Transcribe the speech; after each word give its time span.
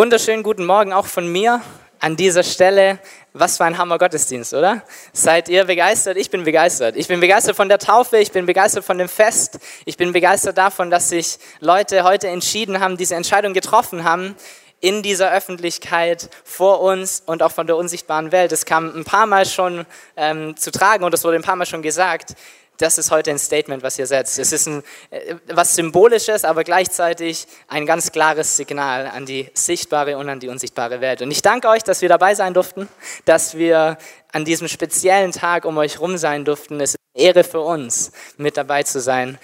Wunderschönen 0.00 0.42
guten 0.42 0.64
Morgen 0.64 0.94
auch 0.94 1.04
von 1.04 1.30
mir 1.30 1.60
an 1.98 2.16
dieser 2.16 2.42
Stelle. 2.42 2.98
Was 3.34 3.58
für 3.58 3.66
ein 3.66 3.76
Hammer 3.76 3.98
Gottesdienst, 3.98 4.54
oder? 4.54 4.82
Seid 5.12 5.50
ihr 5.50 5.64
begeistert? 5.64 6.16
Ich 6.16 6.30
bin 6.30 6.42
begeistert. 6.42 6.96
Ich 6.96 7.06
bin 7.06 7.20
begeistert 7.20 7.54
von 7.54 7.68
der 7.68 7.78
Taufe, 7.78 8.16
ich 8.16 8.32
bin 8.32 8.46
begeistert 8.46 8.82
von 8.82 8.96
dem 8.96 9.10
Fest, 9.10 9.58
ich 9.84 9.98
bin 9.98 10.14
begeistert 10.14 10.56
davon, 10.56 10.88
dass 10.88 11.10
sich 11.10 11.38
Leute 11.60 12.02
heute 12.02 12.28
entschieden 12.28 12.80
haben, 12.80 12.96
diese 12.96 13.14
Entscheidung 13.14 13.52
getroffen 13.52 14.02
haben, 14.02 14.36
in 14.80 15.02
dieser 15.02 15.30
Öffentlichkeit 15.34 16.30
vor 16.44 16.80
uns 16.80 17.22
und 17.26 17.42
auch 17.42 17.52
von 17.52 17.66
der 17.66 17.76
unsichtbaren 17.76 18.32
Welt. 18.32 18.52
Es 18.52 18.64
kam 18.64 18.96
ein 18.96 19.04
paar 19.04 19.26
Mal 19.26 19.44
schon 19.44 19.84
ähm, 20.16 20.56
zu 20.56 20.70
tragen 20.70 21.04
und 21.04 21.12
es 21.12 21.24
wurde 21.24 21.36
ein 21.36 21.42
paar 21.42 21.56
Mal 21.56 21.66
schon 21.66 21.82
gesagt 21.82 22.36
das 22.80 22.98
ist 22.98 23.10
heute 23.10 23.30
ein 23.30 23.38
Statement, 23.38 23.82
was 23.82 23.98
ihr 23.98 24.06
setzt. 24.06 24.38
Es 24.38 24.52
ist 24.52 24.66
ein, 24.66 24.82
äh, 25.10 25.36
was 25.46 25.74
Symbolisches, 25.74 26.44
aber 26.44 26.64
gleichzeitig 26.64 27.46
ein 27.68 27.86
ganz 27.86 28.12
klares 28.12 28.56
Signal 28.56 29.06
an 29.06 29.26
die 29.26 29.50
sichtbare 29.54 30.16
und 30.18 30.28
an 30.28 30.40
die 30.40 30.48
unsichtbare 30.48 31.00
Welt. 31.00 31.22
Und 31.22 31.30
ich 31.30 31.42
danke 31.42 31.68
euch, 31.68 31.82
dass 31.82 32.02
wir 32.02 32.08
dabei 32.08 32.34
sein 32.34 32.54
durften, 32.54 32.88
dass 33.24 33.56
wir 33.56 33.98
an 34.32 34.44
diesem 34.44 34.68
speziellen 34.68 35.32
Tag 35.32 35.64
um 35.64 35.76
euch 35.78 36.00
rum 36.00 36.16
sein 36.16 36.44
durften. 36.44 36.80
Es 36.80 36.90
ist 36.90 36.96
eine 37.14 37.24
Ehre 37.24 37.44
für 37.44 37.60
uns, 37.60 38.12
mit 38.36 38.56
dabei 38.56 38.82
zu 38.82 39.00
sein, 39.00 39.38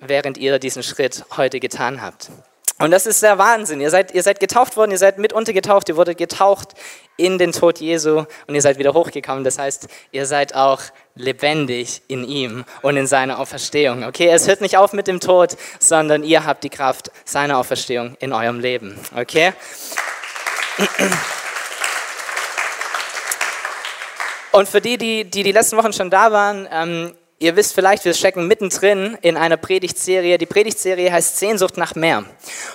während 0.00 0.38
ihr 0.38 0.58
diesen 0.58 0.82
Schritt 0.82 1.24
heute 1.36 1.60
getan 1.60 2.02
habt. 2.02 2.30
Und 2.80 2.92
das 2.92 3.04
ist 3.04 3.22
der 3.22 3.36
Wahnsinn. 3.36 3.80
Ihr 3.80 3.90
seid, 3.90 4.14
ihr 4.14 4.22
seid 4.22 4.40
getauft 4.40 4.78
worden, 4.78 4.90
ihr 4.90 4.98
seid 4.98 5.18
mit 5.18 5.34
untergetaucht, 5.34 5.88
ihr 5.90 5.96
wurdet 5.96 6.16
getaucht 6.16 6.74
in 7.20 7.38
den 7.38 7.52
Tod 7.52 7.78
Jesu 7.78 8.24
und 8.46 8.54
ihr 8.54 8.62
seid 8.62 8.78
wieder 8.78 8.94
hochgekommen. 8.94 9.44
Das 9.44 9.58
heißt, 9.58 9.88
ihr 10.10 10.26
seid 10.26 10.54
auch 10.54 10.80
lebendig 11.14 12.02
in 12.08 12.24
ihm 12.24 12.64
und 12.82 12.96
in 12.96 13.06
seiner 13.06 13.38
Auferstehung. 13.38 14.04
Okay, 14.04 14.28
es 14.28 14.48
hört 14.48 14.60
nicht 14.62 14.76
auf 14.78 14.92
mit 14.92 15.06
dem 15.06 15.20
Tod, 15.20 15.56
sondern 15.78 16.24
ihr 16.24 16.44
habt 16.44 16.64
die 16.64 16.70
Kraft 16.70 17.10
seiner 17.24 17.58
Auferstehung 17.58 18.16
in 18.20 18.32
eurem 18.32 18.58
Leben. 18.58 18.98
Okay? 19.14 19.52
Und 24.52 24.68
für 24.68 24.80
die, 24.80 24.98
die 24.98 25.24
die, 25.24 25.42
die 25.42 25.52
letzten 25.52 25.76
Wochen 25.76 25.92
schon 25.92 26.10
da 26.10 26.32
waren, 26.32 26.66
ähm, 26.72 27.12
Ihr 27.42 27.56
wisst 27.56 27.72
vielleicht, 27.74 28.04
wir 28.04 28.12
stecken 28.12 28.46
mittendrin 28.48 29.16
in 29.22 29.38
einer 29.38 29.56
Predigtserie. 29.56 30.36
Die 30.36 30.44
Predigtserie 30.44 31.10
heißt 31.10 31.38
Sehnsucht 31.38 31.78
nach 31.78 31.94
mehr. 31.94 32.24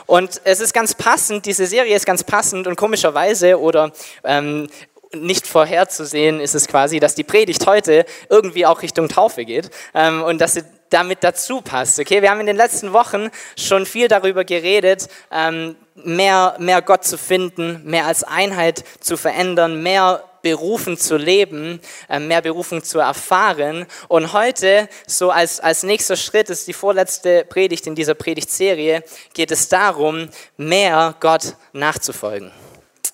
Und 0.08 0.42
es 0.44 0.60
ist 0.60 0.74
ganz 0.74 0.96
passend, 0.96 1.46
diese 1.46 1.68
Serie 1.68 1.96
ist 1.96 2.08
ganz 2.08 2.24
passend 2.24 2.66
und 2.66 2.76
komischerweise 2.76 3.60
oder 3.60 3.92
ähm, 4.24 4.68
nicht 5.14 5.46
vorherzusehen 5.46 6.40
ist 6.40 6.56
es 6.56 6.68
quasi, 6.68 7.00
dass 7.00 7.14
die 7.14 7.24
Predigt 7.24 7.68
heute 7.68 8.08
irgendwie 8.28 8.66
auch 8.66 8.82
Richtung 8.82 9.08
Taufe 9.08 9.46
geht 9.46 9.70
ähm, 9.94 10.24
und 10.24 10.42
dass 10.42 10.56
sie 10.56 10.64
damit 10.90 11.24
dazu 11.24 11.62
passt. 11.62 12.00
Okay, 12.00 12.24
wir 12.24 12.32
haben 12.32 12.40
in 12.40 12.48
den 12.48 12.58
letzten 12.58 12.92
Wochen 12.92 13.30
schon 13.56 13.86
viel 13.86 14.08
darüber 14.08 14.46
geredet, 14.46 15.10
ähm, 15.32 15.76
mehr, 15.94 16.56
mehr 16.58 16.82
Gott 16.82 17.04
zu 17.04 17.20
finden, 17.20 17.82
mehr 17.84 18.08
als 18.08 18.24
Einheit 18.24 18.84
zu 19.00 19.16
verändern, 19.16 19.84
mehr 19.84 20.24
berufen 20.46 20.96
zu 20.96 21.18
leben, 21.18 21.80
äh, 22.08 22.20
mehr 22.20 22.44
Berufung 22.44 22.84
zu 22.84 23.00
erfahren. 23.00 23.88
Und 24.10 24.32
heute, 24.32 24.88
so 25.08 25.32
als, 25.32 25.60
als 25.60 25.82
nächster 25.82 26.16
Schritt, 26.16 26.52
ist 26.52 26.68
die 26.68 26.74
vorletzte 26.74 27.44
Predigt 27.46 27.88
in 27.88 27.96
dieser 27.96 28.14
Predigtserie, 28.14 29.04
geht 29.34 29.50
es 29.50 29.70
darum, 29.70 30.30
mehr 30.56 31.16
Gott 31.20 31.56
nachzufolgen. 31.74 32.52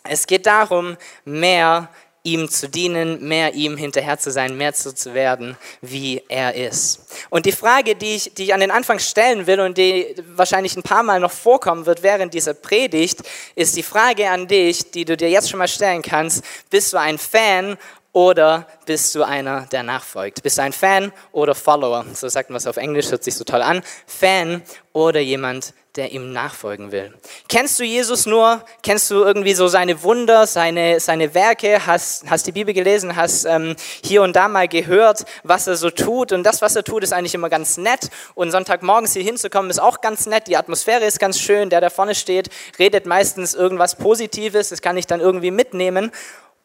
Es 0.04 0.28
geht 0.28 0.46
darum, 0.46 0.98
mehr 1.24 1.88
ihm 2.24 2.50
zu 2.50 2.70
dienen, 2.70 3.28
mehr 3.28 3.54
ihm 3.56 3.78
hinterher 3.78 4.20
zu 4.20 4.32
sein, 4.32 4.56
mehr 4.56 4.74
zu, 4.74 4.94
zu 4.94 5.14
werden, 5.14 5.58
wie 5.82 6.22
er 6.30 6.54
ist. 6.54 7.02
Und 7.30 7.46
die 7.46 7.52
Frage, 7.52 7.96
die 7.96 8.16
ich, 8.16 8.34
die 8.36 8.44
ich 8.44 8.54
an 8.54 8.60
den 8.60 8.72
Anfang 8.72 9.00
stellen 9.00 9.48
will 9.48 9.60
und 9.60 9.78
die 9.78 10.16
wahrscheinlich 10.36 10.76
ein 10.76 10.84
paar 10.84 11.04
Mal 11.04 11.20
noch 11.20 11.32
vorkommen 11.32 11.86
wird 11.86 12.04
während 12.04 12.34
dieser 12.34 12.54
Predigt, 12.54 13.22
ist 13.56 13.76
die 13.76 13.84
Frage 13.84 14.30
an 14.30 14.48
dich, 14.48 14.92
die 14.92 15.06
du 15.06 15.18
dir 15.18 15.30
jetzt 15.30 15.50
schon 15.50 15.58
mal 15.58 15.68
stellen 15.68 16.04
kannst. 16.04 16.44
Bist 16.70 16.94
du 16.94 16.98
ein 16.98 17.18
Fan 17.18 17.78
oder 18.14 18.68
bist 18.86 19.16
du 19.16 19.24
einer, 19.24 19.68
der 19.72 19.84
nachfolgt? 19.84 20.44
Bist 20.44 20.58
du 20.58 20.64
ein 20.64 20.74
Fan 20.74 21.12
oder 21.32 21.56
Follower? 21.56 22.06
So 22.14 22.28
sagt 22.28 22.50
man 22.50 22.58
es 22.58 22.68
auf 22.68 22.78
Englisch, 22.78 23.10
hört 23.10 23.24
sich 23.24 23.36
so 23.36 23.44
toll 23.44 23.62
an. 23.62 23.82
Fan 24.06 24.62
oder 24.94 25.22
jemand, 25.22 25.74
der 25.98 26.14
ihm 26.14 26.32
nachfolgen 26.32 26.94
will. 26.94 27.14
Kennst 27.50 27.78
du 27.78 27.84
Jesus 27.84 28.26
nur? 28.26 28.64
Kennst 28.82 29.12
du 29.12 29.16
irgendwie 29.24 29.54
so 29.54 29.68
seine 29.68 30.04
Wunder, 30.04 30.48
seine, 30.48 31.02
seine 31.02 31.34
Werke? 31.34 31.86
Hast, 31.86 32.30
hast 32.30 32.48
die 32.48 32.54
Bibel 32.54 32.74
gelesen? 32.74 33.18
Hast 33.18 33.44
ähm, 33.44 33.76
hier 34.02 34.22
und 34.22 34.34
da 34.36 34.48
mal 34.48 34.70
gehört, 34.70 35.26
was 35.44 35.68
er 35.68 35.76
so 35.76 35.90
tut? 35.90 36.32
Und 36.32 36.44
das, 36.44 36.62
was 36.62 36.78
er 36.78 36.86
tut, 36.86 37.04
ist 37.04 37.12
eigentlich 37.12 37.36
immer 37.36 37.50
ganz 37.50 37.76
nett. 37.76 38.10
Und 38.36 38.52
Sonntagmorgens 38.52 39.12
hier 39.14 39.24
hinzukommen, 39.24 39.70
ist 39.70 39.80
auch 39.80 40.00
ganz 40.00 40.28
nett. 40.28 40.48
Die 40.48 40.56
Atmosphäre 40.56 41.04
ist 41.04 41.20
ganz 41.20 41.38
schön. 41.40 41.70
Der, 41.70 41.82
der 41.82 41.90
vorne 41.90 42.16
steht, 42.16 42.50
redet 42.80 43.06
meistens 43.06 43.54
irgendwas 43.54 43.96
Positives. 43.96 44.70
Das 44.70 44.82
kann 44.82 44.96
ich 44.96 45.08
dann 45.08 45.20
irgendwie 45.20 45.52
mitnehmen. 45.52 46.12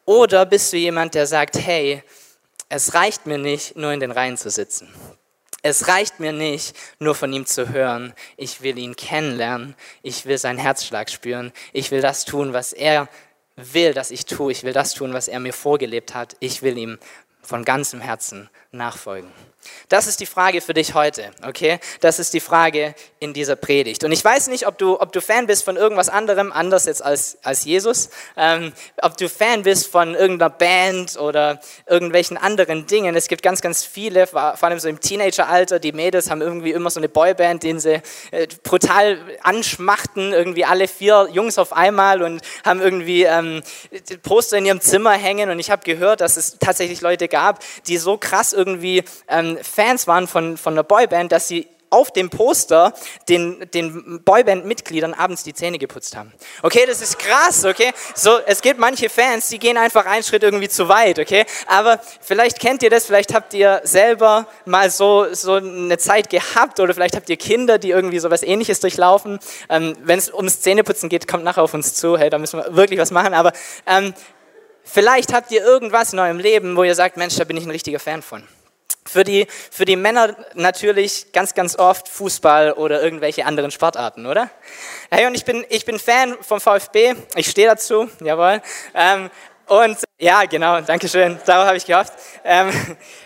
Oder 0.05 0.47
bist 0.47 0.73
du 0.73 0.77
jemand, 0.77 1.17
der 1.17 1.27
sagt, 1.27 1.57
hey, 1.59 2.05
es 2.69 2.95
reicht 2.95 3.27
mir 3.27 3.39
nicht, 3.39 3.77
nur 3.77 3.93
in 3.93 3.99
den 3.99 4.13
Reihen 4.13 4.37
zu 4.37 4.51
sitzen. 4.51 4.89
Es 5.69 5.89
reicht 5.89 6.21
mir 6.21 6.31
nicht, 6.31 6.77
nur 7.01 7.17
von 7.17 7.33
ihm 7.33 7.45
zu 7.45 7.71
hören. 7.71 8.15
Ich 8.37 8.63
will 8.63 8.79
ihn 8.79 8.95
kennenlernen. 8.95 9.75
Ich 10.01 10.25
will 10.25 10.39
seinen 10.39 10.61
Herzschlag 10.61 11.11
spüren. 11.11 11.53
Ich 11.73 11.91
will 11.91 12.01
das 12.01 12.25
tun, 12.25 12.53
was 12.53 12.73
er 12.73 13.09
will, 13.57 13.93
dass 13.93 14.13
ich 14.13 14.27
tue. 14.27 14.53
Ich 14.53 14.63
will 14.63 14.73
das 14.73 14.95
tun, 14.95 15.13
was 15.13 15.27
er 15.27 15.41
mir 15.41 15.53
vorgelebt 15.53 16.15
hat. 16.15 16.37
Ich 16.39 16.63
will 16.63 16.79
ihm 16.79 16.99
von 17.43 17.65
ganzem 17.65 18.01
Herzen 18.01 18.49
nachfolgen. 18.71 19.33
Das 19.89 20.07
ist 20.07 20.21
die 20.21 20.27
Frage 20.27 20.61
für 20.61 20.75
dich 20.75 20.95
heute, 20.95 21.31
okay? 21.47 21.79
Das 22.01 22.19
ist 22.19 22.35
die 22.35 22.41
Frage 22.41 22.95
in 23.19 23.33
dieser 23.33 23.57
Predigt. 23.57 24.05
Und 24.05 24.13
ich 24.13 24.25
weiß 24.25 24.49
nicht, 24.49 24.67
ob 24.67 24.79
du, 24.79 25.01
ob 25.01 25.13
du 25.13 25.21
Fan 25.21 25.47
bist 25.47 25.65
von 25.65 25.77
irgendwas 25.77 26.09
anderem, 26.09 26.53
anders 26.53 26.87
jetzt 26.87 27.05
als, 27.05 27.39
als 27.43 27.65
Jesus, 27.65 28.11
ähm, 28.37 28.73
ob 29.03 29.17
du 29.17 29.29
Fan 29.29 29.63
bist 29.63 29.87
von 29.87 30.15
irgendeiner 30.15 30.51
Band 30.51 31.19
oder 31.19 31.61
irgendwelchen 31.87 32.37
anderen 32.37 32.87
Dingen. 32.87 33.17
Es 33.17 33.29
gibt 33.29 33.43
ganz, 33.43 33.61
ganz 33.61 33.85
viele, 33.85 34.27
vor 34.27 34.63
allem 34.63 34.79
so 34.79 34.89
im 34.89 35.01
Teenageralter, 35.01 35.79
die 35.79 35.93
Mädels 35.93 36.31
haben 36.31 36.43
irgendwie 36.43 36.73
immer 36.73 36.91
so 36.91 37.01
eine 37.01 37.09
Boyband, 37.09 37.63
den 37.63 37.81
sie 37.81 38.03
äh, 38.31 38.47
brutal 38.63 39.19
anschmachten, 39.43 40.33
irgendwie 40.33 40.65
alle 40.65 40.89
vier 40.89 41.29
Jungs 41.33 41.59
auf 41.59 41.73
einmal 41.73 42.23
und 42.23 42.43
haben 42.65 42.81
irgendwie 42.81 43.25
ähm, 43.25 43.63
Poster 44.23 44.59
in 44.59 44.67
ihrem 44.67 44.81
Zimmer 44.81 45.13
hängen. 45.13 45.51
Und 45.51 45.59
ich 45.59 45.71
habe 45.71 45.83
gehört, 45.85 46.21
dass 46.21 46.37
es 46.37 46.59
tatsächlich 46.59 47.01
Leute 47.01 47.29
gab, 47.29 47.63
die 47.87 47.99
so 47.99 48.17
krass 48.17 48.53
irgendwie 48.53 49.05
ähm, 49.29 49.56
Fans 49.63 50.07
waren 50.07 50.27
von, 50.27 50.57
von 50.57 50.75
einer 50.75 50.85
Boyband, 50.85 51.33
dass 51.33 51.49
sie 51.49 51.69
auf 51.91 52.11
dem 52.11 52.31
Poster 52.31 52.93
den, 53.29 53.65
den 53.73 54.23
Boyband-Mitgliedern 54.25 55.15
abends 55.15 55.45
die 55.45 55.55
Zähne 55.55 55.79
geputzt 55.79 56.17
haben. 56.17 56.33
Okay, 56.63 56.85
das 56.87 57.01
ist 57.01 57.19
krass, 57.19 57.65
okay? 57.65 57.93
So, 58.15 58.39
es 58.47 58.61
gibt 58.61 58.81
manche 58.81 59.09
Fans, 59.09 59.49
die 59.49 59.59
gehen 59.59 59.77
einfach 59.77 60.05
einen 60.07 60.23
Schritt 60.23 60.43
irgendwie 60.43 60.69
zu 60.69 60.89
weit, 60.89 61.19
okay? 61.19 61.45
Aber 61.67 62.01
vielleicht 62.21 62.61
kennt 62.61 62.83
ihr 62.83 62.91
das, 62.91 63.07
vielleicht 63.07 63.33
habt 63.35 63.55
ihr 63.55 63.81
selber 63.85 64.47
mal 64.65 64.91
so, 64.91 65.33
so 65.33 65.55
eine 65.55 65.97
Zeit 65.99 66.29
gehabt 66.29 66.81
oder 66.81 66.93
vielleicht 66.93 67.17
habt 67.17 67.29
ihr 67.31 67.37
Kinder, 67.37 67.79
die 67.79 67.91
irgendwie 67.91 68.19
so 68.19 68.31
was 68.31 68.43
ähnliches 68.43 68.81
durchlaufen. 68.81 69.39
Ähm, 69.69 69.97
Wenn 70.03 70.19
es 70.19 70.33
ums 70.33 70.61
Zähneputzen 70.61 71.09
geht, 71.09 71.29
kommt 71.29 71.45
nachher 71.45 71.63
auf 71.63 71.75
uns 71.75 71.95
zu, 71.95 72.19
hey, 72.19 72.31
da 72.31 72.39
müssen 72.39 72.59
wir 72.59 72.75
wirklich 72.75 72.99
was 72.99 73.11
machen, 73.11 73.33
aber 73.33 73.53
ähm, 73.87 74.13
vielleicht 74.83 75.33
habt 75.33 75.53
ihr 75.53 75.65
irgendwas 75.65 76.13
in 76.13 76.19
eurem 76.19 76.39
Leben, 76.39 76.77
wo 76.77 76.83
ihr 76.83 76.95
sagt, 76.95 77.17
Mensch, 77.17 77.37
da 77.37 77.45
bin 77.45 77.57
ich 77.57 77.65
ein 77.65 77.71
richtiger 77.71 78.01
Fan 78.01 78.23
von. 78.23 78.43
Für 79.07 79.25
die, 79.25 79.47
für 79.71 79.85
die 79.85 79.97
Männer 79.97 80.37
natürlich 80.55 81.33
ganz, 81.33 81.55
ganz 81.55 81.79
oft 81.79 82.09
Fußball 82.09 82.73
oder 82.73 83.03
irgendwelche 83.03 83.47
anderen 83.47 83.71
Sportarten, 83.71 84.27
oder? 84.27 84.51
Hey, 85.11 85.27
und 85.27 85.35
ich 85.35 85.45
bin, 85.45 85.65
ich 85.69 85.85
bin 85.85 85.99
Fan 85.99 86.37
vom 86.41 86.61
VfB. 86.61 87.15
Ich 87.37 87.49
stehe 87.49 87.69
dazu, 87.69 88.09
jawohl. 88.21 88.61
Ähm, 88.95 89.31
und 89.67 89.99
ja, 90.19 90.45
genau, 90.45 90.81
danke 90.81 91.09
schön. 91.09 91.39
Darauf 91.47 91.67
habe 91.67 91.77
ich 91.77 91.87
gehofft. 91.87 92.13
Ähm, 92.45 92.71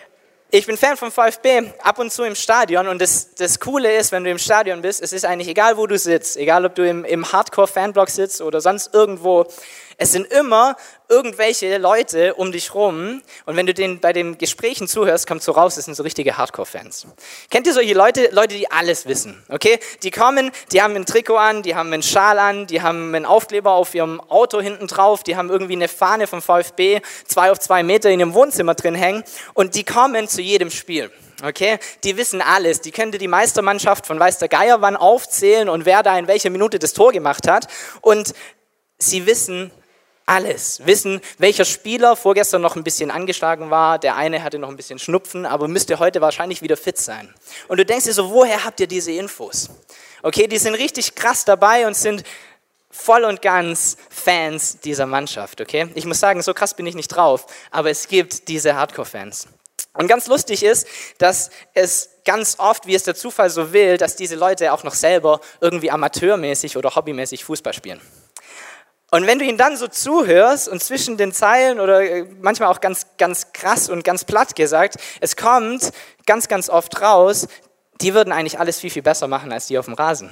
ich 0.50 0.66
bin 0.66 0.76
Fan 0.76 0.96
vom 0.96 1.12
VfB, 1.12 1.72
ab 1.82 1.98
und 1.98 2.12
zu 2.12 2.24
im 2.24 2.34
Stadion. 2.34 2.88
Und 2.88 3.00
das, 3.00 3.34
das 3.34 3.60
Coole 3.60 3.96
ist, 3.96 4.12
wenn 4.12 4.24
du 4.24 4.30
im 4.30 4.38
Stadion 4.38 4.82
bist, 4.82 5.02
es 5.02 5.12
ist 5.12 5.24
eigentlich 5.24 5.48
egal, 5.48 5.76
wo 5.76 5.86
du 5.86 5.98
sitzt, 5.98 6.36
egal 6.36 6.64
ob 6.64 6.74
du 6.74 6.86
im, 6.86 7.04
im 7.04 7.30
Hardcore-Fanblock 7.30 8.10
sitzt 8.10 8.40
oder 8.40 8.60
sonst 8.60 8.94
irgendwo, 8.94 9.46
es 10.00 10.12
sind 10.12 10.32
immer 10.32 10.76
irgendwelche 11.10 11.76
Leute 11.76 12.32
um 12.34 12.52
dich 12.52 12.74
rum 12.74 13.20
und 13.44 13.56
wenn 13.56 13.66
du 13.66 13.74
den 13.74 14.00
bei 14.00 14.14
den 14.14 14.38
Gesprächen 14.38 14.88
zuhörst, 14.88 15.26
kommt 15.26 15.42
so 15.42 15.52
raus, 15.52 15.74
das 15.74 15.84
sind 15.84 15.94
so 15.94 16.02
richtige 16.02 16.38
Hardcore-Fans. 16.38 17.06
Kennt 17.50 17.66
ihr 17.66 17.74
solche 17.74 17.92
Leute, 17.92 18.30
Leute, 18.32 18.54
die 18.54 18.70
alles 18.70 19.04
wissen, 19.04 19.44
okay? 19.50 19.78
Die 20.02 20.10
kommen, 20.10 20.52
die 20.72 20.80
haben 20.80 20.96
ein 20.96 21.04
Trikot 21.04 21.36
an, 21.36 21.62
die 21.62 21.74
haben 21.74 21.92
einen 21.92 22.02
Schal 22.02 22.38
an, 22.38 22.66
die 22.66 22.80
haben 22.80 23.14
einen 23.14 23.26
Aufkleber 23.26 23.72
auf 23.72 23.94
ihrem 23.94 24.22
Auto 24.22 24.62
hinten 24.62 24.86
drauf, 24.86 25.22
die 25.22 25.36
haben 25.36 25.50
irgendwie 25.50 25.74
eine 25.74 25.88
Fahne 25.88 26.26
vom 26.26 26.40
VfB, 26.40 27.02
zwei 27.26 27.50
auf 27.50 27.60
zwei 27.60 27.82
Meter 27.82 28.08
in 28.08 28.20
ihrem 28.20 28.32
Wohnzimmer 28.32 28.74
drin 28.74 28.94
hängen 28.94 29.22
und 29.52 29.74
die 29.74 29.84
kommen 29.84 30.28
zu 30.28 30.40
jedem 30.40 30.70
Spiel. 30.70 31.10
Okay, 31.42 31.78
die 32.04 32.16
wissen 32.16 32.40
alles. 32.40 32.80
Die 32.80 32.90
könnte 32.90 33.18
die 33.18 33.28
Meistermannschaft 33.28 34.06
von 34.06 34.18
Weiß 34.18 34.38
der 34.38 34.48
Geier 34.48 34.80
wann 34.80 34.96
aufzählen 34.96 35.68
und 35.68 35.84
wer 35.84 36.02
da 36.02 36.18
in 36.18 36.26
welcher 36.26 36.50
Minute 36.50 36.78
das 36.78 36.92
Tor 36.92 37.12
gemacht 37.12 37.48
hat. 37.48 37.66
Und 38.02 38.34
sie 38.98 39.24
wissen 39.24 39.70
alles. 40.26 40.80
Wissen, 40.84 41.20
welcher 41.38 41.64
Spieler 41.64 42.16
vorgestern 42.16 42.62
noch 42.62 42.76
ein 42.76 42.84
bisschen 42.84 43.10
angeschlagen 43.10 43.70
war, 43.70 43.98
der 43.98 44.16
eine 44.16 44.42
hatte 44.42 44.58
noch 44.58 44.68
ein 44.68 44.76
bisschen 44.76 44.98
Schnupfen, 44.98 45.46
aber 45.46 45.68
müsste 45.68 45.98
heute 45.98 46.20
wahrscheinlich 46.20 46.62
wieder 46.62 46.76
fit 46.76 46.98
sein. 46.98 47.34
Und 47.68 47.78
du 47.78 47.84
denkst 47.84 48.04
dir 48.04 48.12
so, 48.12 48.30
woher 48.30 48.64
habt 48.64 48.80
ihr 48.80 48.86
diese 48.86 49.12
Infos? 49.12 49.70
Okay, 50.22 50.46
die 50.46 50.58
sind 50.58 50.74
richtig 50.74 51.14
krass 51.14 51.44
dabei 51.44 51.86
und 51.86 51.96
sind 51.96 52.24
voll 52.90 53.24
und 53.24 53.40
ganz 53.40 53.96
Fans 54.08 54.80
dieser 54.80 55.06
Mannschaft, 55.06 55.60
okay? 55.60 55.88
Ich 55.94 56.04
muss 56.04 56.20
sagen, 56.20 56.42
so 56.42 56.54
krass 56.54 56.74
bin 56.74 56.86
ich 56.86 56.94
nicht 56.94 57.08
drauf, 57.08 57.46
aber 57.70 57.90
es 57.90 58.08
gibt 58.08 58.48
diese 58.48 58.74
Hardcore-Fans. 58.74 59.48
Und 59.94 60.08
ganz 60.08 60.26
lustig 60.26 60.62
ist, 60.62 60.86
dass 61.18 61.50
es 61.74 62.10
ganz 62.24 62.56
oft, 62.58 62.86
wie 62.86 62.94
es 62.94 63.02
der 63.02 63.14
Zufall 63.14 63.50
so 63.50 63.72
will, 63.72 63.96
dass 63.96 64.16
diese 64.16 64.36
Leute 64.36 64.72
auch 64.72 64.84
noch 64.84 64.94
selber 64.94 65.40
irgendwie 65.60 65.90
amateurmäßig 65.90 66.76
oder 66.76 66.94
hobbymäßig 66.94 67.44
Fußball 67.44 67.72
spielen. 67.72 68.00
Und 69.10 69.26
wenn 69.26 69.38
du 69.38 69.44
ihnen 69.44 69.58
dann 69.58 69.76
so 69.76 69.88
zuhörst 69.88 70.68
und 70.68 70.82
zwischen 70.82 71.16
den 71.16 71.32
Zeilen 71.32 71.80
oder 71.80 72.00
äh, 72.02 72.24
manchmal 72.40 72.68
auch 72.68 72.80
ganz, 72.80 73.06
ganz 73.18 73.52
krass 73.52 73.88
und 73.88 74.04
ganz 74.04 74.24
platt 74.24 74.54
gesagt, 74.54 74.96
es 75.20 75.36
kommt 75.36 75.90
ganz, 76.26 76.46
ganz 76.48 76.70
oft 76.70 77.00
raus, 77.02 77.48
die 78.00 78.14
würden 78.14 78.32
eigentlich 78.32 78.58
alles 78.58 78.78
viel, 78.78 78.90
viel 78.90 79.02
besser 79.02 79.26
machen 79.26 79.52
als 79.52 79.66
die 79.66 79.78
auf 79.78 79.86
dem 79.86 79.94
Rasen. 79.94 80.30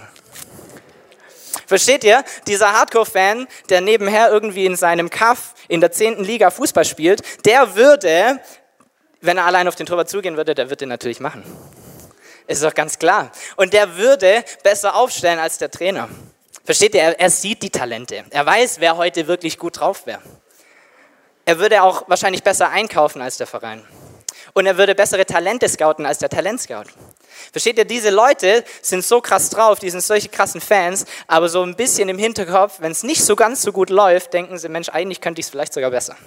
Versteht 1.67 2.05
ihr? 2.05 2.25
Dieser 2.47 2.73
Hardcore-Fan, 2.73 3.47
der 3.69 3.81
nebenher 3.81 4.31
irgendwie 4.31 4.65
in 4.65 4.77
seinem 4.77 5.11
Kaff 5.11 5.55
in 5.67 5.81
der 5.81 5.93
10. 5.93 6.25
Liga 6.25 6.51
Fußball 6.51 6.85
spielt, 6.85 7.23
der 7.45 7.75
würde 7.75 8.41
wenn 9.21 9.37
er 9.37 9.47
allein 9.47 9.69
auf 9.69 9.75
den 9.75 9.87
Torwart 9.87 10.09
zugehen 10.09 10.37
würde, 10.37 10.55
der 10.55 10.67
würde 10.67 10.79
den 10.79 10.89
natürlich 10.89 11.21
machen. 11.21 11.43
Ist 12.47 12.63
doch 12.63 12.75
ganz 12.75 12.99
klar. 12.99 13.31
Und 13.57 13.73
der 13.73 13.97
würde 13.97 14.45
besser 14.63 14.95
aufstellen 14.95 15.39
als 15.39 15.59
der 15.59 15.71
Trainer. 15.71 16.09
Versteht 16.69 16.95
ihr? 16.95 17.01
Er, 17.01 17.19
er 17.19 17.31
sieht 17.31 17.63
die 17.63 17.71
Talente. 17.71 18.25
Er 18.29 18.45
weiß, 18.45 18.79
wer 18.79 18.99
heute 18.99 19.27
wirklich 19.27 19.57
gut 19.57 19.81
drauf 19.81 20.05
wäre. 20.05 20.21
Er 21.47 21.59
würde 21.59 21.83
auch 21.83 22.07
wahrscheinlich 22.11 22.43
besser 22.43 22.69
einkaufen 22.69 23.23
als 23.23 23.39
der 23.39 23.47
Verein. 23.47 23.83
Und 24.53 24.67
er 24.67 24.77
würde 24.77 24.95
bessere 24.95 25.25
Talente 25.25 25.67
scouten 25.67 26.05
als 26.05 26.19
der 26.19 26.29
Talentscout. 26.29 26.85
Versteht 27.53 27.79
ihr, 27.79 27.87
diese 27.87 28.11
Leute 28.11 28.67
sind 28.83 29.03
so 29.03 29.23
krass 29.23 29.49
drauf, 29.49 29.79
die 29.79 29.89
sind 29.89 30.03
solche 30.03 30.29
krassen 30.29 30.61
Fans, 30.61 31.07
aber 31.27 31.49
so 31.49 31.63
ein 31.63 31.75
bisschen 31.75 32.11
im 32.11 32.19
Hinterkopf, 32.19 32.81
wenn 32.81 32.93
es 32.93 33.03
nicht 33.03 33.25
so 33.25 33.35
ganz 33.35 33.63
so 33.63 33.73
gut 33.73 33.89
läuft, 33.89 34.35
denken 34.35 34.59
sie, 34.59 34.69
Mensch, 34.69 34.91
eigentlich 34.91 35.23
könnte 35.23 35.41
ich 35.41 35.47
es 35.47 35.51
vielleicht 35.51 35.73
sogar 35.73 35.91
besser. 35.91 36.19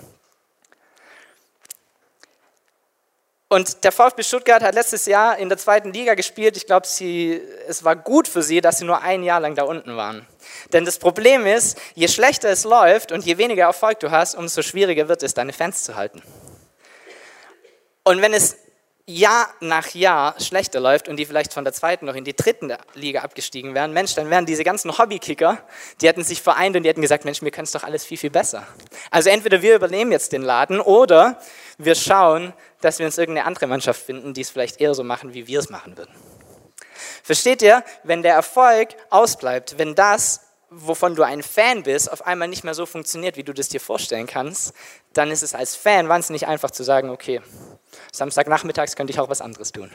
Und 3.51 3.83
der 3.83 3.91
VfB 3.91 4.23
Stuttgart 4.23 4.63
hat 4.63 4.75
letztes 4.75 5.05
Jahr 5.07 5.37
in 5.37 5.49
der 5.49 5.57
zweiten 5.57 5.91
Liga 5.91 6.13
gespielt. 6.13 6.55
Ich 6.55 6.67
glaube, 6.67 6.87
es 6.87 7.83
war 7.83 7.97
gut 7.97 8.29
für 8.29 8.43
sie, 8.43 8.61
dass 8.61 8.77
sie 8.77 8.85
nur 8.85 9.01
ein 9.01 9.23
Jahr 9.23 9.41
lang 9.41 9.55
da 9.55 9.63
unten 9.63 9.97
waren. 9.97 10.25
Denn 10.71 10.85
das 10.85 10.97
Problem 10.97 11.45
ist, 11.45 11.77
je 11.93 12.07
schlechter 12.07 12.47
es 12.47 12.63
läuft 12.63 13.11
und 13.11 13.25
je 13.25 13.37
weniger 13.37 13.63
Erfolg 13.63 13.99
du 13.99 14.09
hast, 14.09 14.35
umso 14.35 14.61
schwieriger 14.61 15.09
wird 15.09 15.21
es, 15.21 15.33
deine 15.33 15.51
Fans 15.51 15.83
zu 15.83 15.97
halten. 15.97 16.21
Und 18.05 18.21
wenn 18.21 18.33
es 18.33 18.55
Jahr 19.05 19.49
nach 19.59 19.89
Jahr 19.89 20.39
schlechter 20.39 20.79
läuft 20.79 21.07
und 21.07 21.17
die 21.17 21.25
vielleicht 21.25 21.53
von 21.53 21.63
der 21.63 21.73
zweiten 21.73 22.05
noch 22.05 22.15
in 22.15 22.23
die 22.23 22.35
dritten 22.35 22.73
Liga 22.93 23.21
abgestiegen 23.21 23.73
wären, 23.73 23.93
Mensch, 23.93 24.15
dann 24.15 24.29
wären 24.29 24.45
diese 24.45 24.63
ganzen 24.63 24.97
Hobbykicker, 24.97 25.59
die 26.01 26.07
hätten 26.07 26.23
sich 26.23 26.41
vereint 26.41 26.75
und 26.75 26.83
die 26.83 26.89
hätten 26.89 27.01
gesagt, 27.01 27.25
Mensch, 27.25 27.41
wir 27.41 27.51
können 27.51 27.65
es 27.65 27.71
doch 27.71 27.83
alles 27.83 28.05
viel, 28.05 28.17
viel 28.17 28.29
besser. 28.29 28.67
Also 29.09 29.29
entweder 29.29 29.61
wir 29.61 29.75
übernehmen 29.75 30.11
jetzt 30.11 30.31
den 30.31 30.43
Laden 30.43 30.79
oder 30.79 31.39
wir 31.77 31.95
schauen, 31.95 32.53
dass 32.81 32.99
wir 32.99 33.05
uns 33.05 33.17
irgendeine 33.17 33.47
andere 33.47 33.67
Mannschaft 33.67 34.01
finden, 34.01 34.33
die 34.33 34.41
es 34.41 34.49
vielleicht 34.49 34.79
eher 34.79 34.93
so 34.93 35.03
machen, 35.03 35.33
wie 35.33 35.47
wir 35.47 35.59
es 35.59 35.69
machen 35.69 35.97
würden. 35.97 36.13
Versteht 37.23 37.61
ihr, 37.61 37.83
wenn 38.03 38.23
der 38.23 38.33
Erfolg 38.33 38.89
ausbleibt, 39.09 39.77
wenn 39.77 39.95
das, 39.95 40.41
wovon 40.73 41.15
du 41.15 41.23
ein 41.23 41.43
Fan 41.43 41.83
bist, 41.83 42.09
auf 42.11 42.25
einmal 42.25 42.47
nicht 42.47 42.63
mehr 42.63 42.73
so 42.73 42.85
funktioniert, 42.85 43.35
wie 43.35 43.43
du 43.43 43.53
das 43.53 43.67
dir 43.67 43.81
vorstellen 43.81 44.25
kannst, 44.25 44.73
dann 45.13 45.29
ist 45.29 45.43
es 45.43 45.53
als 45.53 45.75
Fan 45.75 46.07
wahnsinnig 46.07 46.47
einfach 46.47 46.71
zu 46.71 46.83
sagen, 46.83 47.09
okay, 47.09 47.41
Samstagnachmittags 48.13 48.95
könnte 48.95 49.11
ich 49.11 49.19
auch 49.19 49.29
was 49.29 49.41
anderes 49.41 49.73
tun. 49.73 49.91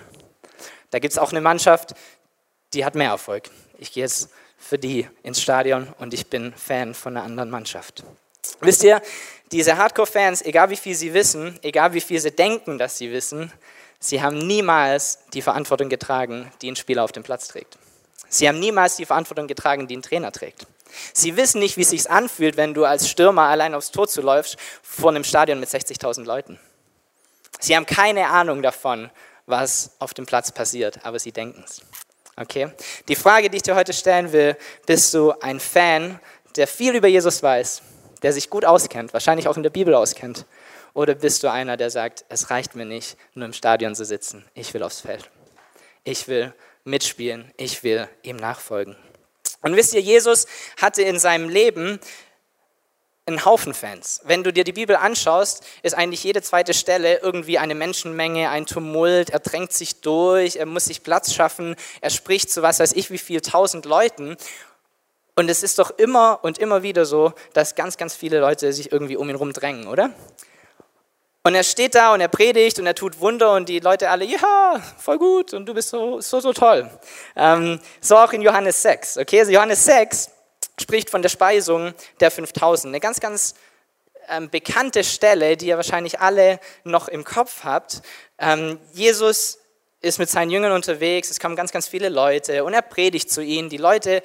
Da 0.91 0.99
gibt 0.99 1.13
es 1.13 1.19
auch 1.19 1.33
eine 1.33 1.41
Mannschaft, 1.41 1.95
die 2.75 2.85
hat 2.85 2.95
mehr 2.95 3.11
Erfolg. 3.11 3.51
Ich 3.79 3.93
gehe 3.93 4.03
jetzt 4.05 4.29
für 4.59 4.79
die 4.79 5.09
ins 5.23 5.41
Stadion 5.41 5.89
und 5.99 6.13
ich 6.13 6.29
bin 6.29 6.53
Fan 6.53 6.95
von 6.95 7.17
einer 7.17 7.25
anderen 7.25 7.49
Mannschaft. 7.49 8.05
Wisst 8.61 8.85
ihr, 8.85 9.01
diese 9.53 9.79
Hardcore-Fans, 9.79 10.43
egal 10.43 10.69
wie 10.69 10.77
viel 10.77 10.95
sie 10.95 11.15
wissen, 11.15 11.59
egal 11.63 11.95
wie 11.95 12.01
viel 12.03 12.21
sie 12.21 12.33
denken, 12.33 12.77
dass 12.77 12.99
sie 12.99 13.11
wissen, 13.11 13.51
sie 13.99 14.21
haben 14.21 14.39
niemals 14.39 15.21
die 15.33 15.43
Verantwortung 15.43 15.89
getragen, 15.89 16.51
die 16.61 16.71
ein 16.71 16.77
Spieler 16.77 17.03
auf 17.03 17.13
dem 17.13 17.23
Platz 17.23 17.49
trägt. 17.49 17.79
Sie 18.29 18.49
haben 18.49 18.59
niemals 18.59 18.97
die 18.97 19.07
Verantwortung 19.07 19.47
getragen, 19.47 19.87
die 19.87 19.97
ein 19.97 20.03
Trainer 20.03 20.33
trägt. 20.33 20.67
Sie 21.13 21.37
wissen 21.37 21.59
nicht, 21.59 21.77
wie 21.77 21.83
es 21.83 21.91
sich 21.91 22.11
anfühlt, 22.11 22.57
wenn 22.57 22.75
du 22.75 22.85
als 22.85 23.09
Stürmer 23.09 23.43
allein 23.43 23.75
aufs 23.75 23.91
Tor 23.91 24.09
zuläufst 24.09 24.57
vor 24.83 25.11
einem 25.11 25.25
Stadion 25.25 25.61
mit 25.61 25.69
60.000 25.69 26.25
Leuten. 26.25 26.59
Sie 27.61 27.77
haben 27.77 27.87
keine 27.87 28.29
Ahnung 28.29 28.63
davon, 28.63 29.11
was 29.47 29.93
auf 29.99 30.15
dem 30.15 30.27
Platz 30.27 30.53
passiert, 30.53 31.05
aber 31.05 31.19
sie 31.19 31.33
denken 31.33 31.65
es. 31.65 31.81
Okay? 32.37 32.71
Die 33.09 33.17
Frage, 33.17 33.49
die 33.49 33.57
ich 33.57 33.63
dir 33.63 33.77
heute 33.77 33.93
stellen 33.93 34.33
will, 34.33 34.57
bist 34.85 35.15
du 35.15 35.33
ein 35.41 35.61
Fan, 35.61 36.21
der 36.57 36.67
viel 36.67 36.95
über 36.95 37.09
Jesus 37.09 37.43
weiß, 37.43 37.83
der 38.23 38.33
sich 38.33 38.51
gut 38.51 38.65
auskennt, 38.65 39.13
wahrscheinlich 39.13 39.49
auch 39.49 39.57
in 39.57 39.63
der 39.63 39.71
Bibel 39.71 39.95
auskennt? 39.95 40.47
Oder 40.95 41.15
bist 41.15 41.43
du 41.43 41.51
einer, 41.51 41.77
der 41.77 41.91
sagt, 41.91 42.25
es 42.29 42.51
reicht 42.51 42.75
mir 42.75 42.87
nicht, 42.87 43.17
nur 43.35 43.47
im 43.47 43.53
Stadion 43.53 43.95
zu 43.95 44.05
sitzen, 44.05 44.45
ich 44.55 44.73
will 44.73 44.83
aufs 44.83 45.01
Feld. 45.01 45.31
Ich 46.05 46.29
will 46.29 46.55
mitspielen, 46.87 47.53
ich 47.57 47.83
will 47.83 48.09
ihm 48.23 48.37
nachfolgen. 48.37 48.97
Und 49.63 49.77
wisst 49.77 49.95
ihr, 49.95 50.01
Jesus 50.01 50.47
hatte 50.81 51.03
in 51.03 51.19
seinem 51.19 51.49
Leben 51.49 51.99
einen 53.27 53.45
Haufen 53.45 53.75
Fans. 53.75 54.21
Wenn 54.25 54.45
du 54.45 54.53
dir 54.53 54.63
die 54.63 54.73
Bibel 54.73 54.95
anschaust, 54.95 55.65
ist 55.83 55.97
eigentlich 55.97 56.23
jede 56.23 56.43
zweite 56.43 56.75
Stelle 56.75 57.19
irgendwie 57.19 57.59
eine 57.59 57.75
Menschenmenge, 57.75 58.51
ein 58.51 58.67
Tumult, 58.67 59.31
er 59.31 59.41
drängt 59.41 59.73
sich 59.73 60.01
durch, 60.01 60.57
er 60.57 60.67
muss 60.67 60.85
sich 60.85 61.03
Platz 61.03 61.35
schaffen, 61.35 61.75
er 62.01 62.11
spricht 62.11 62.51
zu 62.51 62.63
was 62.63 62.79
weiß 62.79 62.93
ich 62.93 63.11
wie 63.11 63.19
viel 63.19 63.41
tausend 63.41 63.85
Leuten. 63.85 64.37
Und 65.35 65.51
es 65.51 65.65
ist 65.65 65.81
doch 65.81 65.91
immer 65.99 66.39
und 66.45 66.59
immer 66.59 66.85
wieder 66.85 67.05
so, 67.05 67.33
dass 67.53 67.75
ganz, 67.75 67.97
ganz 67.97 68.15
viele 68.15 68.39
Leute 68.39 68.73
sich 68.73 68.93
irgendwie 68.93 69.17
um 69.17 69.29
ihn 69.29 69.35
herum 69.35 69.53
drängen, 69.53 69.89
oder? 69.89 70.11
Und 71.47 71.55
er 71.55 71.63
steht 71.63 71.95
da 71.95 72.13
und 72.13 72.21
er 72.21 72.27
predigt 72.27 72.81
und 72.81 72.89
er 72.89 72.95
tut 72.97 73.21
Wunder 73.21 73.53
und 73.53 73.69
die 73.69 73.79
Leute 73.79 74.11
alle, 74.11 74.25
ja, 74.25 74.83
voll 74.99 75.17
gut 75.17 75.55
und 75.55 75.65
du 75.65 75.75
bist 75.75 75.91
so, 75.91 76.21
so, 76.21 76.41
so 76.41 76.53
toll. 76.53 76.91
Ähm, 77.37 77.79
so 78.01 78.17
auch 78.17 78.33
in 78.33 78.43
Johannes 78.43 78.83
6. 78.83 79.19
Okay, 79.19 79.39
also 79.39 79.53
Johannes 79.53 79.85
6 79.85 80.29
spricht 80.81 81.09
von 81.09 81.23
der 81.23 81.29
Speisung 81.29 81.95
der 82.19 82.33
5000. 82.33 82.91
Eine 82.91 82.99
ganz, 82.99 83.21
ganz 83.21 83.55
ähm, 84.29 84.51
bekannte 84.51 85.05
Stelle, 85.05 85.57
die 85.57 85.69
ihr 85.69 85.77
wahrscheinlich 85.77 86.19
alle 86.19 86.59
noch 86.83 87.07
im 87.07 87.23
Kopf 87.23 87.63
habt. 87.63 88.03
Ähm, 88.41 88.81
Jesus 88.93 89.61
ist 90.01 90.19
mit 90.19 90.29
seinen 90.29 90.51
Jüngern 90.51 90.73
unterwegs, 90.73 91.31
es 91.31 91.39
kommen 91.39 91.55
ganz, 91.55 91.71
ganz 91.71 91.87
viele 91.87 92.09
Leute 92.09 92.65
und 92.65 92.75
er 92.75 92.83
predigt 92.83 93.31
zu 93.31 93.41
ihnen. 93.41 93.69
Die 93.69 93.77
Leute 93.77 94.25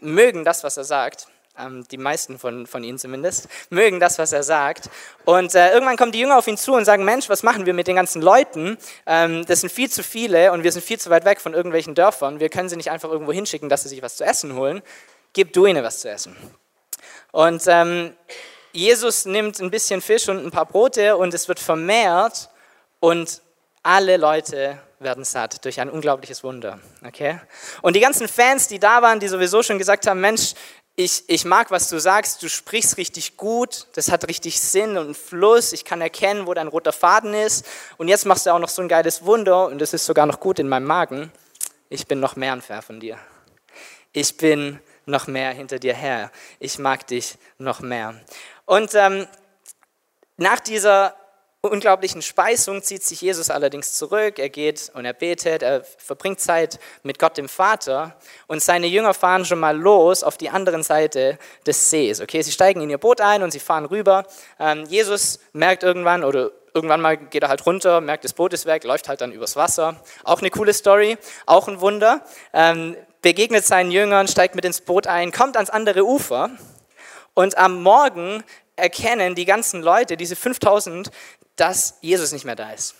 mögen 0.00 0.42
das, 0.42 0.64
was 0.64 0.78
er 0.78 0.84
sagt. 0.84 1.26
Ähm, 1.58 1.84
die 1.90 1.98
meisten 1.98 2.38
von, 2.38 2.66
von 2.66 2.82
ihnen 2.82 2.98
zumindest, 2.98 3.46
mögen 3.68 4.00
das, 4.00 4.18
was 4.18 4.32
er 4.32 4.42
sagt. 4.42 4.88
Und 5.26 5.54
äh, 5.54 5.72
irgendwann 5.72 5.98
kommen 5.98 6.10
die 6.10 6.20
Jünger 6.20 6.38
auf 6.38 6.46
ihn 6.48 6.56
zu 6.56 6.72
und 6.72 6.86
sagen, 6.86 7.04
Mensch, 7.04 7.28
was 7.28 7.42
machen 7.42 7.66
wir 7.66 7.74
mit 7.74 7.86
den 7.88 7.96
ganzen 7.96 8.22
Leuten? 8.22 8.78
Ähm, 9.04 9.44
das 9.44 9.60
sind 9.60 9.70
viel 9.70 9.90
zu 9.90 10.02
viele 10.02 10.52
und 10.52 10.62
wir 10.62 10.72
sind 10.72 10.82
viel 10.82 10.98
zu 10.98 11.10
weit 11.10 11.26
weg 11.26 11.42
von 11.42 11.52
irgendwelchen 11.52 11.94
Dörfern. 11.94 12.40
Wir 12.40 12.48
können 12.48 12.70
sie 12.70 12.76
nicht 12.76 12.90
einfach 12.90 13.10
irgendwo 13.10 13.32
hinschicken, 13.32 13.68
dass 13.68 13.82
sie 13.82 13.90
sich 13.90 14.00
was 14.00 14.16
zu 14.16 14.24
essen 14.24 14.54
holen. 14.54 14.80
Gib 15.34 15.52
du 15.52 15.66
ihnen 15.66 15.84
was 15.84 16.00
zu 16.00 16.08
essen. 16.08 16.34
Und 17.32 17.64
ähm, 17.66 18.14
Jesus 18.72 19.26
nimmt 19.26 19.60
ein 19.60 19.70
bisschen 19.70 20.00
Fisch 20.00 20.30
und 20.30 20.42
ein 20.42 20.50
paar 20.50 20.66
Brote 20.66 21.18
und 21.18 21.34
es 21.34 21.48
wird 21.48 21.60
vermehrt 21.60 22.48
und 23.00 23.42
alle 23.82 24.16
Leute 24.16 24.78
werden 25.00 25.24
satt 25.24 25.64
durch 25.64 25.80
ein 25.80 25.90
unglaubliches 25.90 26.44
Wunder. 26.44 26.78
Okay? 27.06 27.40
Und 27.82 27.96
die 27.96 28.00
ganzen 28.00 28.28
Fans, 28.28 28.68
die 28.68 28.78
da 28.78 29.02
waren, 29.02 29.20
die 29.20 29.28
sowieso 29.28 29.62
schon 29.62 29.78
gesagt 29.78 30.06
haben, 30.06 30.20
Mensch, 30.20 30.54
ich, 30.94 31.24
ich 31.26 31.44
mag, 31.44 31.70
was 31.70 31.88
du 31.88 31.98
sagst, 31.98 32.42
du 32.42 32.48
sprichst 32.48 32.98
richtig 32.98 33.36
gut, 33.36 33.86
das 33.94 34.10
hat 34.10 34.28
richtig 34.28 34.60
Sinn 34.60 34.98
und 34.98 35.16
Fluss, 35.16 35.72
ich 35.72 35.84
kann 35.84 36.00
erkennen, 36.00 36.46
wo 36.46 36.52
dein 36.52 36.68
roter 36.68 36.92
Faden 36.92 37.32
ist 37.32 37.66
und 37.96 38.08
jetzt 38.08 38.26
machst 38.26 38.46
du 38.46 38.50
auch 38.50 38.58
noch 38.58 38.68
so 38.68 38.82
ein 38.82 38.88
geiles 38.88 39.24
Wunder 39.24 39.66
und 39.66 39.80
es 39.80 39.94
ist 39.94 40.04
sogar 40.04 40.26
noch 40.26 40.40
gut 40.40 40.58
in 40.58 40.68
meinem 40.68 40.86
Magen. 40.86 41.32
Ich 41.88 42.06
bin 42.06 42.20
noch 42.20 42.36
mehr 42.36 42.60
Fan 42.60 42.82
von 42.82 43.00
dir. 43.00 43.18
Ich 44.12 44.36
bin 44.36 44.80
noch 45.06 45.26
mehr 45.26 45.52
hinter 45.52 45.78
dir 45.78 45.94
her. 45.94 46.30
Ich 46.58 46.78
mag 46.78 47.06
dich 47.06 47.36
noch 47.58 47.80
mehr. 47.80 48.20
Und 48.66 48.94
ähm, 48.94 49.26
nach 50.36 50.60
dieser 50.60 51.14
unglaublichen 51.62 52.22
Speisung 52.22 52.82
zieht 52.82 53.04
sich 53.04 53.20
Jesus 53.20 53.48
allerdings 53.48 53.94
zurück. 53.94 54.40
Er 54.40 54.48
geht 54.48 54.90
und 54.94 55.04
er 55.04 55.12
betet, 55.12 55.62
er 55.62 55.84
verbringt 55.84 56.40
Zeit 56.40 56.80
mit 57.04 57.20
Gott 57.20 57.38
dem 57.38 57.48
Vater 57.48 58.16
und 58.48 58.60
seine 58.60 58.88
Jünger 58.88 59.14
fahren 59.14 59.44
schon 59.44 59.60
mal 59.60 59.78
los 59.78 60.24
auf 60.24 60.36
die 60.36 60.50
andere 60.50 60.82
Seite 60.82 61.38
des 61.64 61.88
Sees. 61.88 62.20
Okay, 62.20 62.42
sie 62.42 62.50
steigen 62.50 62.80
in 62.80 62.90
ihr 62.90 62.98
Boot 62.98 63.20
ein 63.20 63.44
und 63.44 63.52
sie 63.52 63.60
fahren 63.60 63.84
rüber. 63.84 64.24
Ähm, 64.58 64.86
Jesus 64.86 65.38
merkt 65.52 65.84
irgendwann 65.84 66.24
oder 66.24 66.50
irgendwann 66.74 67.00
mal 67.00 67.16
geht 67.16 67.44
er 67.44 67.48
halt 67.48 67.64
runter, 67.64 68.00
merkt, 68.00 68.24
das 68.24 68.32
Boot 68.32 68.52
ist 68.52 68.66
weg, 68.66 68.82
läuft 68.82 69.08
halt 69.08 69.20
dann 69.20 69.30
übers 69.30 69.54
Wasser. 69.54 69.96
Auch 70.24 70.40
eine 70.40 70.50
coole 70.50 70.72
Story, 70.72 71.16
auch 71.46 71.68
ein 71.68 71.80
Wunder. 71.80 72.24
Ähm, 72.52 72.96
begegnet 73.20 73.64
seinen 73.64 73.92
Jüngern, 73.92 74.26
steigt 74.26 74.56
mit 74.56 74.64
ins 74.64 74.80
Boot 74.80 75.06
ein, 75.06 75.30
kommt 75.30 75.56
ans 75.56 75.70
andere 75.70 76.04
Ufer 76.04 76.50
und 77.34 77.56
am 77.56 77.82
Morgen 77.84 78.42
erkennen 78.74 79.34
die 79.34 79.44
ganzen 79.44 79.82
Leute, 79.82 80.16
diese 80.16 80.34
5000, 80.34 81.10
dass 81.56 81.98
Jesus 82.00 82.32
nicht 82.32 82.44
mehr 82.44 82.56
da 82.56 82.70
ist. 82.72 82.94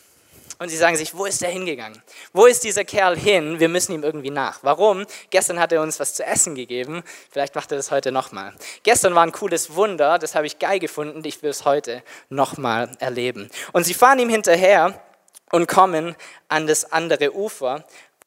Und 0.59 0.69
sie 0.69 0.77
sagen 0.77 0.97
sich, 0.97 1.17
wo 1.17 1.25
ist 1.25 1.43
er 1.43 1.51
hingegangen? 1.51 2.01
Wo 2.33 2.47
ist 2.47 2.63
dieser 2.63 2.85
Kerl 2.85 3.19
hin? 3.19 3.59
Wir 3.59 3.69
müssen 3.69 3.93
ihm 3.93 4.05
irgendwie 4.05 4.31
nach. 4.31 4.61
Warum? 4.63 5.07
Gestern 5.31 5.59
hat 5.59 5.73
er 5.73 5.83
uns 5.83 5.99
was 5.99 6.15
zu 6.15 6.25
essen 6.25 6.55
gegeben. 6.55 7.03
Vielleicht 7.31 7.57
macht 7.57 7.73
er 7.73 7.77
das 7.77 7.91
heute 7.91 8.13
nochmal. 8.13 8.55
Gestern 8.85 9.15
war 9.15 9.25
ein 9.25 9.33
cooles 9.33 9.75
Wunder, 9.75 10.21
das 10.21 10.37
habe 10.37 10.47
ich 10.47 10.61
geil 10.61 10.79
gefunden. 10.79 11.25
Ich 11.25 11.43
will 11.43 11.51
es 11.51 11.65
heute 11.65 12.05
nochmal 12.29 12.93
erleben. 13.01 13.51
Und 13.73 13.85
sie 13.85 13.95
fahren 13.95 14.21
ihm 14.21 14.29
hinterher 14.29 15.03
und 15.51 15.67
kommen 15.67 16.15
an 16.49 16.69
das 16.69 16.93
andere 16.93 17.35
Ufer, 17.35 17.85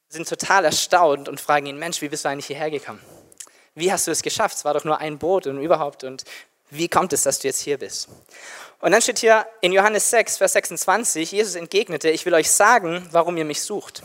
sind 0.10 0.28
total 0.28 0.66
erstaunt 0.66 1.30
und 1.30 1.40
fragen 1.40 1.68
ihn, 1.68 1.78
Mensch, 1.78 2.02
wie 2.02 2.10
bist 2.10 2.26
du 2.26 2.30
eigentlich 2.30 2.48
hierher 2.48 2.70
gekommen? 2.70 3.02
Wie 3.76 3.92
hast 3.92 4.08
du 4.08 4.12
es 4.12 4.22
geschafft? 4.22 4.58
Es 4.58 4.66
war 4.66 4.74
doch 4.74 4.84
nur 4.84 5.00
ein 5.00 5.18
Boot 5.18 5.48
und 5.48 5.62
überhaupt. 5.62 6.04
Und 6.04 6.24
wie 6.70 6.88
kommt 6.88 7.14
es, 7.14 7.24
dass 7.24 7.40
du 7.40 7.48
jetzt 7.48 7.62
hier 7.62 7.78
bist? 7.78 8.10
Und 8.80 8.92
dann 8.92 9.02
steht 9.02 9.20
hier 9.20 9.46
in 9.62 9.72
Johannes 9.72 10.10
6, 10.10 10.38
Vers 10.38 10.54
26, 10.54 11.32
Jesus 11.32 11.56
entgegnete, 11.56 12.10
ich 12.10 12.26
will 12.26 12.34
euch 12.34 12.52
sagen, 12.52 13.08
warum 13.12 13.38
ihr 13.38 13.46
mich 13.46 13.62
sucht. 13.62 14.04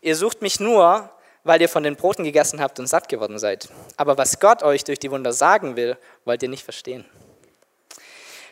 Ihr 0.00 0.16
sucht 0.16 0.42
mich 0.42 0.60
nur, 0.60 1.10
weil 1.44 1.60
ihr 1.60 1.68
von 1.68 1.82
den 1.82 1.96
Broten 1.96 2.24
gegessen 2.24 2.60
habt 2.60 2.78
und 2.78 2.86
satt 2.86 3.08
geworden 3.08 3.38
seid. 3.38 3.68
Aber 3.96 4.18
was 4.18 4.40
Gott 4.40 4.62
euch 4.62 4.84
durch 4.84 4.98
die 4.98 5.10
Wunder 5.10 5.32
sagen 5.32 5.76
will, 5.76 5.96
wollt 6.24 6.42
ihr 6.42 6.48
nicht 6.48 6.64
verstehen. 6.64 7.04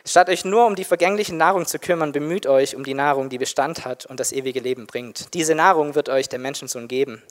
Statt 0.05 0.29
euch 0.29 0.45
nur 0.45 0.65
um 0.65 0.75
die 0.75 0.85
vergängliche 0.85 1.35
Nahrung 1.35 1.65
zu 1.65 1.79
kümmern, 1.79 2.13
bemüht 2.13 2.47
euch 2.47 2.75
um 2.75 2.85
die 2.85 2.93
Nahrung, 2.93 3.29
die 3.29 3.37
Bestand 3.37 3.83
hat 3.83 4.05
und 4.05 4.21
das 4.21 4.31
ewige 4.31 4.61
Leben 4.61 4.87
bringt. 4.87 5.33
Diese 5.33 5.53
Nahrung 5.53 5.95
wird 5.95 6.07
euch 6.07 6.29
der 6.29 6.39
Menschensohn 6.39 6.87
geben, 6.87 7.21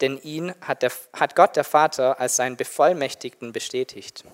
denn 0.00 0.16
ihn 0.22 0.54
hat, 0.60 0.82
der, 0.82 0.92
hat 1.12 1.34
Gott 1.34 1.56
der 1.56 1.64
Vater 1.64 2.20
als 2.20 2.36
seinen 2.36 2.56
Bevollmächtigten 2.56 3.52
bestätigt. 3.52 4.24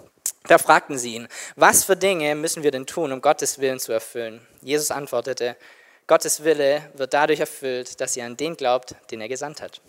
Da 0.48 0.58
fragten 0.58 0.98
sie 0.98 1.14
ihn, 1.14 1.28
was 1.56 1.84
für 1.84 1.96
Dinge 1.96 2.34
müssen 2.34 2.62
wir 2.62 2.70
denn 2.70 2.86
tun, 2.86 3.12
um 3.12 3.20
Gottes 3.20 3.58
Willen 3.58 3.80
zu 3.80 3.92
erfüllen? 3.92 4.46
Jesus 4.60 4.90
antwortete, 4.90 5.56
Gottes 6.06 6.44
Wille 6.44 6.88
wird 6.94 7.14
dadurch 7.14 7.40
erfüllt, 7.40 8.00
dass 8.00 8.16
ihr 8.16 8.24
an 8.24 8.36
den 8.36 8.56
glaubt, 8.56 8.94
den 9.10 9.20
er 9.20 9.28
gesandt 9.28 9.60
hat. 9.60 9.80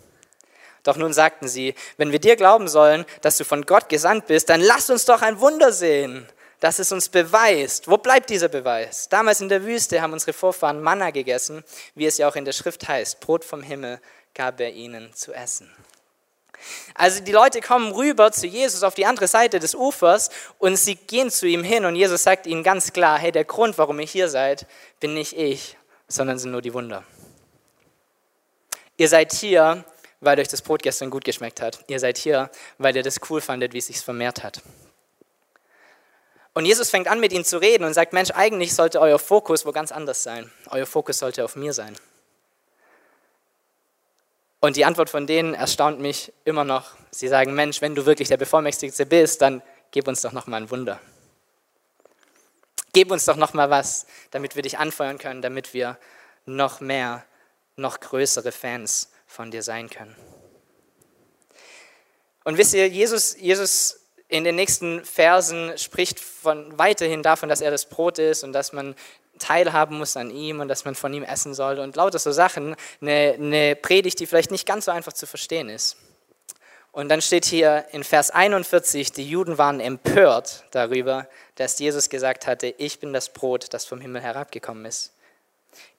Doch 0.82 0.96
nun 0.96 1.12
sagten 1.12 1.48
sie, 1.48 1.74
wenn 1.96 2.12
wir 2.12 2.18
dir 2.18 2.34
glauben 2.36 2.66
sollen, 2.66 3.04
dass 3.20 3.36
du 3.36 3.44
von 3.44 3.66
Gott 3.66 3.88
gesandt 3.88 4.26
bist, 4.26 4.48
dann 4.48 4.60
lass 4.60 4.90
uns 4.90 5.04
doch 5.04 5.22
ein 5.22 5.40
Wunder 5.40 5.72
sehen, 5.72 6.26
dass 6.60 6.78
es 6.78 6.90
uns 6.90 7.08
beweist. 7.08 7.88
Wo 7.88 7.98
bleibt 7.98 8.30
dieser 8.30 8.48
Beweis? 8.48 9.08
Damals 9.08 9.40
in 9.40 9.48
der 9.48 9.64
Wüste 9.64 10.00
haben 10.00 10.12
unsere 10.12 10.32
Vorfahren 10.32 10.82
Manna 10.82 11.10
gegessen, 11.10 11.62
wie 11.94 12.06
es 12.06 12.18
ja 12.18 12.28
auch 12.28 12.36
in 12.36 12.44
der 12.44 12.52
Schrift 12.52 12.88
heißt, 12.88 13.20
Brot 13.20 13.44
vom 13.44 13.62
Himmel 13.62 14.00
gab 14.34 14.60
er 14.60 14.72
ihnen 14.72 15.12
zu 15.14 15.32
essen. 15.32 15.70
Also 16.94 17.22
die 17.22 17.32
Leute 17.32 17.60
kommen 17.60 17.92
rüber 17.92 18.32
zu 18.32 18.46
Jesus 18.46 18.82
auf 18.82 18.94
die 18.94 19.06
andere 19.06 19.28
Seite 19.28 19.58
des 19.58 19.74
Ufers 19.74 20.30
und 20.58 20.76
sie 20.76 20.96
gehen 20.96 21.30
zu 21.30 21.46
ihm 21.46 21.62
hin 21.62 21.84
und 21.84 21.96
Jesus 21.96 22.22
sagt 22.22 22.46
ihnen 22.46 22.62
ganz 22.62 22.92
klar, 22.92 23.18
hey, 23.18 23.32
der 23.32 23.44
Grund, 23.44 23.78
warum 23.78 24.00
ihr 24.00 24.06
hier 24.06 24.28
seid, 24.28 24.66
bin 25.00 25.14
nicht 25.14 25.36
ich, 25.36 25.76
sondern 26.08 26.38
sind 26.38 26.50
nur 26.50 26.62
die 26.62 26.74
Wunder. 26.74 27.04
Ihr 28.96 29.08
seid 29.08 29.32
hier, 29.32 29.84
weil 30.20 30.40
euch 30.40 30.48
das 30.48 30.62
Brot 30.62 30.82
gestern 30.82 31.10
gut 31.10 31.24
geschmeckt 31.24 31.60
hat. 31.60 31.84
Ihr 31.86 32.00
seid 32.00 32.18
hier, 32.18 32.50
weil 32.78 32.96
ihr 32.96 33.02
das 33.02 33.20
cool 33.30 33.40
fandet, 33.40 33.72
wie 33.72 33.78
es 33.78 33.86
sich 33.86 34.00
vermehrt 34.00 34.42
hat. 34.42 34.60
Und 36.54 36.64
Jesus 36.64 36.90
fängt 36.90 37.06
an, 37.06 37.20
mit 37.20 37.32
ihnen 37.32 37.44
zu 37.44 37.58
reden 37.58 37.84
und 37.84 37.94
sagt, 37.94 38.12
Mensch, 38.12 38.32
eigentlich 38.32 38.74
sollte 38.74 39.00
euer 39.00 39.20
Fokus 39.20 39.64
wo 39.64 39.70
ganz 39.70 39.92
anders 39.92 40.24
sein. 40.24 40.50
Euer 40.70 40.86
Fokus 40.86 41.18
sollte 41.18 41.44
auf 41.44 41.54
mir 41.54 41.72
sein. 41.72 41.96
Und 44.60 44.76
die 44.76 44.84
Antwort 44.84 45.10
von 45.10 45.26
denen 45.26 45.54
erstaunt 45.54 46.00
mich 46.00 46.32
immer 46.44 46.64
noch. 46.64 46.92
Sie 47.10 47.28
sagen, 47.28 47.54
Mensch, 47.54 47.80
wenn 47.80 47.94
du 47.94 48.06
wirklich 48.06 48.28
der 48.28 48.36
Bevollmächtigste 48.36 49.06
bist, 49.06 49.40
dann 49.40 49.62
gib 49.92 50.08
uns 50.08 50.20
doch 50.22 50.32
noch 50.32 50.46
mal 50.46 50.56
ein 50.56 50.70
Wunder. 50.70 51.00
Gib 52.92 53.10
uns 53.10 53.24
doch 53.24 53.36
noch 53.36 53.54
mal 53.54 53.70
was, 53.70 54.06
damit 54.30 54.56
wir 54.56 54.62
dich 54.62 54.78
anfeuern 54.78 55.18
können, 55.18 55.42
damit 55.42 55.74
wir 55.74 55.98
noch 56.46 56.80
mehr, 56.80 57.24
noch 57.76 58.00
größere 58.00 58.50
Fans 58.50 59.10
von 59.26 59.50
dir 59.50 59.62
sein 59.62 59.88
können. 59.88 60.16
Und 62.44 62.56
wisst 62.56 62.74
ihr, 62.74 62.88
Jesus, 62.88 63.36
Jesus 63.38 64.00
in 64.28 64.44
den 64.44 64.56
nächsten 64.56 65.04
Versen 65.04 65.76
spricht 65.78 66.18
von, 66.18 66.78
weiterhin 66.78 67.22
davon, 67.22 67.48
dass 67.48 67.60
er 67.60 67.70
das 67.70 67.88
Brot 67.88 68.18
ist 68.18 68.42
und 68.42 68.52
dass 68.52 68.72
man 68.72 68.94
teilhaben 69.38 69.98
muss 69.98 70.16
an 70.16 70.30
ihm 70.30 70.60
und 70.60 70.68
dass 70.68 70.84
man 70.84 70.94
von 70.94 71.12
ihm 71.12 71.22
essen 71.22 71.54
soll 71.54 71.78
und 71.78 71.96
lauter 71.96 72.18
so 72.18 72.32
Sachen. 72.32 72.76
Eine, 73.00 73.34
eine 73.38 73.76
Predigt, 73.76 74.20
die 74.20 74.26
vielleicht 74.26 74.50
nicht 74.50 74.66
ganz 74.66 74.86
so 74.86 74.90
einfach 74.90 75.12
zu 75.12 75.26
verstehen 75.26 75.68
ist. 75.68 75.96
Und 76.92 77.10
dann 77.10 77.22
steht 77.22 77.44
hier 77.44 77.84
in 77.92 78.02
Vers 78.02 78.30
41, 78.30 79.12
die 79.12 79.28
Juden 79.28 79.58
waren 79.58 79.78
empört 79.78 80.64
darüber, 80.72 81.28
dass 81.54 81.78
Jesus 81.78 82.08
gesagt 82.08 82.46
hatte, 82.46 82.74
ich 82.78 82.98
bin 82.98 83.12
das 83.12 83.28
Brot, 83.28 83.72
das 83.72 83.84
vom 83.84 84.00
Himmel 84.00 84.22
herabgekommen 84.22 84.84
ist. 84.84 85.12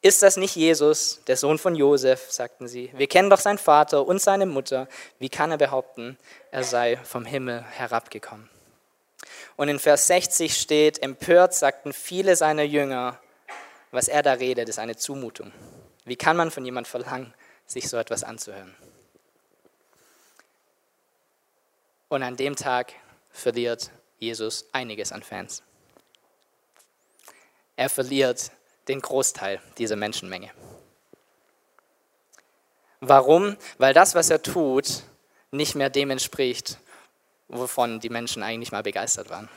Ist 0.01 0.23
das 0.23 0.37
nicht 0.37 0.55
Jesus, 0.55 1.21
der 1.27 1.37
Sohn 1.37 1.57
von 1.57 1.75
Josef, 1.75 2.31
sagten 2.31 2.67
sie. 2.67 2.91
Wir 2.95 3.07
kennen 3.07 3.29
doch 3.29 3.39
seinen 3.39 3.57
Vater 3.57 4.05
und 4.05 4.21
seine 4.21 4.45
Mutter. 4.45 4.87
Wie 5.19 5.29
kann 5.29 5.51
er 5.51 5.57
behaupten, 5.57 6.17
er 6.51 6.63
sei 6.63 6.97
vom 6.97 7.25
Himmel 7.25 7.63
herabgekommen? 7.63 8.49
Und 9.55 9.67
in 9.67 9.79
Vers 9.79 10.07
60 10.07 10.55
steht, 10.55 11.03
empört 11.03 11.53
sagten 11.53 11.93
viele 11.93 12.35
seiner 12.35 12.63
Jünger, 12.63 13.19
was 13.91 14.07
er 14.07 14.23
da 14.23 14.33
redet, 14.33 14.69
ist 14.69 14.79
eine 14.79 14.95
Zumutung. 14.95 15.51
Wie 16.05 16.15
kann 16.15 16.37
man 16.37 16.51
von 16.51 16.65
jemandem 16.65 16.89
verlangen, 16.89 17.33
sich 17.65 17.89
so 17.89 17.97
etwas 17.97 18.23
anzuhören? 18.23 18.75
Und 22.07 22.23
an 22.23 22.35
dem 22.37 22.55
Tag 22.55 22.93
verliert 23.31 23.91
Jesus 24.17 24.65
einiges 24.71 25.11
an 25.11 25.23
Fans. 25.23 25.63
Er 27.75 27.89
verliert 27.89 28.51
den 28.87 28.99
Großteil 28.99 29.61
dieser 29.77 29.95
Menschenmenge. 29.95 30.51
Warum? 32.99 33.55
Weil 33.77 33.93
das, 33.93 34.15
was 34.15 34.29
er 34.29 34.41
tut, 34.41 35.03
nicht 35.51 35.75
mehr 35.75 35.89
dem 35.89 36.09
entspricht, 36.09 36.79
wovon 37.47 37.99
die 37.99 38.09
Menschen 38.09 38.43
eigentlich 38.43 38.71
mal 38.71 38.83
begeistert 38.83 39.29
waren. 39.29 39.49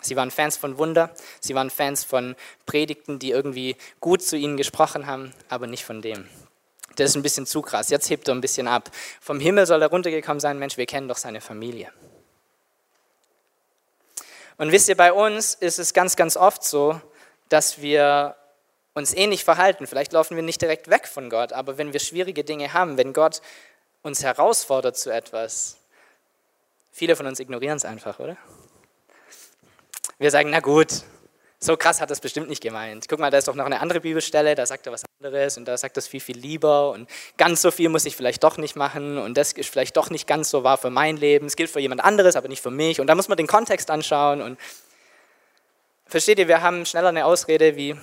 Sie 0.00 0.16
waren 0.16 0.30
Fans 0.30 0.56
von 0.56 0.78
Wunder, 0.78 1.10
sie 1.40 1.54
waren 1.54 1.70
Fans 1.70 2.04
von 2.04 2.36
Predigten, 2.66 3.18
die 3.18 3.30
irgendwie 3.30 3.76
gut 4.00 4.22
zu 4.22 4.36
ihnen 4.36 4.56
gesprochen 4.56 5.06
haben, 5.06 5.32
aber 5.48 5.66
nicht 5.66 5.84
von 5.84 6.02
dem. 6.02 6.28
Das 6.96 7.10
ist 7.10 7.16
ein 7.16 7.22
bisschen 7.22 7.46
zu 7.46 7.62
krass. 7.62 7.90
Jetzt 7.90 8.08
hebt 8.08 8.28
er 8.28 8.34
ein 8.34 8.40
bisschen 8.40 8.68
ab. 8.68 8.90
Vom 9.20 9.40
Himmel 9.40 9.66
soll 9.66 9.82
er 9.82 9.88
runtergekommen 9.88 10.40
sein, 10.40 10.58
Mensch, 10.58 10.76
wir 10.76 10.86
kennen 10.86 11.08
doch 11.08 11.18
seine 11.18 11.40
Familie. 11.40 11.92
Und 14.58 14.72
wisst 14.72 14.88
ihr, 14.88 14.96
bei 14.96 15.12
uns 15.12 15.54
ist 15.54 15.78
es 15.78 15.92
ganz, 15.92 16.16
ganz 16.16 16.36
oft 16.36 16.64
so, 16.64 17.00
dass 17.48 17.82
wir 17.82 18.36
uns 18.94 19.12
ähnlich 19.12 19.44
verhalten. 19.44 19.86
Vielleicht 19.86 20.12
laufen 20.12 20.36
wir 20.36 20.42
nicht 20.42 20.62
direkt 20.62 20.88
weg 20.88 21.06
von 21.06 21.28
Gott, 21.28 21.52
aber 21.52 21.76
wenn 21.76 21.92
wir 21.92 22.00
schwierige 22.00 22.44
Dinge 22.44 22.72
haben, 22.72 22.96
wenn 22.96 23.12
Gott 23.12 23.42
uns 24.02 24.22
herausfordert 24.22 24.96
zu 24.96 25.12
etwas, 25.12 25.76
viele 26.92 27.16
von 27.16 27.26
uns 27.26 27.38
ignorieren 27.38 27.76
es 27.76 27.84
einfach, 27.84 28.18
oder? 28.18 28.38
Wir 30.18 30.30
sagen, 30.30 30.50
na 30.50 30.60
gut, 30.60 31.02
so 31.58 31.76
krass 31.76 32.00
hat 32.00 32.10
das 32.10 32.20
bestimmt 32.20 32.48
nicht 32.48 32.62
gemeint. 32.62 33.06
Guck 33.08 33.18
mal, 33.18 33.30
da 33.30 33.38
ist 33.38 33.48
doch 33.48 33.54
noch 33.54 33.66
eine 33.66 33.80
andere 33.80 34.00
Bibelstelle, 34.00 34.54
da 34.54 34.66
sagt 34.66 34.86
er 34.86 34.92
was 34.92 35.04
anderes 35.18 35.56
und 35.56 35.66
da 35.66 35.76
sagt 35.76 35.96
das 35.96 36.06
viel, 36.06 36.20
viel 36.20 36.38
lieber 36.38 36.90
und 36.90 37.08
ganz 37.36 37.62
so 37.62 37.70
viel 37.70 37.88
muss 37.88 38.04
ich 38.06 38.16
vielleicht 38.16 38.42
doch 38.42 38.56
nicht 38.58 38.76
machen 38.76 39.18
und 39.18 39.36
das 39.36 39.52
ist 39.52 39.68
vielleicht 39.68 39.96
doch 39.96 40.10
nicht 40.10 40.26
ganz 40.26 40.50
so 40.50 40.64
wahr 40.64 40.78
für 40.78 40.90
mein 40.90 41.16
Leben. 41.16 41.46
Es 41.46 41.56
gilt 41.56 41.70
für 41.70 41.80
jemand 41.80 42.02
anderes, 42.02 42.36
aber 42.36 42.48
nicht 42.48 42.62
für 42.62 42.70
mich. 42.70 43.00
Und 43.00 43.06
da 43.06 43.14
muss 43.14 43.28
man 43.28 43.36
den 43.36 43.46
Kontext 43.46 43.90
anschauen 43.90 44.40
und 44.42 44.58
versteht 46.06 46.38
ihr, 46.38 46.48
wir 46.48 46.62
haben 46.62 46.86
schneller 46.86 47.08
eine 47.08 47.26
Ausrede 47.26 47.76
wie, 47.76 47.96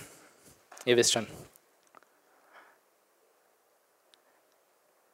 ihr 0.86 0.98
wisst 0.98 1.14
schon. 1.14 1.28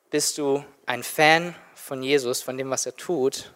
Bist 0.10 0.38
du 0.38 0.66
ein 0.86 1.04
Fan 1.04 1.56
von 1.76 2.02
Jesus, 2.02 2.42
von 2.42 2.58
dem, 2.58 2.70
was 2.70 2.86
er 2.86 2.96
tut? 2.96 3.54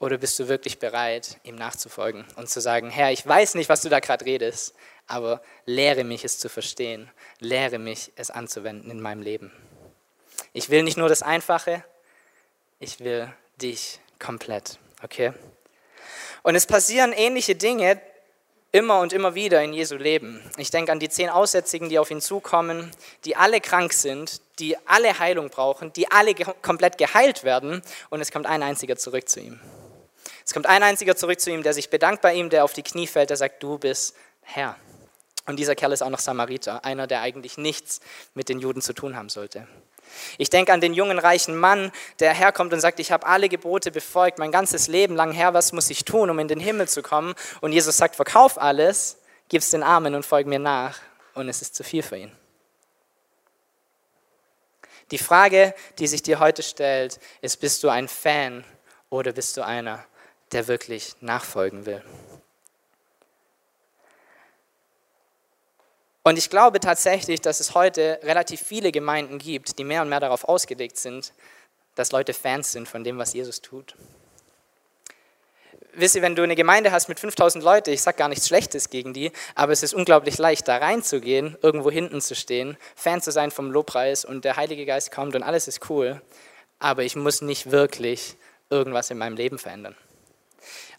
Oder 0.00 0.18
bist 0.18 0.38
du 0.38 0.46
wirklich 0.48 0.78
bereit, 0.78 1.38
ihm 1.42 1.56
nachzufolgen 1.56 2.24
und 2.36 2.48
zu 2.48 2.60
sagen, 2.60 2.90
Herr, 2.90 3.10
ich 3.10 3.26
weiß 3.26 3.54
nicht, 3.54 3.68
was 3.68 3.82
du 3.82 3.88
da 3.88 3.98
gerade 3.98 4.24
redest, 4.24 4.74
aber 5.08 5.42
lehre 5.66 6.04
mich 6.04 6.24
es 6.24 6.38
zu 6.38 6.48
verstehen, 6.48 7.10
lehre 7.40 7.78
mich 7.78 8.12
es 8.14 8.30
anzuwenden 8.30 8.90
in 8.90 9.00
meinem 9.00 9.22
Leben. 9.22 9.52
Ich 10.52 10.70
will 10.70 10.84
nicht 10.84 10.96
nur 10.96 11.08
das 11.08 11.22
Einfache, 11.22 11.82
ich 12.78 13.00
will 13.00 13.32
dich 13.60 13.98
komplett, 14.20 14.78
okay? 15.02 15.32
Und 16.42 16.54
es 16.54 16.66
passieren 16.66 17.12
ähnliche 17.12 17.56
Dinge 17.56 18.00
immer 18.70 19.00
und 19.00 19.12
immer 19.12 19.34
wieder 19.34 19.62
in 19.62 19.72
Jesu 19.72 19.96
Leben. 19.96 20.40
Ich 20.58 20.70
denke 20.70 20.92
an 20.92 21.00
die 21.00 21.08
zehn 21.08 21.30
Aussätzigen, 21.30 21.88
die 21.88 21.98
auf 21.98 22.10
ihn 22.10 22.20
zukommen, 22.20 22.90
die 23.24 23.34
alle 23.34 23.60
krank 23.60 23.92
sind, 23.92 24.40
die 24.58 24.76
alle 24.86 25.18
Heilung 25.18 25.48
brauchen, 25.48 25.92
die 25.92 26.10
alle 26.10 26.34
komplett 26.62 26.98
geheilt 26.98 27.44
werden 27.44 27.82
und 28.10 28.20
es 28.20 28.30
kommt 28.30 28.46
ein 28.46 28.62
einziger 28.62 28.96
zurück 28.96 29.28
zu 29.28 29.40
ihm. 29.40 29.60
Es 30.48 30.54
kommt 30.54 30.64
ein 30.64 30.82
einziger 30.82 31.14
zurück 31.14 31.38
zu 31.38 31.50
ihm, 31.50 31.62
der 31.62 31.74
sich 31.74 31.90
bedankt 31.90 32.22
bei 32.22 32.32
ihm, 32.32 32.48
der 32.48 32.64
auf 32.64 32.72
die 32.72 32.82
Knie 32.82 33.06
fällt, 33.06 33.28
der 33.28 33.36
sagt, 33.36 33.62
du 33.62 33.76
bist 33.76 34.16
Herr. 34.40 34.76
Und 35.44 35.58
dieser 35.58 35.74
Kerl 35.74 35.92
ist 35.92 36.00
auch 36.00 36.08
noch 36.08 36.20
Samariter, 36.20 36.86
einer, 36.86 37.06
der 37.06 37.20
eigentlich 37.20 37.58
nichts 37.58 38.00
mit 38.32 38.48
den 38.48 38.58
Juden 38.58 38.80
zu 38.80 38.94
tun 38.94 39.14
haben 39.14 39.28
sollte. 39.28 39.68
Ich 40.38 40.48
denke 40.48 40.72
an 40.72 40.80
den 40.80 40.94
jungen 40.94 41.18
reichen 41.18 41.54
Mann, 41.54 41.92
der 42.18 42.32
herkommt 42.32 42.72
und 42.72 42.80
sagt, 42.80 42.98
ich 42.98 43.12
habe 43.12 43.26
alle 43.26 43.50
Gebote 43.50 43.90
befolgt, 43.90 44.38
mein 44.38 44.50
ganzes 44.50 44.88
Leben 44.88 45.16
lang, 45.16 45.32
Herr, 45.32 45.52
was 45.52 45.74
muss 45.74 45.90
ich 45.90 46.06
tun, 46.06 46.30
um 46.30 46.38
in 46.38 46.48
den 46.48 46.60
Himmel 46.60 46.88
zu 46.88 47.02
kommen? 47.02 47.34
Und 47.60 47.72
Jesus 47.72 47.98
sagt, 47.98 48.16
verkauf 48.16 48.56
alles, 48.56 49.18
gib 49.50 49.60
es 49.60 49.68
den 49.68 49.82
Armen 49.82 50.14
und 50.14 50.24
folge 50.24 50.48
mir 50.48 50.58
nach. 50.58 50.98
Und 51.34 51.50
es 51.50 51.60
ist 51.60 51.74
zu 51.74 51.84
viel 51.84 52.02
für 52.02 52.16
ihn. 52.16 52.32
Die 55.10 55.18
Frage, 55.18 55.74
die 55.98 56.06
sich 56.06 56.22
dir 56.22 56.40
heute 56.40 56.62
stellt, 56.62 57.20
ist, 57.42 57.60
bist 57.60 57.84
du 57.84 57.90
ein 57.90 58.08
Fan 58.08 58.64
oder 59.10 59.32
bist 59.32 59.54
du 59.58 59.62
einer, 59.62 60.06
der 60.52 60.68
wirklich 60.68 61.14
nachfolgen 61.20 61.86
will? 61.86 62.02
Und 66.28 66.36
ich 66.36 66.50
glaube 66.50 66.78
tatsächlich, 66.78 67.40
dass 67.40 67.58
es 67.58 67.74
heute 67.74 68.20
relativ 68.22 68.60
viele 68.60 68.92
Gemeinden 68.92 69.38
gibt, 69.38 69.78
die 69.78 69.84
mehr 69.84 70.02
und 70.02 70.10
mehr 70.10 70.20
darauf 70.20 70.44
ausgelegt 70.44 70.98
sind, 70.98 71.32
dass 71.94 72.12
Leute 72.12 72.34
Fans 72.34 72.70
sind 72.70 72.86
von 72.86 73.02
dem, 73.02 73.16
was 73.16 73.32
Jesus 73.32 73.62
tut. 73.62 73.94
Wisst 75.94 76.14
ihr, 76.14 76.22
wenn 76.22 76.36
du 76.36 76.42
eine 76.42 76.54
Gemeinde 76.54 76.92
hast 76.92 77.08
mit 77.08 77.18
5000 77.18 77.64
Leuten, 77.64 77.90
ich 77.90 78.02
sage 78.02 78.18
gar 78.18 78.28
nichts 78.28 78.46
Schlechtes 78.46 78.90
gegen 78.90 79.14
die, 79.14 79.32
aber 79.54 79.72
es 79.72 79.82
ist 79.82 79.94
unglaublich 79.94 80.38
leicht, 80.38 80.68
da 80.68 80.76
reinzugehen, 80.76 81.56
irgendwo 81.62 81.90
hinten 81.90 82.20
zu 82.20 82.36
stehen, 82.36 82.76
Fan 82.94 83.20
zu 83.20 83.32
sein 83.32 83.50
vom 83.50 83.72
Lobpreis 83.72 84.24
und 84.24 84.44
der 84.44 84.56
Heilige 84.56 84.86
Geist 84.86 85.10
kommt 85.10 85.34
und 85.34 85.42
alles 85.42 85.66
ist 85.66 85.88
cool, 85.90 86.20
aber 86.78 87.02
ich 87.02 87.16
muss 87.16 87.40
nicht 87.40 87.70
wirklich 87.70 88.36
irgendwas 88.70 89.10
in 89.10 89.18
meinem 89.18 89.36
Leben 89.36 89.58
verändern. 89.58 89.96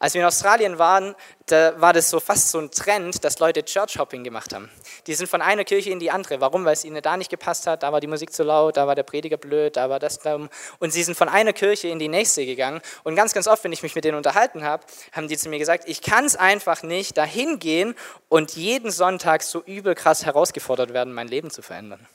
Als 0.02 0.14
wir 0.14 0.22
in 0.22 0.28
Australien 0.28 0.80
waren, 0.80 1.14
da 1.48 1.74
war 1.82 1.92
das 1.92 2.10
so 2.10 2.22
fast 2.22 2.52
so 2.52 2.60
ein 2.60 2.72
Trend, 2.72 3.22
dass 3.26 3.40
Leute 3.40 3.66
Church-Hopping 3.66 4.24
gemacht 4.24 4.54
haben. 4.54 4.70
Die 5.08 5.14
sind 5.14 5.28
von 5.28 5.42
einer 5.42 5.66
Kirche 5.66 5.90
in 5.90 6.00
die 6.00 6.10
andere. 6.10 6.40
Warum? 6.40 6.64
Weil 6.64 6.72
es 6.72 6.86
ihnen 6.86 7.02
da 7.02 7.18
nicht 7.18 7.30
gepasst 7.30 7.68
hat, 7.68 7.84
da 7.84 7.92
war 7.92 8.00
die 8.00 8.08
Musik 8.08 8.32
zu 8.32 8.44
laut, 8.44 8.78
da 8.78 8.88
war 8.88 8.96
der 8.96 9.04
Prediger 9.04 9.36
blöd, 9.36 9.76
da 9.76 9.90
war 9.90 10.00
das 10.00 10.20
dumm. 10.20 10.48
Und 10.80 10.94
sie 10.94 11.04
sind 11.04 11.16
von 11.16 11.28
einer 11.28 11.52
Kirche 11.52 11.90
in 11.90 12.00
die 12.00 12.08
nächste 12.08 12.46
gegangen. 12.46 12.80
Und 13.04 13.18
ganz, 13.18 13.34
ganz 13.34 13.46
oft, 13.46 13.62
wenn 13.66 13.74
ich 13.74 13.84
mich 13.84 13.94
mit 13.94 14.06
denen 14.06 14.16
unterhalten 14.16 14.64
habe, 14.64 14.86
haben 15.12 15.28
die 15.28 15.38
zu 15.38 15.50
mir 15.50 15.60
gesagt, 15.60 15.84
ich 15.86 16.02
kann 16.02 16.24
es 16.24 16.38
einfach 16.38 16.82
nicht 16.82 17.18
dahin 17.18 17.60
gehen 17.60 17.94
und 18.30 18.56
jeden 18.56 18.92
Sonntag 18.92 19.44
so 19.44 19.62
übel 19.64 19.96
krass 19.96 20.26
herausgefordert 20.26 20.94
werden, 20.94 21.14
mein 21.14 21.28
Leben 21.28 21.52
zu 21.52 21.62
verändern. 21.62 22.08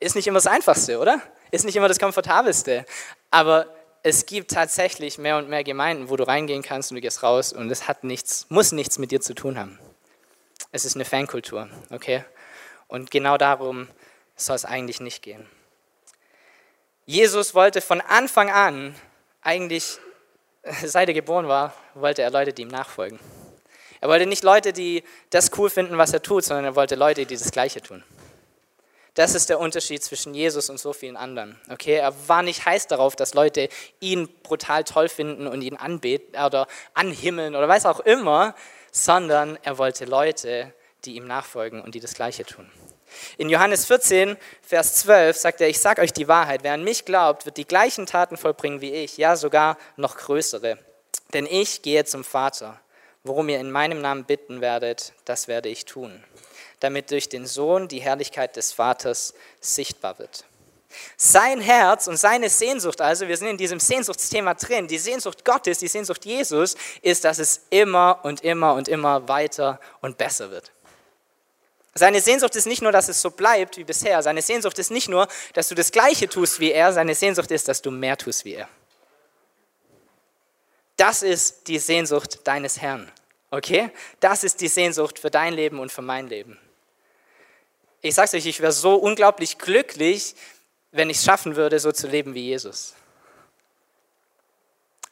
Ist 0.00 0.14
nicht 0.14 0.26
immer 0.26 0.38
das 0.38 0.46
Einfachste, 0.46 0.98
oder? 0.98 1.20
Ist 1.50 1.64
nicht 1.64 1.76
immer 1.76 1.88
das 1.88 1.98
Komfortabelste. 1.98 2.84
Aber 3.30 3.66
es 4.02 4.26
gibt 4.26 4.52
tatsächlich 4.52 5.18
mehr 5.18 5.38
und 5.38 5.48
mehr 5.48 5.64
Gemeinden, 5.64 6.08
wo 6.08 6.16
du 6.16 6.26
reingehen 6.26 6.62
kannst 6.62 6.90
und 6.90 6.96
du 6.96 7.00
gehst 7.00 7.22
raus 7.22 7.52
und 7.52 7.70
es 7.70 7.88
hat 7.88 8.04
nichts, 8.04 8.46
muss 8.48 8.72
nichts 8.72 8.98
mit 8.98 9.10
dir 9.10 9.20
zu 9.20 9.34
tun 9.34 9.58
haben. 9.58 9.78
Es 10.70 10.84
ist 10.84 10.94
eine 10.94 11.04
Fankultur, 11.04 11.68
okay? 11.90 12.24
Und 12.86 13.10
genau 13.10 13.36
darum 13.36 13.88
soll 14.36 14.56
es 14.56 14.64
eigentlich 14.64 15.00
nicht 15.00 15.22
gehen. 15.22 15.46
Jesus 17.06 17.54
wollte 17.54 17.80
von 17.80 18.00
Anfang 18.00 18.50
an, 18.50 18.94
eigentlich 19.42 19.98
seit 20.84 21.08
er 21.08 21.14
geboren 21.14 21.48
war, 21.48 21.74
wollte 21.94 22.22
er 22.22 22.30
Leute, 22.30 22.52
die 22.52 22.62
ihm 22.62 22.68
nachfolgen. 22.68 23.18
Er 24.00 24.08
wollte 24.08 24.26
nicht 24.26 24.44
Leute, 24.44 24.72
die 24.72 25.02
das 25.30 25.50
cool 25.58 25.70
finden, 25.70 25.98
was 25.98 26.12
er 26.12 26.22
tut, 26.22 26.44
sondern 26.44 26.66
er 26.66 26.76
wollte 26.76 26.94
Leute, 26.94 27.26
die 27.26 27.36
das 27.36 27.50
Gleiche 27.50 27.82
tun. 27.82 28.04
Das 29.18 29.34
ist 29.34 29.48
der 29.48 29.58
Unterschied 29.58 30.04
zwischen 30.04 30.32
Jesus 30.32 30.70
und 30.70 30.78
so 30.78 30.92
vielen 30.92 31.16
anderen. 31.16 31.60
Okay, 31.72 31.96
er 31.96 32.14
war 32.28 32.44
nicht 32.44 32.64
heiß 32.64 32.86
darauf, 32.86 33.16
dass 33.16 33.34
Leute 33.34 33.68
ihn 33.98 34.28
brutal 34.44 34.84
toll 34.84 35.08
finden 35.08 35.48
und 35.48 35.60
ihn 35.60 35.74
anbeten 35.74 36.40
oder 36.40 36.68
anhimmeln 36.94 37.56
oder 37.56 37.66
weiß 37.66 37.86
auch 37.86 37.98
immer, 37.98 38.54
sondern 38.92 39.58
er 39.64 39.76
wollte 39.76 40.04
Leute, 40.04 40.72
die 41.04 41.16
ihm 41.16 41.26
nachfolgen 41.26 41.80
und 41.80 41.96
die 41.96 42.00
das 42.00 42.14
Gleiche 42.14 42.44
tun. 42.44 42.70
In 43.38 43.48
Johannes 43.48 43.86
14, 43.86 44.36
Vers 44.62 44.94
12 44.94 45.36
sagt 45.36 45.60
er, 45.62 45.68
ich 45.68 45.80
sage 45.80 46.00
euch 46.00 46.12
die 46.12 46.28
Wahrheit, 46.28 46.62
wer 46.62 46.74
an 46.74 46.84
mich 46.84 47.04
glaubt, 47.04 47.44
wird 47.44 47.56
die 47.56 47.66
gleichen 47.66 48.06
Taten 48.06 48.36
vollbringen 48.36 48.80
wie 48.80 48.92
ich, 48.92 49.16
ja 49.16 49.34
sogar 49.34 49.78
noch 49.96 50.16
größere. 50.16 50.78
Denn 51.34 51.46
ich 51.46 51.82
gehe 51.82 52.04
zum 52.04 52.22
Vater. 52.22 52.78
Worum 53.24 53.48
ihr 53.48 53.58
in 53.58 53.72
meinem 53.72 54.00
Namen 54.00 54.26
bitten 54.26 54.60
werdet, 54.60 55.12
das 55.24 55.48
werde 55.48 55.70
ich 55.70 55.86
tun 55.86 56.22
damit 56.80 57.10
durch 57.10 57.28
den 57.28 57.46
Sohn 57.46 57.88
die 57.88 58.00
Herrlichkeit 58.00 58.56
des 58.56 58.72
Vaters 58.72 59.34
sichtbar 59.60 60.18
wird. 60.18 60.44
Sein 61.16 61.60
Herz 61.60 62.06
und 62.06 62.16
seine 62.16 62.48
Sehnsucht, 62.48 63.00
also 63.00 63.28
wir 63.28 63.36
sind 63.36 63.48
in 63.48 63.56
diesem 63.58 63.78
Sehnsuchtsthema 63.78 64.54
drin, 64.54 64.88
die 64.88 64.98
Sehnsucht 64.98 65.44
Gottes, 65.44 65.78
die 65.78 65.88
Sehnsucht 65.88 66.24
Jesus, 66.24 66.76
ist, 67.02 67.24
dass 67.24 67.38
es 67.38 67.62
immer 67.70 68.20
und 68.22 68.42
immer 68.42 68.74
und 68.74 68.88
immer 68.88 69.28
weiter 69.28 69.80
und 70.00 70.16
besser 70.16 70.50
wird. 70.50 70.72
Seine 71.94 72.20
Sehnsucht 72.20 72.54
ist 72.56 72.66
nicht 72.66 72.80
nur, 72.80 72.92
dass 72.92 73.08
es 73.08 73.20
so 73.20 73.30
bleibt 73.30 73.76
wie 73.76 73.84
bisher. 73.84 74.22
Seine 74.22 74.40
Sehnsucht 74.40 74.78
ist 74.78 74.90
nicht 74.90 75.08
nur, 75.08 75.26
dass 75.52 75.68
du 75.68 75.74
das 75.74 75.90
Gleiche 75.90 76.28
tust 76.28 76.60
wie 76.60 76.70
er. 76.70 76.92
Seine 76.92 77.14
Sehnsucht 77.14 77.50
ist, 77.50 77.66
dass 77.66 77.82
du 77.82 77.90
mehr 77.90 78.16
tust 78.16 78.44
wie 78.44 78.54
er. 78.54 78.68
Das 80.96 81.22
ist 81.22 81.66
die 81.66 81.78
Sehnsucht 81.78 82.46
deines 82.46 82.80
Herrn. 82.80 83.10
Okay? 83.50 83.90
Das 84.20 84.44
ist 84.44 84.60
die 84.60 84.68
Sehnsucht 84.68 85.18
für 85.18 85.30
dein 85.30 85.54
Leben 85.54 85.80
und 85.80 85.90
für 85.90 86.02
mein 86.02 86.28
Leben 86.28 86.58
ich 88.00 88.14
sage 88.14 88.36
euch, 88.36 88.46
ich 88.46 88.60
wäre 88.60 88.72
so 88.72 88.94
unglaublich 88.94 89.58
glücklich, 89.58 90.34
wenn 90.92 91.10
ich 91.10 91.18
es 91.18 91.24
schaffen 91.24 91.56
würde, 91.56 91.78
so 91.78 91.92
zu 91.92 92.06
leben 92.06 92.34
wie 92.34 92.46
Jesus. 92.46 92.94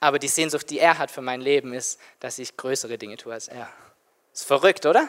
Aber 0.00 0.18
die 0.18 0.28
Sehnsucht, 0.28 0.70
die 0.70 0.78
er 0.78 0.98
hat 0.98 1.10
für 1.10 1.22
mein 1.22 1.40
Leben, 1.40 1.72
ist, 1.72 1.98
dass 2.20 2.38
ich 2.38 2.56
größere 2.56 2.98
Dinge 2.98 3.16
tue 3.16 3.32
als 3.32 3.48
er. 3.48 3.68
Ist 4.32 4.44
verrückt, 4.44 4.86
oder? 4.86 5.08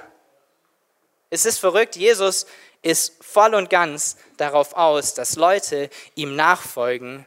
Es 1.29 1.45
ist 1.45 1.59
verrückt. 1.59 1.95
Jesus 1.95 2.45
ist 2.81 3.23
voll 3.23 3.53
und 3.53 3.69
ganz 3.69 4.17
darauf 4.37 4.73
aus, 4.73 5.13
dass 5.13 5.35
Leute 5.35 5.89
ihm 6.15 6.35
nachfolgen, 6.35 7.25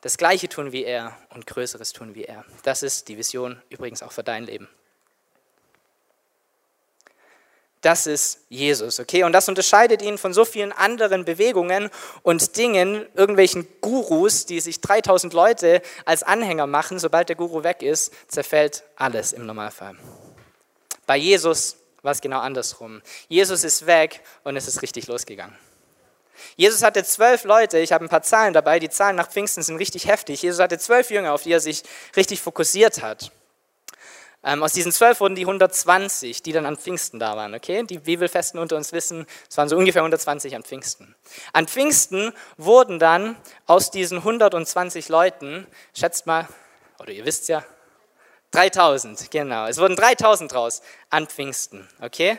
das 0.00 0.16
Gleiche 0.16 0.48
tun 0.48 0.72
wie 0.72 0.84
er 0.84 1.16
und 1.28 1.46
Größeres 1.46 1.92
tun 1.92 2.14
wie 2.14 2.24
er. 2.24 2.44
Das 2.62 2.82
ist 2.82 3.08
die 3.08 3.18
Vision 3.18 3.60
übrigens 3.68 4.02
auch 4.02 4.12
für 4.12 4.24
dein 4.24 4.44
Leben. 4.44 4.68
Das 7.80 8.06
ist 8.06 8.40
Jesus, 8.50 9.00
okay? 9.00 9.24
Und 9.24 9.32
das 9.32 9.48
unterscheidet 9.48 10.02
ihn 10.02 10.18
von 10.18 10.34
so 10.34 10.44
vielen 10.44 10.70
anderen 10.72 11.24
Bewegungen 11.24 11.88
und 12.22 12.56
Dingen, 12.58 13.06
irgendwelchen 13.14 13.66
Gurus, 13.80 14.44
die 14.44 14.60
sich 14.60 14.82
3000 14.82 15.32
Leute 15.32 15.80
als 16.04 16.22
Anhänger 16.22 16.66
machen. 16.66 16.98
Sobald 16.98 17.30
der 17.30 17.36
Guru 17.36 17.64
weg 17.64 17.82
ist, 17.82 18.12
zerfällt 18.28 18.82
alles 18.96 19.32
im 19.32 19.46
Normalfall. 19.46 19.96
Bei 21.06 21.16
Jesus 21.16 21.76
war 22.02 22.12
es 22.12 22.20
genau 22.20 22.40
andersrum. 22.40 23.00
Jesus 23.28 23.64
ist 23.64 23.86
weg 23.86 24.20
und 24.44 24.56
es 24.56 24.68
ist 24.68 24.82
richtig 24.82 25.06
losgegangen. 25.06 25.56
Jesus 26.56 26.82
hatte 26.82 27.02
zwölf 27.04 27.44
Leute, 27.44 27.78
ich 27.78 27.92
habe 27.92 28.04
ein 28.04 28.08
paar 28.08 28.22
Zahlen 28.22 28.52
dabei, 28.52 28.78
die 28.78 28.90
Zahlen 28.90 29.16
nach 29.16 29.28
Pfingsten 29.28 29.62
sind 29.62 29.76
richtig 29.76 30.06
heftig. 30.06 30.42
Jesus 30.42 30.60
hatte 30.60 30.78
zwölf 30.78 31.10
Jünger, 31.10 31.32
auf 31.32 31.42
die 31.42 31.52
er 31.52 31.60
sich 31.60 31.82
richtig 32.16 32.40
fokussiert 32.40 33.02
hat. 33.02 33.32
Ähm, 34.42 34.62
aus 34.62 34.72
diesen 34.72 34.90
zwölf 34.90 35.20
wurden 35.20 35.34
die 35.34 35.42
120, 35.42 36.42
die 36.42 36.52
dann 36.52 36.64
an 36.64 36.78
Pfingsten 36.78 37.18
da 37.18 37.36
waren. 37.36 37.54
Okay? 37.54 37.82
Die 37.82 37.98
Bibelfesten 37.98 38.58
unter 38.58 38.76
uns 38.76 38.92
wissen, 38.92 39.26
es 39.48 39.56
waren 39.56 39.68
so 39.68 39.76
ungefähr 39.76 40.02
120 40.02 40.56
an 40.56 40.62
Pfingsten. 40.62 41.14
An 41.52 41.68
Pfingsten 41.68 42.32
wurden 42.56 42.98
dann 42.98 43.36
aus 43.66 43.90
diesen 43.90 44.18
120 44.18 45.08
Leuten, 45.10 45.66
schätzt 45.94 46.26
mal, 46.26 46.48
oder 46.98 47.12
ihr 47.12 47.26
wisst 47.26 47.48
ja, 47.48 47.64
3000, 48.52 49.30
genau. 49.30 49.66
Es 49.66 49.78
wurden 49.78 49.94
3000 49.94 50.54
raus 50.54 50.82
an 51.10 51.26
Pfingsten. 51.26 51.86
Okay? 52.00 52.38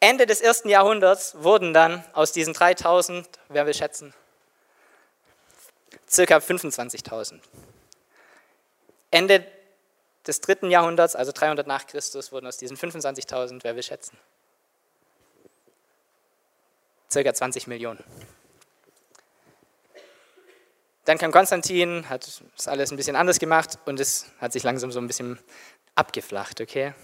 Ende 0.00 0.26
des 0.26 0.40
ersten 0.40 0.68
Jahrhunderts 0.68 1.36
wurden 1.38 1.72
dann 1.72 2.04
aus 2.12 2.32
diesen 2.32 2.54
3000, 2.54 3.26
wer 3.48 3.66
will 3.66 3.74
schätzen, 3.74 4.12
circa 6.08 6.38
25.000. 6.38 7.40
Ende 9.10 9.46
des 10.26 10.40
dritten 10.40 10.70
Jahrhunderts, 10.70 11.16
also 11.16 11.32
300 11.32 11.66
nach 11.66 11.86
Christus, 11.86 12.32
wurden 12.32 12.46
aus 12.46 12.56
diesen 12.56 12.76
25.000, 12.76 13.60
wer 13.62 13.76
will 13.76 13.82
schätzen? 13.82 14.16
Circa 17.10 17.32
20 17.32 17.66
Millionen. 17.66 18.02
Dann 21.04 21.18
kam 21.18 21.30
Konstantin, 21.30 22.08
hat 22.08 22.26
das 22.26 22.66
alles 22.66 22.90
ein 22.90 22.96
bisschen 22.96 23.14
anders 23.14 23.38
gemacht 23.38 23.78
und 23.84 24.00
es 24.00 24.26
hat 24.40 24.52
sich 24.52 24.64
langsam 24.64 24.90
so 24.90 24.98
ein 24.98 25.06
bisschen 25.06 25.38
abgeflacht, 25.94 26.60
okay? 26.60 26.94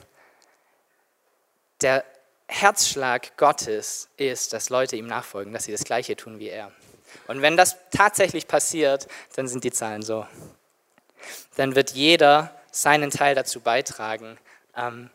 Der 1.81 2.05
Herzschlag 2.49 3.37
Gottes 3.37 4.09
ist, 4.17 4.53
dass 4.53 4.71
Leute 4.71 4.97
ihm 4.97 5.07
nachfolgen, 5.07 5.53
dass 5.53 5.65
sie 5.65 5.73
das 5.73 5.85
Gleiche 5.85 6.17
tun 6.17 6.41
wie 6.41 6.49
er. 6.49 6.73
Und 7.29 7.43
wenn 7.43 7.57
das 7.57 7.77
tatsächlich 7.91 8.49
passiert, 8.49 9.07
dann 9.37 9.47
sind 9.47 9.63
die 9.65 9.71
Zahlen 9.73 10.03
so. 10.03 10.27
Dann 11.57 11.77
wird 11.77 11.93
jeder 11.93 12.55
seinen 12.73 13.11
Teil 13.11 13.37
dazu 13.37 13.61
beitragen, 13.61 14.39
ähm, 14.77 15.11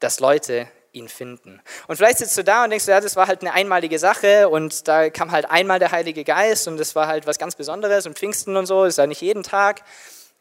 dass 0.00 0.20
Leute 0.20 0.68
ihn 0.92 1.08
finden. 1.08 1.62
Und 1.86 1.96
vielleicht 1.96 2.18
sitzt 2.18 2.36
du 2.36 2.44
da 2.44 2.64
und 2.64 2.70
denkst, 2.70 2.86
ja, 2.86 3.00
das 3.00 3.16
war 3.16 3.28
halt 3.28 3.42
eine 3.42 3.52
einmalige 3.52 3.98
Sache 3.98 4.48
und 4.48 4.88
da 4.88 5.10
kam 5.10 5.30
halt 5.30 5.48
einmal 5.48 5.78
der 5.78 5.92
Heilige 5.92 6.24
Geist 6.24 6.66
und 6.68 6.76
das 6.78 6.94
war 6.94 7.06
halt 7.06 7.26
was 7.26 7.38
ganz 7.38 7.54
Besonderes 7.54 8.06
und 8.06 8.18
Pfingsten 8.18 8.56
und 8.56 8.66
so, 8.66 8.84
ist 8.84 8.98
ja 8.98 9.06
nicht 9.06 9.20
jeden 9.20 9.42
Tag. 9.42 9.82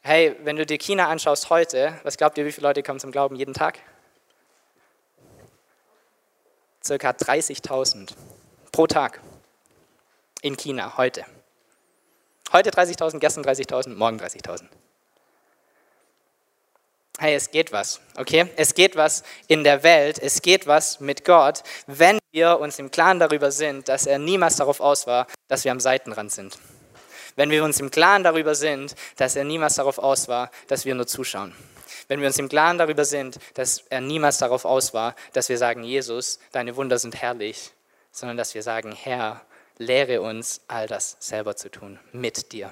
Hey, 0.01 0.36
wenn 0.43 0.55
du 0.55 0.65
dir 0.65 0.77
China 0.77 1.08
anschaust 1.08 1.49
heute, 1.49 1.99
was 2.03 2.17
glaubt 2.17 2.38
ihr, 2.38 2.45
wie 2.45 2.51
viele 2.51 2.67
Leute 2.67 2.84
kommen 2.84 2.99
zum 2.99 3.12
Glauben 3.12 3.36
jeden 3.36 3.53
Tag? 3.53 3.79
Circa 6.84 7.10
30.000 7.10 8.12
pro 8.71 8.88
Tag 8.88 9.19
in 10.41 10.58
China 10.58 10.97
heute. 10.97 11.25
Heute 12.53 12.69
30.000, 12.69 13.19
gestern 13.19 13.43
30.000, 13.43 13.95
morgen 13.95 14.19
30.000. 14.19 14.65
hey, 17.19 17.36
es 17.36 17.51
geht 17.51 17.71
was, 17.71 18.01
okay? 18.17 18.49
Es 18.56 18.73
geht 18.73 18.95
was 18.95 19.23
in 19.47 19.63
der 19.63 19.84
Welt, 19.84 20.19
es 20.19 20.41
geht 20.41 20.67
was 20.67 20.99
mit 20.99 21.25
Gott, 21.25 21.63
wenn 21.88 22.19
wir 22.32 22.60
uns 22.60 22.80
im 22.80 22.91
Klaren 22.91 23.19
darüber 23.19 23.51
sind, 23.51 23.88
dass 23.88 24.06
er 24.06 24.19
niemals 24.19 24.58
darauf 24.58 24.80
aus 24.80 25.08
war, 25.08 25.28
dass 25.47 25.63
wir 25.63 25.71
am 25.71 25.80
Seitenrand 25.80 26.32
sind. 26.32 26.58
Wenn 27.36 27.49
wir 27.49 27.63
uns 27.63 27.80
im 27.80 27.91
Klaren 27.91 28.23
darüber 28.23 28.56
sind, 28.56 28.95
dass 29.17 29.36
er 29.36 29.43
niemals 29.43 29.75
darauf 29.75 29.99
aus 29.99 30.28
war, 30.28 30.51
dass 30.67 30.86
wir 30.86 30.95
nur 30.95 31.08
zuschauen. 31.08 31.54
Wenn 32.08 32.21
wir 32.21 32.28
uns 32.28 32.38
im 32.38 32.49
Klaren 32.49 32.78
darüber 32.78 33.04
sind, 33.04 33.39
dass 33.56 33.84
er 33.89 34.01
niemals 34.01 34.38
darauf 34.38 34.65
aus 34.65 34.93
war, 34.93 35.15
dass 35.34 35.49
wir 35.49 35.58
sagen, 35.58 35.84
Jesus, 35.84 36.39
deine 36.51 36.75
Wunder 36.75 36.99
sind 36.99 37.21
herrlich, 37.21 37.71
sondern 38.12 38.38
dass 38.38 38.54
wir 38.54 38.63
sagen, 38.63 38.91
Herr, 38.93 39.41
lehre 39.78 40.21
uns 40.21 40.62
all 40.67 40.88
das 40.88 41.17
selber 41.19 41.56
zu 41.56 41.69
tun, 41.69 41.99
mit 42.12 42.51
dir. 42.51 42.71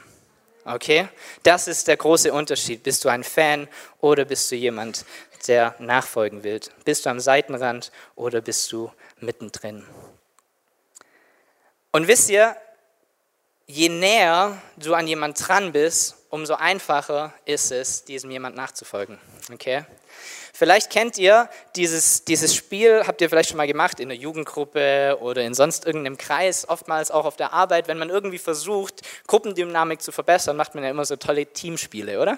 Okay? 0.65 1.07
Das 1.43 1.67
ist 1.67 1.87
der 1.87 1.97
große 1.97 2.31
Unterschied. 2.31 2.83
Bist 2.83 3.03
du 3.03 3.09
ein 3.09 3.23
Fan 3.23 3.67
oder 3.99 4.25
bist 4.25 4.49
du 4.51 4.55
jemand, 4.55 5.05
der 5.47 5.75
nachfolgen 5.79 6.43
will? 6.43 6.59
Bist 6.85 7.05
du 7.05 7.09
am 7.09 7.19
Seitenrand 7.19 7.91
oder 8.15 8.41
bist 8.41 8.71
du 8.71 8.91
mittendrin? 9.19 9.85
Und 11.91 12.07
wisst 12.07 12.29
ihr, 12.29 12.55
je 13.67 13.89
näher 13.89 14.61
du 14.77 14.93
an 14.93 15.07
jemand 15.07 15.47
dran 15.47 15.71
bist, 15.71 16.15
umso 16.29 16.55
einfacher 16.55 17.33
ist 17.45 17.71
es, 17.71 18.03
diesem 18.05 18.31
jemand 18.31 18.55
nachzufolgen. 18.55 19.19
Okay? 19.51 19.85
Vielleicht 20.55 20.91
kennt 20.91 21.17
ihr 21.17 21.49
dieses, 21.75 22.25
dieses 22.25 22.53
Spiel, 22.53 23.05
habt 23.07 23.19
ihr 23.21 23.29
vielleicht 23.29 23.49
schon 23.49 23.57
mal 23.57 23.65
gemacht 23.65 23.99
in 23.99 24.09
der 24.09 24.17
Jugendgruppe 24.17 25.17
oder 25.19 25.41
in 25.41 25.55
sonst 25.55 25.83
irgendeinem 25.83 26.15
Kreis, 26.15 26.69
oftmals 26.69 27.09
auch 27.09 27.25
auf 27.25 27.35
der 27.35 27.53
Arbeit, 27.53 27.87
wenn 27.87 27.97
man 27.97 28.11
irgendwie 28.11 28.37
versucht, 28.37 29.01
Gruppendynamik 29.25 30.03
zu 30.03 30.11
verbessern, 30.11 30.55
macht 30.55 30.75
man 30.75 30.83
ja 30.83 30.91
immer 30.91 31.05
so 31.05 31.15
tolle 31.15 31.47
Teamspiele, 31.47 32.21
oder? 32.21 32.35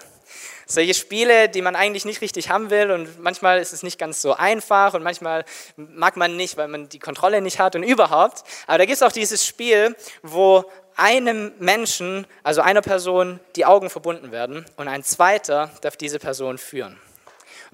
Solche 0.64 0.94
Spiele, 0.94 1.50
die 1.50 1.60
man 1.60 1.76
eigentlich 1.76 2.06
nicht 2.06 2.22
richtig 2.22 2.48
haben 2.48 2.70
will 2.70 2.90
und 2.90 3.20
manchmal 3.20 3.58
ist 3.60 3.74
es 3.74 3.82
nicht 3.82 3.98
ganz 3.98 4.22
so 4.22 4.32
einfach 4.32 4.94
und 4.94 5.02
manchmal 5.02 5.44
mag 5.76 6.16
man 6.16 6.36
nicht, 6.36 6.56
weil 6.56 6.68
man 6.68 6.88
die 6.88 6.98
Kontrolle 6.98 7.42
nicht 7.42 7.58
hat 7.58 7.76
und 7.76 7.82
überhaupt. 7.82 8.44
Aber 8.66 8.78
da 8.78 8.86
gibt 8.86 8.96
es 8.96 9.02
auch 9.02 9.12
dieses 9.12 9.44
Spiel, 9.44 9.94
wo 10.22 10.64
einem 10.96 11.52
Menschen, 11.58 12.26
also 12.42 12.62
einer 12.62 12.80
Person, 12.80 13.40
die 13.56 13.66
Augen 13.66 13.90
verbunden 13.90 14.32
werden 14.32 14.64
und 14.76 14.88
ein 14.88 15.04
zweiter 15.04 15.70
darf 15.82 15.98
diese 15.98 16.18
Person 16.18 16.56
führen. 16.56 16.98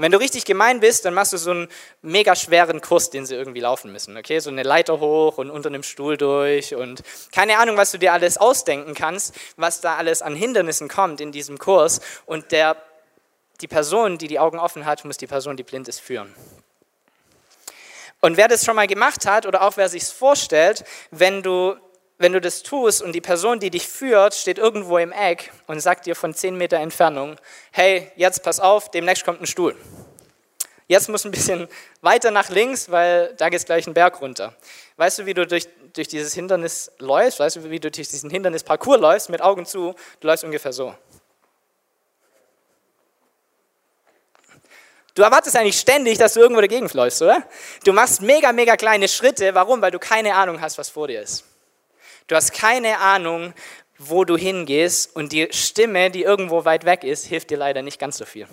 Und 0.02 0.06
wenn 0.06 0.12
du 0.14 0.18
richtig 0.18 0.44
gemein 0.44 0.80
bist, 0.80 1.04
dann 1.04 1.14
machst 1.14 1.32
du 1.32 1.36
so 1.36 1.52
einen 1.52 1.68
mega 2.00 2.34
schweren 2.34 2.80
Kurs, 2.80 3.10
den 3.10 3.24
sie 3.24 3.36
irgendwie 3.36 3.60
laufen 3.60 3.92
müssen. 3.92 4.16
Okay, 4.16 4.40
so 4.40 4.50
eine 4.50 4.64
Leiter 4.64 4.98
hoch 4.98 5.38
und 5.38 5.48
unter 5.48 5.68
einem 5.68 5.84
Stuhl 5.84 6.16
durch 6.16 6.74
und 6.74 7.04
keine 7.30 7.58
Ahnung, 7.58 7.76
was 7.76 7.92
du 7.92 7.98
dir 7.98 8.12
alles 8.12 8.36
ausdenken 8.36 8.94
kannst, 8.94 9.32
was 9.56 9.80
da 9.80 9.94
alles 9.94 10.20
an 10.20 10.34
Hindernissen 10.34 10.88
kommt 10.88 11.20
in 11.20 11.30
diesem 11.30 11.56
Kurs. 11.56 12.00
Und 12.26 12.50
der, 12.50 12.82
die 13.60 13.68
Person, 13.68 14.18
die 14.18 14.26
die 14.26 14.40
Augen 14.40 14.58
offen 14.58 14.86
hat, 14.86 15.04
muss 15.04 15.18
die 15.18 15.28
Person, 15.28 15.56
die 15.56 15.62
blind 15.62 15.86
ist, 15.86 16.00
führen. 16.00 16.34
Und 18.20 18.36
wer 18.36 18.48
das 18.48 18.64
schon 18.64 18.74
mal 18.74 18.88
gemacht 18.88 19.24
hat 19.24 19.46
oder 19.46 19.62
auch 19.62 19.76
wer 19.76 19.88
sich 19.88 20.02
es 20.02 20.10
vorstellt, 20.10 20.82
wenn 21.12 21.44
du 21.44 21.76
wenn 22.22 22.32
du 22.32 22.40
das 22.40 22.62
tust 22.62 23.02
und 23.02 23.12
die 23.12 23.20
Person, 23.20 23.58
die 23.58 23.70
dich 23.70 23.86
führt, 23.86 24.34
steht 24.34 24.56
irgendwo 24.56 24.96
im 24.98 25.12
Eck 25.12 25.52
und 25.66 25.80
sagt 25.80 26.06
dir 26.06 26.14
von 26.14 26.32
10 26.32 26.56
Meter 26.56 26.78
Entfernung, 26.78 27.36
hey, 27.72 28.10
jetzt 28.16 28.42
pass 28.42 28.60
auf, 28.60 28.90
demnächst 28.90 29.24
kommt 29.24 29.40
ein 29.40 29.46
Stuhl. 29.46 29.76
Jetzt 30.86 31.08
muss 31.08 31.24
ein 31.24 31.30
bisschen 31.30 31.68
weiter 32.00 32.30
nach 32.30 32.48
links, 32.48 32.90
weil 32.90 33.34
da 33.38 33.48
geht 33.48 33.58
es 33.58 33.64
gleich 33.64 33.86
einen 33.86 33.94
Berg 33.94 34.20
runter. 34.20 34.54
Weißt 34.96 35.18
du, 35.18 35.26
wie 35.26 35.34
du 35.34 35.46
durch, 35.46 35.66
durch 35.94 36.06
dieses 36.08 36.34
Hindernis 36.34 36.92
läufst? 36.98 37.40
Weißt 37.40 37.56
du, 37.56 37.70
wie 37.70 37.80
du 37.80 37.90
durch 37.90 38.08
diesen 38.08 38.30
Hindernisparcours 38.30 39.00
läufst, 39.00 39.30
mit 39.30 39.40
Augen 39.40 39.66
zu? 39.66 39.94
Du 40.20 40.26
läufst 40.26 40.44
ungefähr 40.44 40.72
so. 40.72 40.94
Du 45.14 45.22
erwartest 45.22 45.56
eigentlich 45.56 45.78
ständig, 45.78 46.18
dass 46.18 46.34
du 46.34 46.40
irgendwo 46.40 46.60
dagegen 46.60 46.88
läufst, 46.92 47.20
oder? 47.20 47.42
Du 47.84 47.92
machst 47.92 48.22
mega, 48.22 48.52
mega 48.52 48.76
kleine 48.76 49.08
Schritte. 49.08 49.54
Warum? 49.54 49.82
Weil 49.82 49.90
du 49.90 49.98
keine 49.98 50.34
Ahnung 50.34 50.60
hast, 50.60 50.78
was 50.78 50.88
vor 50.88 51.08
dir 51.08 51.20
ist. 51.20 51.44
Du 52.26 52.36
hast 52.36 52.52
keine 52.52 52.98
Ahnung, 52.98 53.54
wo 53.98 54.24
du 54.24 54.36
hingehst 54.36 55.14
und 55.14 55.32
die 55.32 55.48
Stimme, 55.52 56.10
die 56.10 56.22
irgendwo 56.22 56.64
weit 56.64 56.84
weg 56.84 57.04
ist, 57.04 57.26
hilft 57.26 57.50
dir 57.50 57.58
leider 57.58 57.82
nicht 57.82 57.98
ganz 57.98 58.18
so 58.18 58.24
viel. 58.24 58.48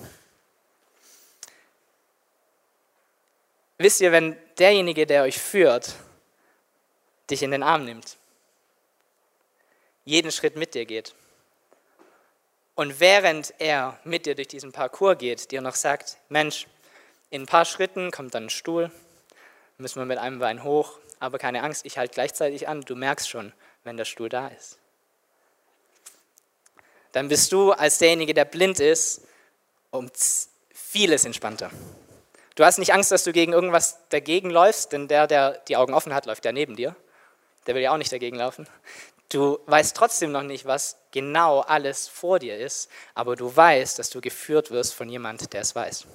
Wisst 3.78 4.02
ihr, 4.02 4.12
wenn 4.12 4.38
derjenige, 4.58 5.06
der 5.06 5.24
euch 5.24 5.40
führt, 5.40 5.96
dich 7.30 7.44
in 7.44 7.52
den 7.52 7.64
Arm 7.64 7.86
nimmt, 7.86 8.18
jeden 10.04 10.32
Schritt 10.32 10.56
mit 10.56 10.74
dir 10.74 10.86
geht 10.86 11.14
und 12.76 13.00
während 13.00 13.54
er 13.60 14.00
mit 14.04 14.26
dir 14.26 14.36
durch 14.36 14.48
diesen 14.48 14.72
Parcours 14.72 15.18
geht, 15.18 15.52
dir 15.52 15.62
noch 15.62 15.76
sagt, 15.76 16.18
Mensch, 16.30 16.68
in 17.30 17.44
ein 17.44 17.46
paar 17.46 17.66
Schritten 17.66 18.12
kommt 18.12 18.34
dann 18.34 18.46
ein 18.46 18.50
Stuhl, 18.50 18.92
müssen 19.78 20.00
wir 20.00 20.06
mit 20.06 20.18
einem 20.18 20.40
Bein 20.40 20.64
hoch, 20.64 20.98
aber 21.20 21.38
keine 21.38 21.64
Angst, 21.64 21.86
ich 21.86 21.98
halte 21.98 22.14
gleichzeitig 22.14 22.68
an, 22.68 22.82
du 22.82 22.96
merkst 22.96 23.30
schon, 23.30 23.54
wenn 23.84 23.98
der 23.98 24.06
Stuhl 24.06 24.30
da 24.30 24.48
ist. 24.48 24.80
Dann 27.12 27.28
bist 27.28 27.52
du 27.52 27.72
als 27.72 27.98
derjenige, 27.98 28.34
der 28.34 28.46
blind 28.46 28.80
ist, 28.80 29.22
um 29.92 30.10
vieles 30.72 31.26
entspannter. 31.26 31.72
Du 32.56 32.66
hast 32.66 32.78
nicht 32.78 32.94
Angst, 32.94 33.12
dass 33.12 33.24
du 33.24 33.32
gegen 33.32 33.54
irgendwas 33.54 34.00
dagegen 34.10 34.50
läufst, 34.50 34.92
denn 34.92 35.08
der, 35.08 35.28
der 35.28 35.60
die 35.68 35.78
Augen 35.78 35.94
offen 35.94 36.14
hat, 36.14 36.26
läuft 36.26 36.46
ja 36.46 36.52
neben 36.52 36.76
dir. 36.76 36.96
Der 37.66 37.76
will 37.76 37.82
ja 37.82 37.94
auch 37.94 37.98
nicht 37.98 38.12
dagegen 38.12 38.38
laufen. 38.38 38.68
Du 39.30 39.60
weißt 39.68 39.96
trotzdem 39.96 40.32
noch 40.32 40.44
nicht, 40.44 40.66
was 40.66 40.98
genau 41.12 41.62
alles 41.62 42.08
vor 42.08 42.40
dir 42.40 42.58
ist, 42.58 42.90
aber 43.14 43.36
du 43.36 43.56
weißt, 43.56 44.00
dass 44.00 44.10
du 44.10 44.22
geführt 44.22 44.72
wirst 44.72 44.94
von 44.94 45.08
jemand, 45.08 45.54
der 45.54 45.62
es 45.62 45.76
weiß. 45.76 46.06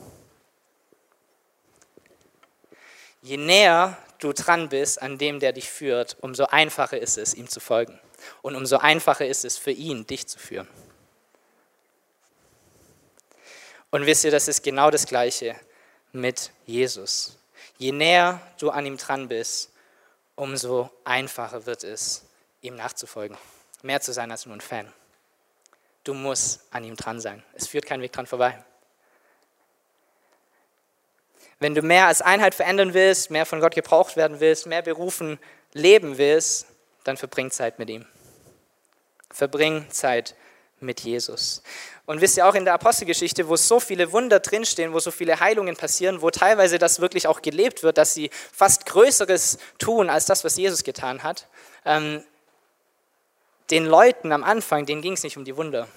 Je 3.23 3.37
näher 3.37 3.97
du 4.19 4.33
dran 4.33 4.69
bist 4.69 5.01
an 5.01 5.19
dem, 5.19 5.41
der 5.41 5.53
dich 5.53 5.69
führt, 5.69 6.17
umso 6.21 6.45
einfacher 6.47 6.99
ist 6.99 7.19
es, 7.19 7.35
ihm 7.35 7.49
zu 7.49 7.61
folgen. 7.61 7.99
Und 8.43 8.57
umso 8.57 8.79
einfacher 8.79 9.27
ist 9.27 9.45
es 9.45 9.59
für 9.59 9.71
ihn, 9.71 10.07
dich 10.07 10.27
zu 10.27 10.39
führen. 10.39 10.69
Und 13.91 14.07
wisst 14.07 14.25
ihr, 14.25 14.31
das 14.31 14.49
ist 14.49 14.63
genau 14.63 14.91
das 14.91 15.07
Gleiche 15.07 15.55
mit 16.13 16.51
Jesus. 16.67 17.37
Je 17.79 17.93
näher 17.93 18.41
du 18.59 18.71
an 18.71 18.87
ihm 18.87 18.97
dran 18.97 19.29
bist, 19.29 19.71
umso 20.35 20.91
einfacher 21.05 21.67
wird 21.67 21.85
es, 21.85 22.25
ihm 22.61 22.77
nachzufolgen. 22.77 23.37
Mehr 23.83 24.01
zu 24.01 24.13
sein 24.13 24.31
als 24.31 24.47
nur 24.47 24.57
ein 24.57 24.61
Fan. 24.61 24.93
Du 26.03 26.15
musst 26.15 26.63
an 26.71 26.85
ihm 26.85 26.97
dran 26.97 27.21
sein. 27.21 27.43
Es 27.55 27.69
führt 27.69 27.87
kein 27.87 28.01
Weg 28.01 28.13
dran 28.13 28.27
vorbei. 28.27 28.65
Wenn 31.61 31.75
du 31.75 31.83
mehr 31.83 32.07
als 32.07 32.23
Einheit 32.23 32.55
verändern 32.55 32.95
willst, 32.95 33.31
mehr 33.31 33.47
von 33.47 33.61
Gott 33.61 33.75
gebraucht 33.75 34.17
werden 34.17 34.41
willst, 34.41 34.67
mehr 34.67 34.83
berufen 34.83 35.39
leben 35.73 36.19
willst, 36.19 36.67
dann 37.05 37.17
verbring 37.17 37.51
Zeit 37.51 37.79
mit 37.79 37.91
ihm. 37.91 38.07
Verbring 39.31 39.87
Zeit 39.91 40.35
mit 40.81 41.01
Jesus. 41.01 41.63
Und 42.07 42.21
wisst 42.21 42.37
ihr 42.37 42.47
auch 42.47 42.55
in 42.55 42.65
der 42.65 42.75
Apostelgeschichte, 42.75 43.49
wo 43.49 43.57
so 43.57 43.81
viele 43.81 44.13
Wunder 44.13 44.41
drinstehen, 44.41 44.93
wo 44.93 45.01
so 45.01 45.11
viele 45.11 45.41
Heilungen 45.41 45.77
passieren, 45.77 46.21
wo 46.21 46.31
teilweise 46.31 46.79
das 46.79 47.01
wirklich 47.01 47.27
auch 47.27 47.41
gelebt 47.41 47.83
wird, 47.83 47.99
dass 47.99 48.15
sie 48.15 48.31
fast 48.53 48.87
Größeres 48.87 49.59
tun 49.79 50.11
als 50.11 50.27
das, 50.27 50.45
was 50.45 50.57
Jesus 50.57 50.85
getan 50.85 51.23
hat. 51.23 51.49
Ähm, 51.85 52.23
den 53.71 53.87
Leuten 53.87 54.33
am 54.33 54.45
Anfang, 54.45 54.85
denen 54.85 55.01
ging 55.01 55.15
es 55.15 55.23
nicht 55.23 55.39
um 55.39 55.45
die 55.45 55.57
Wunder. 55.57 55.89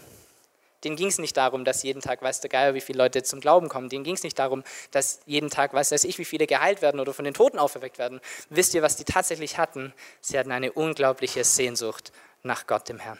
Denen 0.87 0.95
ging 0.95 1.09
es 1.09 1.17
nicht 1.17 1.35
darum, 1.35 1.65
dass 1.65 1.83
jeden 1.83 2.01
Tag, 2.01 2.21
weiß 2.21 2.39
der 2.39 2.49
Geier, 2.49 2.73
wie 2.73 2.79
viele 2.79 2.99
Leute 2.99 3.21
zum 3.21 3.41
Glauben 3.41 3.67
kommen. 3.67 3.89
Denen 3.89 4.05
ging 4.05 4.15
es 4.15 4.23
nicht 4.23 4.39
darum, 4.39 4.63
dass 4.91 5.19
jeden 5.25 5.49
Tag, 5.49 5.73
weiß 5.73 5.91
ich, 5.91 6.17
wie 6.17 6.23
viele 6.23 6.47
geheilt 6.47 6.81
werden 6.81 7.01
oder 7.01 7.13
von 7.13 7.25
den 7.25 7.33
Toten 7.33 7.59
auferweckt 7.59 7.97
werden. 7.97 8.21
Wisst 8.49 8.73
ihr, 8.73 8.81
was 8.81 8.95
die 8.95 9.03
tatsächlich 9.03 9.57
hatten? 9.57 9.93
Sie 10.21 10.39
hatten 10.39 10.53
eine 10.53 10.71
unglaubliche 10.71 11.43
Sehnsucht 11.43 12.13
nach 12.41 12.67
Gott, 12.67 12.87
dem 12.87 12.99
Herrn. 12.99 13.19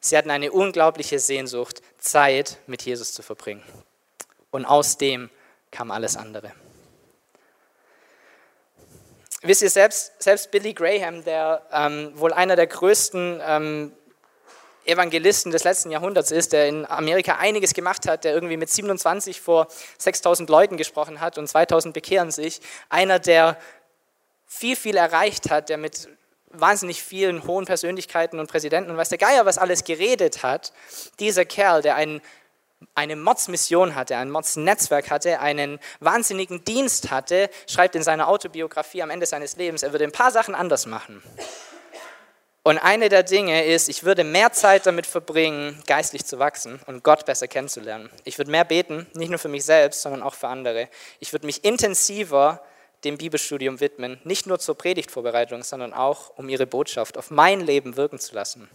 Sie 0.00 0.18
hatten 0.18 0.30
eine 0.30 0.52
unglaubliche 0.52 1.18
Sehnsucht, 1.18 1.80
Zeit 1.96 2.58
mit 2.66 2.82
Jesus 2.82 3.14
zu 3.14 3.22
verbringen. 3.22 3.62
Und 4.50 4.66
aus 4.66 4.98
dem 4.98 5.30
kam 5.70 5.90
alles 5.90 6.18
andere. 6.18 6.52
Wisst 9.40 9.62
ihr, 9.62 9.70
selbst, 9.70 10.12
selbst 10.22 10.50
Billy 10.50 10.74
Graham, 10.74 11.24
der 11.24 11.62
ähm, 11.72 12.12
wohl 12.16 12.34
einer 12.34 12.54
der 12.54 12.66
größten 12.66 13.40
ähm, 13.42 13.92
Evangelisten 14.86 15.52
des 15.52 15.64
letzten 15.64 15.90
Jahrhunderts 15.90 16.30
ist, 16.30 16.52
der 16.52 16.68
in 16.68 16.86
Amerika 16.86 17.36
einiges 17.36 17.74
gemacht 17.74 18.08
hat, 18.08 18.24
der 18.24 18.32
irgendwie 18.34 18.56
mit 18.56 18.70
27 18.70 19.40
vor 19.40 19.68
6000 19.98 20.48
Leuten 20.48 20.76
gesprochen 20.76 21.20
hat 21.20 21.38
und 21.38 21.48
2000 21.48 21.92
bekehren 21.94 22.30
sich. 22.30 22.60
Einer, 22.88 23.18
der 23.18 23.58
viel, 24.46 24.76
viel 24.76 24.96
erreicht 24.96 25.50
hat, 25.50 25.68
der 25.68 25.78
mit 25.78 26.08
wahnsinnig 26.60 27.02
vielen 27.02 27.46
hohen 27.46 27.64
Persönlichkeiten 27.64 28.38
und 28.38 28.50
Präsidenten 28.50 28.90
und 28.90 28.96
weiß 28.96 29.08
der 29.08 29.18
Geier, 29.18 29.46
was 29.46 29.58
alles 29.58 29.84
geredet 29.84 30.42
hat. 30.42 30.72
Dieser 31.18 31.44
Kerl, 31.44 31.82
der 31.82 31.96
einen, 31.96 32.22
eine 32.94 33.16
Mods-Mission 33.16 33.94
hatte, 33.94 34.16
ein 34.16 34.30
Mods-Netzwerk 34.30 35.10
hatte, 35.10 35.40
einen 35.40 35.78
wahnsinnigen 36.00 36.64
Dienst 36.64 37.10
hatte, 37.10 37.50
schreibt 37.66 37.94
in 37.94 38.02
seiner 38.02 38.28
Autobiografie 38.28 39.02
am 39.02 39.10
Ende 39.10 39.26
seines 39.26 39.56
Lebens, 39.56 39.82
er 39.82 39.92
würde 39.92 40.04
ein 40.04 40.12
paar 40.12 40.30
Sachen 40.30 40.54
anders 40.54 40.86
machen. 40.86 41.22
Und 42.66 42.78
eine 42.78 43.08
der 43.08 43.22
Dinge 43.22 43.64
ist, 43.64 43.88
ich 43.88 44.02
würde 44.02 44.24
mehr 44.24 44.50
Zeit 44.50 44.86
damit 44.86 45.06
verbringen, 45.06 45.80
geistlich 45.86 46.24
zu 46.24 46.40
wachsen 46.40 46.80
und 46.86 47.04
Gott 47.04 47.24
besser 47.24 47.46
kennenzulernen. 47.46 48.10
Ich 48.24 48.38
würde 48.38 48.50
mehr 48.50 48.64
beten, 48.64 49.06
nicht 49.14 49.28
nur 49.28 49.38
für 49.38 49.46
mich 49.46 49.64
selbst, 49.64 50.02
sondern 50.02 50.20
auch 50.20 50.34
für 50.34 50.48
andere. 50.48 50.88
Ich 51.20 51.32
würde 51.32 51.46
mich 51.46 51.64
intensiver 51.64 52.60
dem 53.04 53.18
Bibelstudium 53.18 53.78
widmen, 53.78 54.20
nicht 54.24 54.48
nur 54.48 54.58
zur 54.58 54.76
Predigtvorbereitung, 54.76 55.62
sondern 55.62 55.92
auch, 55.94 56.36
um 56.36 56.48
ihre 56.48 56.66
Botschaft 56.66 57.16
auf 57.16 57.30
mein 57.30 57.60
Leben 57.60 57.96
wirken 57.96 58.18
zu 58.18 58.34
lassen. 58.34 58.68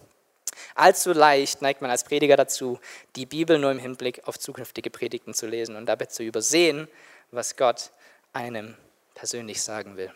Allzu 0.74 1.12
leicht 1.12 1.62
neigt 1.62 1.82
man 1.82 1.92
als 1.92 2.06
Prediger 2.06 2.38
dazu, 2.38 2.80
die 3.18 3.26
Bibel 3.26 3.60
nur 3.60 3.72
im 3.72 3.80
Hinblick 3.80 4.26
auf 4.26 4.40
zukünftige 4.40 4.90
Predigten 4.90 5.34
zu 5.34 5.48
lesen 5.48 5.76
und 5.76 5.86
dabei 5.86 6.06
zu 6.06 6.24
übersehen, 6.24 6.88
was 7.32 7.58
Gott 7.58 7.92
einem 8.32 8.78
persönlich 9.16 9.62
sagen 9.62 9.98
will. 9.98 10.14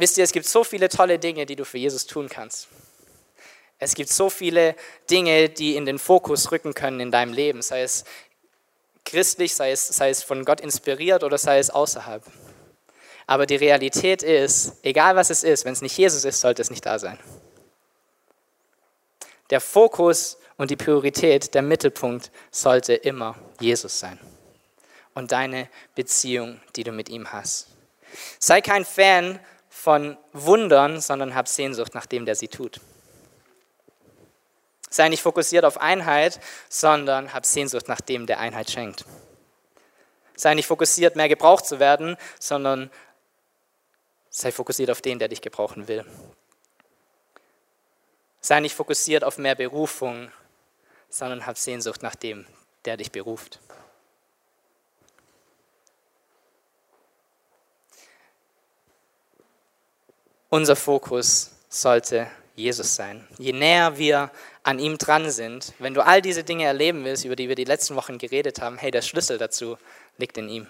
Wisst 0.00 0.16
ihr, 0.16 0.24
es 0.24 0.32
gibt 0.32 0.46
so 0.46 0.64
viele 0.64 0.88
tolle 0.88 1.18
Dinge, 1.18 1.44
die 1.44 1.56
du 1.56 1.66
für 1.66 1.76
Jesus 1.76 2.06
tun 2.06 2.30
kannst. 2.30 2.68
Es 3.78 3.94
gibt 3.94 4.08
so 4.08 4.30
viele 4.30 4.74
Dinge, 5.10 5.50
die 5.50 5.76
in 5.76 5.84
den 5.84 5.98
Fokus 5.98 6.50
rücken 6.52 6.72
können 6.72 7.00
in 7.00 7.10
deinem 7.10 7.34
Leben, 7.34 7.60
sei 7.60 7.82
es 7.82 8.04
christlich, 9.04 9.54
sei 9.54 9.72
es, 9.72 9.86
sei 9.88 10.08
es 10.08 10.22
von 10.22 10.46
Gott 10.46 10.62
inspiriert 10.62 11.22
oder 11.22 11.36
sei 11.36 11.58
es 11.58 11.68
außerhalb. 11.68 12.22
Aber 13.26 13.44
die 13.44 13.56
Realität 13.56 14.22
ist, 14.22 14.72
egal 14.82 15.16
was 15.16 15.28
es 15.28 15.42
ist, 15.42 15.66
wenn 15.66 15.74
es 15.74 15.82
nicht 15.82 15.98
Jesus 15.98 16.24
ist, 16.24 16.40
sollte 16.40 16.62
es 16.62 16.70
nicht 16.70 16.86
da 16.86 16.98
sein. 16.98 17.18
Der 19.50 19.60
Fokus 19.60 20.38
und 20.56 20.70
die 20.70 20.76
Priorität, 20.76 21.52
der 21.52 21.60
Mittelpunkt 21.60 22.30
sollte 22.50 22.94
immer 22.94 23.36
Jesus 23.60 23.98
sein 23.98 24.18
und 25.12 25.30
deine 25.30 25.68
Beziehung, 25.94 26.58
die 26.74 26.84
du 26.84 26.92
mit 26.92 27.10
ihm 27.10 27.30
hast. 27.34 27.66
Sei 28.38 28.62
kein 28.62 28.86
Fan 28.86 29.38
von 29.80 30.18
Wundern, 30.34 31.00
sondern 31.00 31.34
hab 31.34 31.48
Sehnsucht 31.48 31.94
nach 31.94 32.04
dem, 32.04 32.26
der 32.26 32.34
sie 32.34 32.48
tut. 32.48 32.80
Sei 34.90 35.08
nicht 35.08 35.22
fokussiert 35.22 35.64
auf 35.64 35.80
Einheit, 35.80 36.38
sondern 36.68 37.32
hab 37.32 37.46
Sehnsucht 37.46 37.88
nach 37.88 38.02
dem, 38.02 38.26
der 38.26 38.40
Einheit 38.40 38.70
schenkt. 38.70 39.06
Sei 40.36 40.52
nicht 40.54 40.66
fokussiert, 40.66 41.16
mehr 41.16 41.28
gebraucht 41.28 41.64
zu 41.64 41.80
werden, 41.80 42.16
sondern 42.38 42.90
sei 44.28 44.52
fokussiert 44.52 44.90
auf 44.90 45.00
den, 45.00 45.18
der 45.18 45.28
dich 45.28 45.40
gebrauchen 45.40 45.88
will. 45.88 46.04
Sei 48.42 48.60
nicht 48.60 48.74
fokussiert 48.74 49.24
auf 49.24 49.38
mehr 49.38 49.54
Berufung, 49.54 50.30
sondern 51.08 51.46
hab 51.46 51.56
Sehnsucht 51.56 52.02
nach 52.02 52.16
dem, 52.16 52.46
der 52.84 52.98
dich 52.98 53.12
beruft. 53.12 53.60
Unser 60.52 60.74
Fokus 60.74 61.52
sollte 61.68 62.26
Jesus 62.56 62.96
sein. 62.96 63.24
Je 63.38 63.52
näher 63.52 63.98
wir 63.98 64.32
an 64.64 64.80
ihm 64.80 64.98
dran 64.98 65.30
sind, 65.30 65.72
wenn 65.78 65.94
du 65.94 66.04
all 66.04 66.20
diese 66.20 66.42
Dinge 66.42 66.64
erleben 66.64 67.04
willst, 67.04 67.24
über 67.24 67.36
die 67.36 67.48
wir 67.48 67.54
die 67.54 67.62
letzten 67.62 67.94
Wochen 67.94 68.18
geredet 68.18 68.60
haben, 68.60 68.76
hey, 68.76 68.90
der 68.90 69.02
Schlüssel 69.02 69.38
dazu 69.38 69.78
liegt 70.18 70.36
in 70.38 70.48
ihm. 70.48 70.66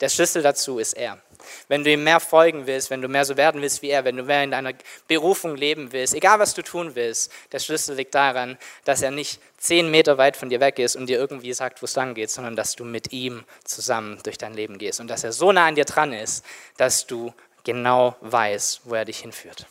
Der 0.00 0.08
Schlüssel 0.08 0.42
dazu 0.42 0.78
ist 0.78 0.92
er. 0.92 1.18
Wenn 1.66 1.82
du 1.82 1.90
ihm 1.90 2.04
mehr 2.04 2.20
folgen 2.20 2.66
willst, 2.66 2.90
wenn 2.90 3.02
du 3.02 3.08
mehr 3.08 3.24
so 3.24 3.36
werden 3.36 3.60
willst 3.62 3.82
wie 3.82 3.90
er, 3.90 4.04
wenn 4.04 4.16
du 4.16 4.22
mehr 4.22 4.44
in 4.44 4.52
deiner 4.52 4.74
Berufung 5.08 5.56
leben 5.56 5.90
willst, 5.90 6.14
egal 6.14 6.38
was 6.38 6.54
du 6.54 6.62
tun 6.62 6.94
willst, 6.94 7.32
der 7.50 7.58
Schlüssel 7.58 7.96
liegt 7.96 8.14
daran, 8.14 8.58
dass 8.84 9.02
er 9.02 9.10
nicht 9.10 9.40
zehn 9.58 9.90
Meter 9.90 10.18
weit 10.18 10.36
von 10.36 10.50
dir 10.50 10.60
weg 10.60 10.78
ist 10.78 10.96
und 10.96 11.06
dir 11.06 11.18
irgendwie 11.18 11.52
sagt, 11.52 11.82
wo 11.82 11.86
es 11.86 11.96
lang 11.96 12.14
geht, 12.14 12.30
sondern 12.30 12.54
dass 12.56 12.76
du 12.76 12.84
mit 12.84 13.12
ihm 13.12 13.44
zusammen 13.64 14.20
durch 14.22 14.38
dein 14.38 14.54
Leben 14.54 14.78
gehst 14.78 15.00
und 15.00 15.08
dass 15.08 15.24
er 15.24 15.32
so 15.32 15.50
nah 15.50 15.66
an 15.66 15.74
dir 15.74 15.84
dran 15.84 16.12
ist, 16.12 16.44
dass 16.76 17.06
du 17.06 17.34
genau 17.64 18.16
weiß, 18.20 18.82
wo 18.84 18.94
er 18.94 19.04
dich 19.04 19.20
hinführt. 19.20 19.66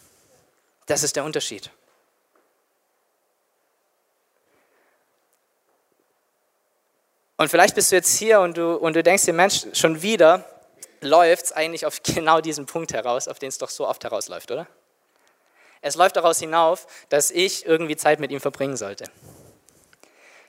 Das 0.86 1.04
ist 1.04 1.15
der 1.15 1.23
Unterschied. 1.23 1.71
Und 7.38 7.47
vielleicht 7.47 7.75
bist 7.75 7.91
du 7.91 7.95
jetzt 7.95 8.17
hier 8.17 8.41
und 8.41 8.58
du, 8.58 8.75
und 8.75 8.95
du 8.95 9.02
denkst 9.02 9.23
dir, 9.23 9.34
Mensch, 9.34 9.67
schon 9.73 10.02
wieder 10.02 10.43
läuft 10.99 11.45
es 11.45 11.52
eigentlich 11.54 11.86
auf 11.86 12.04
genau 12.04 12.41
diesen 12.41 12.65
Punkt 12.65 12.93
heraus, 12.93 13.28
auf 13.28 13.39
den 13.39 13.49
es 13.49 13.58
doch 13.58 13.69
so 13.69 13.88
oft 13.88 14.04
herausläuft, 14.04 14.52
oder? 14.52 14.67
Es 15.82 15.95
läuft 15.95 16.17
daraus 16.17 16.39
hinauf, 16.39 16.86
dass 17.08 17.32
ich 17.32 17.65
irgendwie 17.65 17.95
Zeit 17.95 18.19
mit 18.19 18.32
ihm 18.32 18.41
verbringen 18.41 18.75
sollte. 18.75 19.06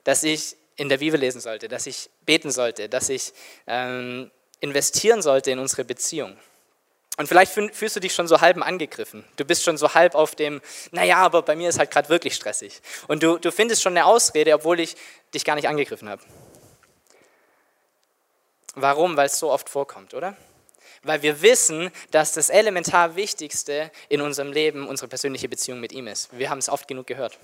Dass 0.03 0.25
ich 0.25 0.57
in 0.75 0.89
der 0.89 0.99
Bibel 0.99 1.21
lesen 1.21 1.41
sollte, 1.41 1.69
dass 1.69 1.87
ich 1.87 2.11
beten 2.27 2.51
sollte, 2.51 2.89
dass 2.89 3.09
ich 3.09 3.33
ähm, 3.67 4.31
investieren 4.59 5.23
sollte 5.23 5.51
in 5.51 5.59
unsere 5.59 5.85
Beziehung. 5.85 6.37
Und 7.21 7.27
vielleicht 7.27 7.53
fühlst 7.53 7.95
du 7.95 8.01
dich 8.01 8.15
schon 8.15 8.27
so 8.29 8.41
halb 8.41 8.57
angegriffen. 8.67 9.27
Du 9.37 9.45
bist 9.45 9.63
schon 9.63 9.77
so 9.77 9.93
halb 9.93 10.15
auf 10.15 10.35
dem, 10.35 10.63
naja, 10.91 11.19
aber 11.19 11.43
bei 11.43 11.55
mir 11.55 11.69
ist 11.69 11.79
halt 11.79 11.91
gerade 11.91 12.09
wirklich 12.09 12.35
stressig. 12.35 12.81
Und 13.09 13.23
du, 13.23 13.37
du 13.37 13.53
findest 13.53 13.83
schon 13.83 13.93
eine 13.93 14.07
Ausrede, 14.07 14.55
obwohl 14.55 14.81
ich 14.81 14.97
dich 15.35 15.45
gar 15.45 15.55
nicht 15.55 15.69
angegriffen 15.69 16.09
habe. 16.09 16.23
Warum? 18.75 19.19
Weil 19.19 19.27
es 19.27 19.39
so 19.39 19.51
oft 19.51 19.69
vorkommt, 19.69 20.15
oder? 20.15 20.35
Weil 21.03 21.21
wir 21.21 21.43
wissen, 21.43 21.91
dass 22.11 22.33
das 22.33 22.49
elementar 22.49 23.17
Wichtigste 23.17 23.91
in 24.09 24.23
unserem 24.23 24.51
Leben 24.51 24.89
unsere 24.89 25.09
persönliche 25.09 25.51
Beziehung 25.51 25.79
mit 25.79 25.93
ihm 25.93 26.07
ist. 26.07 26.31
Wir 26.33 26.49
haben 26.49 26.57
es 26.57 26.71
oft 26.71 26.89
genug 26.89 27.07
gehört. 27.07 27.39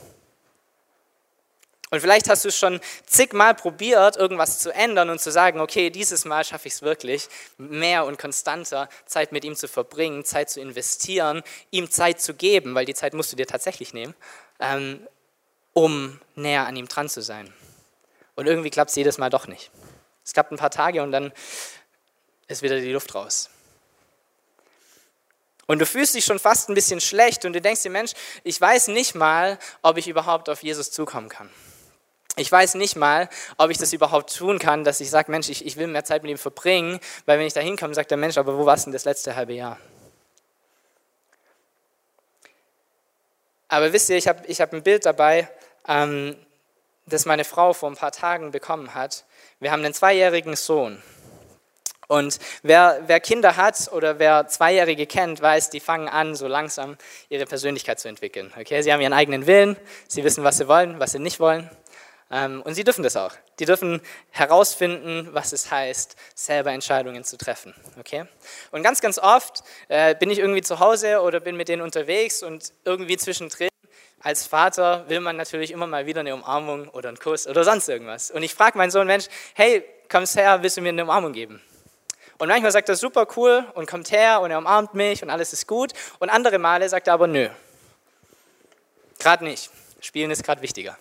Und 1.91 2.01
vielleicht 2.01 2.29
hast 2.29 2.45
du 2.45 2.51
schon 2.51 2.81
zigmal 3.07 3.55
probiert, 3.55 4.17
irgendwas 4.17 4.59
zu 4.59 4.75
ändern 4.75 5.09
und 5.09 5.21
zu 5.21 5.31
sagen, 5.31 5.61
okay, 5.61 5.91
dieses 5.91 6.25
Mal 6.25 6.45
schaffe 6.45 6.67
ich 6.67 6.75
es 6.75 6.83
wirklich, 6.83 7.29
mehr 7.59 8.05
und 8.07 8.19
konstanter 8.19 8.89
Zeit 9.07 9.31
mit 9.31 9.45
ihm 9.45 9.55
zu 9.55 9.69
verbringen, 9.69 10.25
Zeit 10.25 10.51
zu 10.51 10.61
investieren, 10.61 11.43
ihm 11.71 11.89
Zeit 11.91 12.21
zu 12.21 12.35
geben, 12.35 12.75
weil 12.75 12.87
die 12.87 12.95
Zeit 12.95 13.15
musst 13.15 13.31
du 13.31 13.37
dir 13.37 13.47
tatsächlich 13.47 13.95
nehmen, 13.95 14.15
ähm, 14.59 15.07
um 15.75 16.21
näher 16.35 16.67
an 16.67 16.75
ihm 16.75 16.89
dran 16.89 17.09
zu 17.09 17.23
sein. 17.23 17.55
Und 18.35 18.47
irgendwie 18.47 18.71
klappt 18.71 18.91
es 18.91 18.97
jedes 18.97 19.19
Mal 19.19 19.31
doch 19.31 19.47
nicht. 19.47 19.71
Es 20.25 20.33
klappt 20.33 20.51
ein 20.51 20.59
paar 20.59 20.71
Tage 20.71 21.03
und 21.03 21.13
dann 21.13 21.33
ist 22.49 22.63
wieder 22.63 22.81
die 22.81 22.93
Luft 22.93 23.15
raus. 23.15 23.49
Und 25.67 25.81
du 25.81 25.87
fühlst 25.87 26.15
dich 26.15 26.25
schon 26.25 26.39
fast 26.39 26.69
ein 26.69 26.75
bisschen 26.75 27.01
schlecht 27.01 27.45
und 27.45 27.53
du 27.53 27.61
denkst 27.61 27.83
dir, 27.83 27.91
Mensch, 27.91 28.13
ich 28.43 28.61
weiß 28.61 28.89
nicht 28.89 29.15
mal, 29.15 29.59
ob 29.83 29.99
ich 29.99 30.09
überhaupt 30.09 30.49
auf 30.49 30.63
Jesus 30.63 30.91
zukommen 30.91 31.29
kann. 31.29 31.51
Ich 32.39 32.53
weiß 32.53 32.75
nicht 32.75 32.97
mal, 32.97 33.31
ob 33.57 33.71
ich 33.71 33.79
das 33.79 33.95
überhaupt 33.95 34.37
tun 34.37 34.59
kann, 34.59 34.85
dass 34.85 35.01
ich 35.01 35.09
sage, 35.09 35.31
Mensch, 35.31 35.49
ich, 35.49 35.65
ich 35.65 35.79
will 35.79 35.87
mehr 35.87 36.05
Zeit 36.05 36.23
mit 36.23 36.31
ihm 36.31 36.39
verbringen, 36.39 37.01
weil 37.25 37.39
wenn 37.39 37.47
ich 37.47 37.55
da 37.55 37.61
hinkomme, 37.61 37.95
sagt 37.95 38.11
der 38.11 38.19
Mensch, 38.19 38.37
aber 38.37 38.59
wo 38.59 38.67
warst 38.67 38.85
du 38.85 38.91
denn 38.91 38.93
das 38.93 39.07
letzte 39.07 39.37
halbe 39.37 39.55
Jahr? 39.55 39.79
Aber 43.69 43.93
wisst 43.95 44.11
ihr, 44.11 44.19
ich 44.19 44.29
habe 44.29 44.47
ich 44.47 44.61
hab 44.61 44.75
ein 44.75 44.83
Bild 44.83 45.07
dabei, 45.07 45.49
ähm, 45.89 46.37
das 47.07 47.25
meine 47.25 47.45
Frau 47.45 47.73
vor 47.73 47.91
ein 47.91 47.97
paar 47.97 48.13
Tagen 48.13 48.51
bekommen 48.51 48.95
hat. 48.95 49.25
Wir 49.59 49.73
haben 49.73 49.83
einen 49.83 49.95
zweijährigen 49.95 50.57
Sohn. 50.57 51.03
Und 52.07 52.39
wer, 52.63 53.03
wer 53.07 53.19
Kinder 53.19 53.57
hat 53.57 53.91
oder 53.93 54.19
wer 54.19 54.47
Zweijährige 54.47 55.07
kennt, 55.07 55.41
weiß, 55.41 55.71
die 55.71 55.81
fangen 55.81 56.09
an, 56.09 56.37
so 56.37 56.47
langsam 56.47 56.99
ihre 57.31 57.47
Persönlichkeit 57.47 57.99
zu 57.99 58.09
entwickeln. 58.09 58.53
Okay? 58.59 58.83
Sie 58.83 58.93
haben 58.93 59.01
ihren 59.01 59.13
eigenen 59.13 59.47
Willen, 59.47 59.77
sie 60.07 60.23
wissen, 60.23 60.45
was 60.45 60.59
sie 60.59 60.69
wollen, 60.69 61.01
was 61.01 61.13
sie 61.13 61.19
nicht 61.19 61.41
wollen. 61.41 61.69
Ähm, 62.31 62.63
und 62.63 62.75
sie 62.75 62.85
dürfen 62.85 63.05
das 63.05 63.17
auch. 63.17 63.33
Die 63.59 63.65
dürfen 63.65 64.01
herausfinden, 64.31 65.29
was 65.33 65.53
es 65.53 65.71
heißt, 65.71 66.17
selber 66.35 66.73
Entscheidungen 66.73 67.23
zu 67.25 67.37
treffen. 67.37 67.75
Okay? 67.99 68.25
Und 68.73 68.83
ganz, 68.83 69.01
ganz 69.01 69.19
oft 69.19 69.63
äh, 69.89 70.15
bin 70.15 70.31
ich 70.31 70.39
irgendwie 70.39 70.63
zu 70.63 70.81
Hause 70.81 71.21
oder 71.21 71.41
bin 71.41 71.57
mit 71.57 71.69
denen 71.69 71.83
unterwegs 71.83 72.43
und 72.43 72.73
irgendwie 72.85 73.17
zwischendrin 73.17 73.69
als 74.21 74.45
Vater 74.45 75.09
will 75.09 75.21
man 75.21 75.37
natürlich 75.37 75.71
immer 75.71 75.87
mal 75.87 76.07
wieder 76.07 76.21
eine 76.21 76.35
Umarmung 76.35 76.89
oder 76.89 77.11
einen 77.11 77.19
Kuss 77.19 77.47
oder 77.47 77.63
sonst 77.63 77.89
irgendwas. 77.89 78.33
Und 78.33 78.43
ich 78.43 78.55
frage 78.55 78.77
meinen 78.77 78.91
Sohn, 78.91 79.07
Mensch, 79.07 79.27
hey, 79.55 79.85
kommst 80.11 80.37
her, 80.37 80.63
willst 80.63 80.77
du 80.77 80.81
mir 80.81 80.89
eine 80.89 81.05
Umarmung 81.05 81.33
geben? 81.33 81.63
Und 82.39 82.49
manchmal 82.49 82.73
sagt 82.73 82.89
er 82.89 82.97
super 82.97 83.27
cool 83.37 83.65
und 83.75 83.89
kommt 83.89 84.11
her 84.11 84.41
und 84.41 84.51
er 84.51 84.59
umarmt 84.59 84.95
mich 84.95 85.23
und 85.23 85.31
alles 85.31 85.53
ist 85.53 85.67
gut. 85.67 85.93
Und 86.19 86.29
andere 86.29 86.59
Male 86.59 86.89
sagt 86.89 87.07
er 87.07 87.15
aber 87.15 87.27
nö. 87.27 87.49
Gerade 89.19 89.45
nicht. 89.45 89.71
Spielen 90.01 90.31
ist 90.31 90.43
gerade 90.43 90.61
wichtiger. 90.61 90.99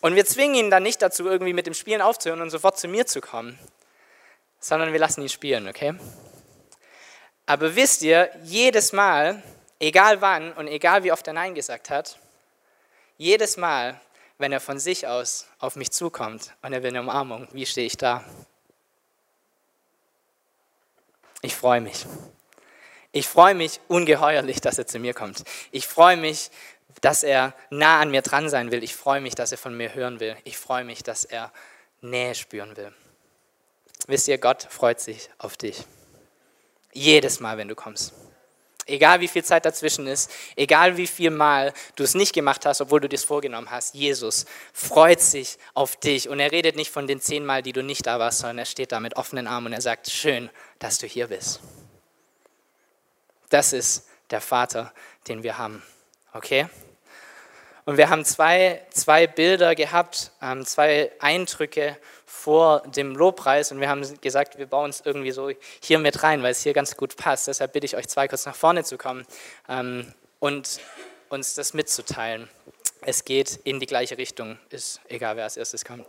Und 0.00 0.14
wir 0.14 0.24
zwingen 0.24 0.54
ihn 0.54 0.70
dann 0.70 0.82
nicht 0.82 1.02
dazu, 1.02 1.26
irgendwie 1.26 1.52
mit 1.52 1.66
dem 1.66 1.74
Spielen 1.74 2.00
aufzuhören 2.00 2.40
und 2.40 2.50
sofort 2.50 2.78
zu 2.78 2.88
mir 2.88 3.06
zu 3.06 3.20
kommen, 3.20 3.58
sondern 4.58 4.92
wir 4.92 4.98
lassen 4.98 5.22
ihn 5.22 5.28
spielen, 5.28 5.68
okay? 5.68 5.94
Aber 7.46 7.74
wisst 7.74 8.02
ihr, 8.02 8.30
jedes 8.44 8.92
Mal, 8.92 9.42
egal 9.78 10.20
wann 10.20 10.52
und 10.52 10.68
egal 10.68 11.02
wie 11.02 11.12
oft 11.12 11.26
er 11.26 11.32
Nein 11.32 11.54
gesagt 11.54 11.90
hat, 11.90 12.18
jedes 13.18 13.56
Mal, 13.56 14.00
wenn 14.38 14.52
er 14.52 14.60
von 14.60 14.78
sich 14.78 15.06
aus 15.06 15.46
auf 15.58 15.76
mich 15.76 15.90
zukommt 15.90 16.54
und 16.62 16.72
er 16.72 16.82
will 16.82 16.90
eine 16.90 17.00
Umarmung, 17.00 17.48
wie 17.52 17.66
stehe 17.66 17.86
ich 17.86 17.96
da? 17.96 18.24
Ich 21.42 21.54
freue 21.54 21.80
mich. 21.80 22.06
Ich 23.12 23.26
freue 23.26 23.54
mich 23.54 23.80
ungeheuerlich, 23.88 24.60
dass 24.60 24.78
er 24.78 24.86
zu 24.86 24.98
mir 24.98 25.14
kommt. 25.14 25.42
Ich 25.72 25.86
freue 25.86 26.16
mich, 26.16 26.50
dass 27.00 27.22
er 27.22 27.54
nah 27.70 28.00
an 28.00 28.10
mir 28.10 28.22
dran 28.22 28.48
sein 28.48 28.70
will. 28.70 28.82
Ich 28.82 28.94
freue 28.94 29.20
mich, 29.20 29.34
dass 29.34 29.52
er 29.52 29.58
von 29.58 29.76
mir 29.76 29.94
hören 29.94 30.20
will. 30.20 30.36
Ich 30.44 30.56
freue 30.56 30.84
mich, 30.84 31.02
dass 31.02 31.24
er 31.24 31.52
Nähe 32.00 32.34
spüren 32.34 32.76
will. 32.76 32.92
Wisst 34.06 34.28
ihr, 34.28 34.38
Gott 34.38 34.66
freut 34.70 35.00
sich 35.00 35.30
auf 35.38 35.56
dich. 35.56 35.84
Jedes 36.92 37.40
Mal, 37.40 37.58
wenn 37.58 37.68
du 37.68 37.74
kommst. 37.74 38.12
Egal 38.86 39.20
wie 39.20 39.28
viel 39.28 39.44
Zeit 39.44 39.64
dazwischen 39.64 40.08
ist, 40.08 40.32
egal 40.56 40.96
wie 40.96 41.06
viel 41.06 41.30
Mal 41.30 41.72
du 41.94 42.02
es 42.02 42.14
nicht 42.14 42.32
gemacht 42.32 42.66
hast, 42.66 42.80
obwohl 42.80 43.00
du 43.00 43.08
dir 43.08 43.16
es 43.16 43.24
vorgenommen 43.24 43.70
hast, 43.70 43.94
Jesus 43.94 44.46
freut 44.72 45.20
sich 45.20 45.58
auf 45.74 45.94
dich. 45.96 46.28
Und 46.28 46.40
er 46.40 46.50
redet 46.50 46.74
nicht 46.74 46.90
von 46.90 47.06
den 47.06 47.20
zehn 47.20 47.46
Mal, 47.46 47.62
die 47.62 47.72
du 47.72 47.84
nicht 47.84 48.06
da 48.06 48.18
warst, 48.18 48.40
sondern 48.40 48.58
er 48.58 48.64
steht 48.64 48.90
da 48.90 48.98
mit 48.98 49.16
offenen 49.16 49.46
Armen 49.46 49.68
und 49.68 49.72
er 49.74 49.80
sagt, 49.80 50.10
schön, 50.10 50.50
dass 50.80 50.98
du 50.98 51.06
hier 51.06 51.28
bist. 51.28 51.60
Das 53.50 53.72
ist 53.72 54.08
der 54.30 54.40
Vater, 54.40 54.92
den 55.28 55.44
wir 55.44 55.58
haben. 55.58 55.82
Okay? 56.32 56.66
Und 57.84 57.96
wir 57.96 58.08
haben 58.10 58.24
zwei, 58.24 58.86
zwei 58.90 59.26
Bilder 59.26 59.74
gehabt, 59.74 60.30
ähm, 60.42 60.64
zwei 60.64 61.10
Eindrücke 61.18 61.96
vor 62.24 62.82
dem 62.86 63.16
Lobpreis 63.16 63.72
und 63.72 63.80
wir 63.80 63.88
haben 63.88 64.02
gesagt, 64.20 64.58
wir 64.58 64.66
bauen 64.66 64.90
es 64.90 65.02
irgendwie 65.04 65.32
so 65.32 65.50
hier 65.80 65.98
mit 65.98 66.22
rein, 66.22 66.42
weil 66.42 66.52
es 66.52 66.62
hier 66.62 66.72
ganz 66.72 66.96
gut 66.96 67.16
passt. 67.16 67.48
Deshalb 67.48 67.72
bitte 67.72 67.86
ich 67.86 67.96
euch 67.96 68.08
zwei 68.08 68.28
kurz 68.28 68.46
nach 68.46 68.54
vorne 68.54 68.84
zu 68.84 68.96
kommen 68.96 69.26
ähm, 69.68 70.12
und 70.38 70.80
uns 71.28 71.54
das 71.54 71.74
mitzuteilen. 71.74 72.48
Es 73.02 73.24
geht 73.24 73.60
in 73.64 73.80
die 73.80 73.86
gleiche 73.86 74.18
Richtung, 74.18 74.58
ist 74.68 75.00
egal, 75.08 75.36
wer 75.36 75.44
als 75.44 75.56
erstes 75.56 75.84
kommt. 75.84 76.06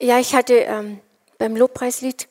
Ja, 0.00 0.18
ich 0.18 0.34
hatte 0.34 0.54
ähm, 0.54 1.00
beim 1.38 1.56
Lobpreislied 1.56 2.28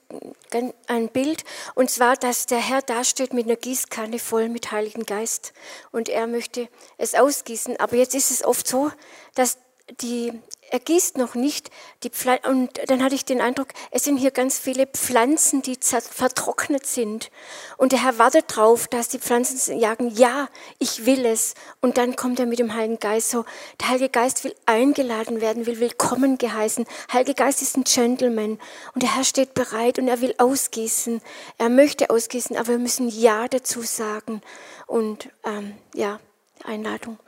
ein 0.88 1.10
Bild, 1.10 1.44
und 1.76 1.90
zwar, 1.90 2.16
dass 2.16 2.46
der 2.46 2.60
Herr 2.60 2.82
dasteht 2.82 3.34
mit 3.34 3.46
einer 3.46 3.56
Gießkanne 3.56 4.20
voll 4.20 4.50
mit 4.50 4.72
Heiligen 4.72 5.06
Geist 5.06 5.54
und 5.92 6.10
er 6.10 6.28
möchte 6.28 6.70
es 6.98 7.16
ausgießen. 7.16 7.78
Aber 7.78 7.96
jetzt 7.96 8.16
ist 8.16 8.32
es 8.32 8.44
oft 8.46 8.68
so, 8.68 8.92
dass 9.36 9.58
die 10.02 10.32
er 10.74 10.80
gießt 10.80 11.20
noch 11.20 11.36
nicht 11.36 11.70
die 12.02 12.10
Pflanzen. 12.10 12.50
Und 12.50 12.82
dann 12.88 13.04
hatte 13.04 13.14
ich 13.14 13.26
den 13.26 13.42
Eindruck, 13.42 13.68
es 13.92 14.06
sind 14.06 14.18
hier 14.18 14.32
ganz 14.32 14.58
viele 14.58 14.88
Pflanzen, 14.88 15.62
die 15.62 15.78
vertrocknet 15.80 16.88
sind. 16.88 17.30
Und 17.78 17.92
der 17.92 18.02
Herr 18.02 18.18
wartet 18.18 18.46
drauf, 18.48 18.88
dass 18.88 19.08
die 19.08 19.20
Pflanzen 19.20 19.58
sagen, 19.58 20.10
ja, 20.16 20.50
ich 20.80 21.06
will 21.06 21.28
es. 21.28 21.54
Und 21.80 22.00
dann 22.00 22.16
kommt 22.16 22.40
er 22.40 22.48
mit 22.48 22.58
dem 22.58 22.74
Heiligen 22.74 22.98
Geist 22.98 23.30
so. 23.30 23.46
Der 23.80 23.90
Heilige 23.90 24.10
Geist 24.10 24.44
will 24.46 24.56
eingeladen 24.66 25.42
werden, 25.42 25.68
will 25.68 25.80
willkommen 25.80 26.40
geheißen. 26.40 26.88
Heilige 27.14 27.36
Geist 27.36 27.62
ist 27.62 27.78
ein 27.78 27.84
Gentleman. 27.84 28.58
Und 28.96 29.04
der 29.04 29.16
Herr 29.16 29.26
steht 29.26 29.54
bereit 29.54 30.00
und 30.00 30.08
er 30.08 30.22
will 30.22 30.34
ausgießen. 30.40 31.22
Er 31.60 31.70
möchte 31.70 32.10
ausgießen, 32.10 32.58
aber 32.58 32.70
wir 32.70 32.80
müssen 32.80 33.10
Ja 33.10 33.48
dazu 33.48 33.84
sagen. 33.84 34.42
Und 34.88 35.30
ähm, 35.44 35.76
ja, 35.94 36.20
Einladung 36.64 37.20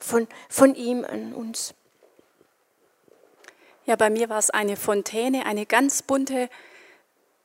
von, 0.00 0.26
von 0.48 0.74
ihm 0.74 1.04
an 1.04 1.32
uns. 1.32 1.74
Ja, 3.84 3.96
bei 3.96 4.10
mir 4.10 4.28
war 4.28 4.38
es 4.38 4.50
eine 4.50 4.76
Fontäne, 4.76 5.44
eine 5.44 5.66
ganz 5.66 6.02
bunte 6.02 6.48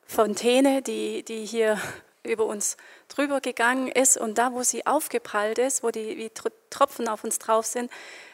Fontäne, 0.05 0.83
die, 0.83 1.23
die 1.23 1.45
hier 1.45 1.81
über 2.23 2.45
uns 2.45 2.77
drüber 3.07 3.41
gegangen 3.41 3.87
ist. 3.87 4.17
Und 4.17 4.37
da, 4.37 4.53
wo 4.53 4.61
sie 4.61 4.85
aufgeprallt 4.85 5.57
ist, 5.57 5.81
wo 5.81 5.89
die 5.89 6.17
wie 6.17 6.31
Tropfen 6.69 7.07
auf 7.07 7.23
uns 7.23 7.39
drauf 7.39 7.65
sind, 7.65 7.91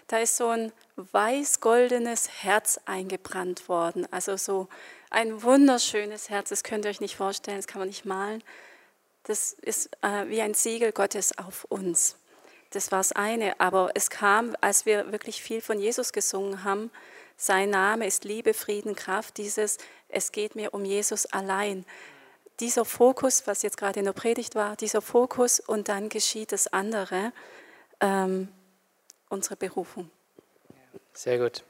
da 0.08 0.18
ist 0.18 0.36
so 0.36 0.50
ein 0.50 0.74
weiß-goldenes 0.98 2.44
Herz 2.44 2.80
eingebrannt 2.86 3.70
worden. 3.70 4.06
Also 4.12 4.36
so 4.36 4.68
ein 5.10 5.42
wunderschönes 5.42 6.30
Herz, 6.30 6.50
das 6.50 6.64
könnt 6.64 6.86
ihr 6.86 6.92
euch 6.92 7.02
nicht 7.02 7.16
vorstellen, 7.16 7.58
das 7.58 7.68
kann 7.68 7.80
man 7.80 7.88
nicht 7.88 8.04
malen. 8.04 8.44
Das 9.24 9.54
ist 9.54 9.90
äh, 10.02 10.28
wie 10.28 10.42
ein 10.42 10.54
Siegel 10.54 10.92
Gottes 10.92 11.38
auf 11.38 11.64
uns. 11.70 12.18
Das 12.72 12.92
war 12.92 13.00
das 13.00 13.14
eine. 13.14 13.60
Aber 13.62 13.92
es 13.94 14.10
kam, 14.10 14.56
als 14.60 14.86
wir 14.86 15.14
wirklich 15.14 15.42
viel 15.42 15.62
von 15.62 15.80
Jesus 15.80 16.12
gesungen 16.12 16.66
haben, 16.66 16.92
sein 17.38 17.70
Name 17.70 18.08
ist 18.08 18.24
Liebe, 18.24 18.54
Frieden, 18.54 18.96
Kraft, 18.96 19.38
dieses 19.38 19.78
Es 20.10 20.32
geht 20.32 20.56
mir 20.56 20.74
um 20.74 20.86
Jesus 20.86 21.26
allein. 21.26 21.86
Dieser 22.60 22.86
Fokus, 22.86 23.48
was 23.48 23.64
jetzt 23.64 23.78
gerade 23.78 24.00
in 24.00 24.06
der 24.06 24.14
Predigt 24.14 24.56
war, 24.56 24.76
dieser 24.76 25.02
Fokus 25.02 25.60
und 25.60 25.90
dann 25.90 26.10
geschieht 26.10 26.52
das 26.52 26.68
andere, 26.68 27.34
ähm, 28.00 28.48
unsere 29.30 29.56
Berufung. 29.56 30.10
Sehr 31.14 31.38
gut. 31.40 31.64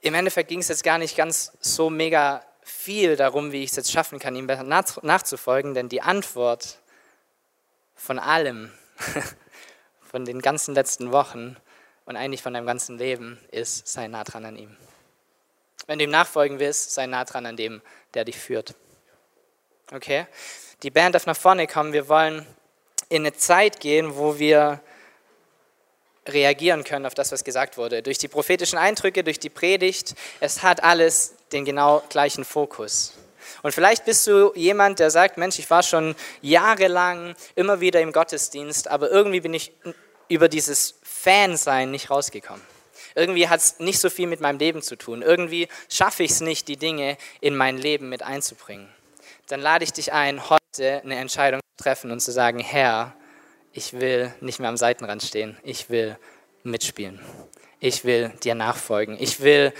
Im 0.00 0.14
Endeffekt 0.14 0.48
ging 0.48 0.60
es 0.60 0.68
jetzt 0.68 0.84
gar 0.84 0.98
nicht 0.98 1.16
ganz 1.16 1.52
so 1.60 1.90
mega 1.90 2.44
viel 2.62 3.16
darum, 3.16 3.52
wie 3.52 3.62
ich 3.62 3.70
es 3.70 3.76
jetzt 3.76 3.90
schaffen 3.90 4.18
kann, 4.18 4.36
ihm 4.36 4.46
nachzufolgen, 4.46 5.74
denn 5.74 5.88
die 5.88 6.02
Antwort 6.02 6.78
von 7.94 8.18
allem 8.18 8.72
von 10.10 10.24
den 10.24 10.40
ganzen 10.40 10.74
letzten 10.74 11.12
Wochen 11.12 11.56
und 12.06 12.16
eigentlich 12.16 12.42
von 12.42 12.54
deinem 12.54 12.66
ganzen 12.66 12.98
Leben 12.98 13.38
ist, 13.50 13.86
sei 13.86 14.08
nah 14.08 14.24
dran 14.24 14.44
an 14.44 14.56
ihm. 14.56 14.76
Wenn 15.86 15.98
du 15.98 16.04
ihm 16.04 16.10
nachfolgen 16.10 16.58
willst, 16.58 16.94
sei 16.94 17.06
nah 17.06 17.24
dran 17.24 17.46
an 17.46 17.56
dem, 17.56 17.82
der 18.14 18.24
dich 18.24 18.38
führt. 18.38 18.74
Okay? 19.92 20.26
Die 20.82 20.90
Band 20.90 21.14
darf 21.14 21.26
nach 21.26 21.36
vorne 21.36 21.66
kommen. 21.66 21.92
Wir 21.92 22.08
wollen 22.08 22.46
in 23.08 23.22
eine 23.22 23.34
Zeit 23.34 23.80
gehen, 23.80 24.16
wo 24.16 24.38
wir 24.38 24.80
reagieren 26.26 26.84
können 26.84 27.06
auf 27.06 27.14
das, 27.14 27.32
was 27.32 27.44
gesagt 27.44 27.76
wurde. 27.78 28.02
Durch 28.02 28.18
die 28.18 28.28
prophetischen 28.28 28.78
Eindrücke, 28.78 29.24
durch 29.24 29.38
die 29.38 29.48
Predigt. 29.50 30.14
Es 30.40 30.62
hat 30.62 30.82
alles 30.82 31.34
den 31.52 31.64
genau 31.64 32.02
gleichen 32.08 32.44
Fokus. 32.44 33.14
Und 33.62 33.72
vielleicht 33.72 34.04
bist 34.04 34.26
du 34.26 34.52
jemand, 34.54 34.98
der 34.98 35.10
sagt, 35.10 35.38
Mensch, 35.38 35.58
ich 35.58 35.68
war 35.70 35.82
schon 35.82 36.14
jahrelang 36.42 37.34
immer 37.54 37.80
wieder 37.80 38.00
im 38.00 38.12
Gottesdienst, 38.12 38.88
aber 38.88 39.10
irgendwie 39.10 39.40
bin 39.40 39.54
ich 39.54 39.72
über 40.28 40.48
dieses 40.48 40.98
Fansein 41.02 41.90
nicht 41.90 42.10
rausgekommen. 42.10 42.62
Irgendwie 43.14 43.48
hat 43.48 43.60
es 43.60 43.80
nicht 43.80 43.98
so 43.98 44.10
viel 44.10 44.26
mit 44.26 44.40
meinem 44.40 44.58
Leben 44.58 44.82
zu 44.82 44.96
tun. 44.96 45.22
Irgendwie 45.22 45.68
schaffe 45.88 46.22
ich 46.22 46.30
es 46.32 46.40
nicht, 46.40 46.68
die 46.68 46.76
Dinge 46.76 47.16
in 47.40 47.56
mein 47.56 47.76
Leben 47.76 48.08
mit 48.08 48.22
einzubringen. 48.22 48.88
Dann 49.48 49.60
lade 49.60 49.84
ich 49.84 49.92
dich 49.92 50.12
ein, 50.12 50.48
heute 50.48 51.02
eine 51.02 51.16
Entscheidung 51.16 51.60
zu 51.76 51.84
treffen 51.84 52.10
und 52.12 52.20
zu 52.20 52.30
sagen, 52.30 52.60
Herr, 52.60 53.14
ich 53.72 53.94
will 53.94 54.32
nicht 54.40 54.60
mehr 54.60 54.68
am 54.68 54.76
Seitenrand 54.76 55.22
stehen. 55.22 55.56
Ich 55.62 55.90
will 55.90 56.18
mitspielen. 56.62 57.20
Ich 57.80 58.04
will 58.04 58.30
dir 58.42 58.54
nachfolgen. 58.54 59.16
Ich 59.18 59.40
will 59.40 59.72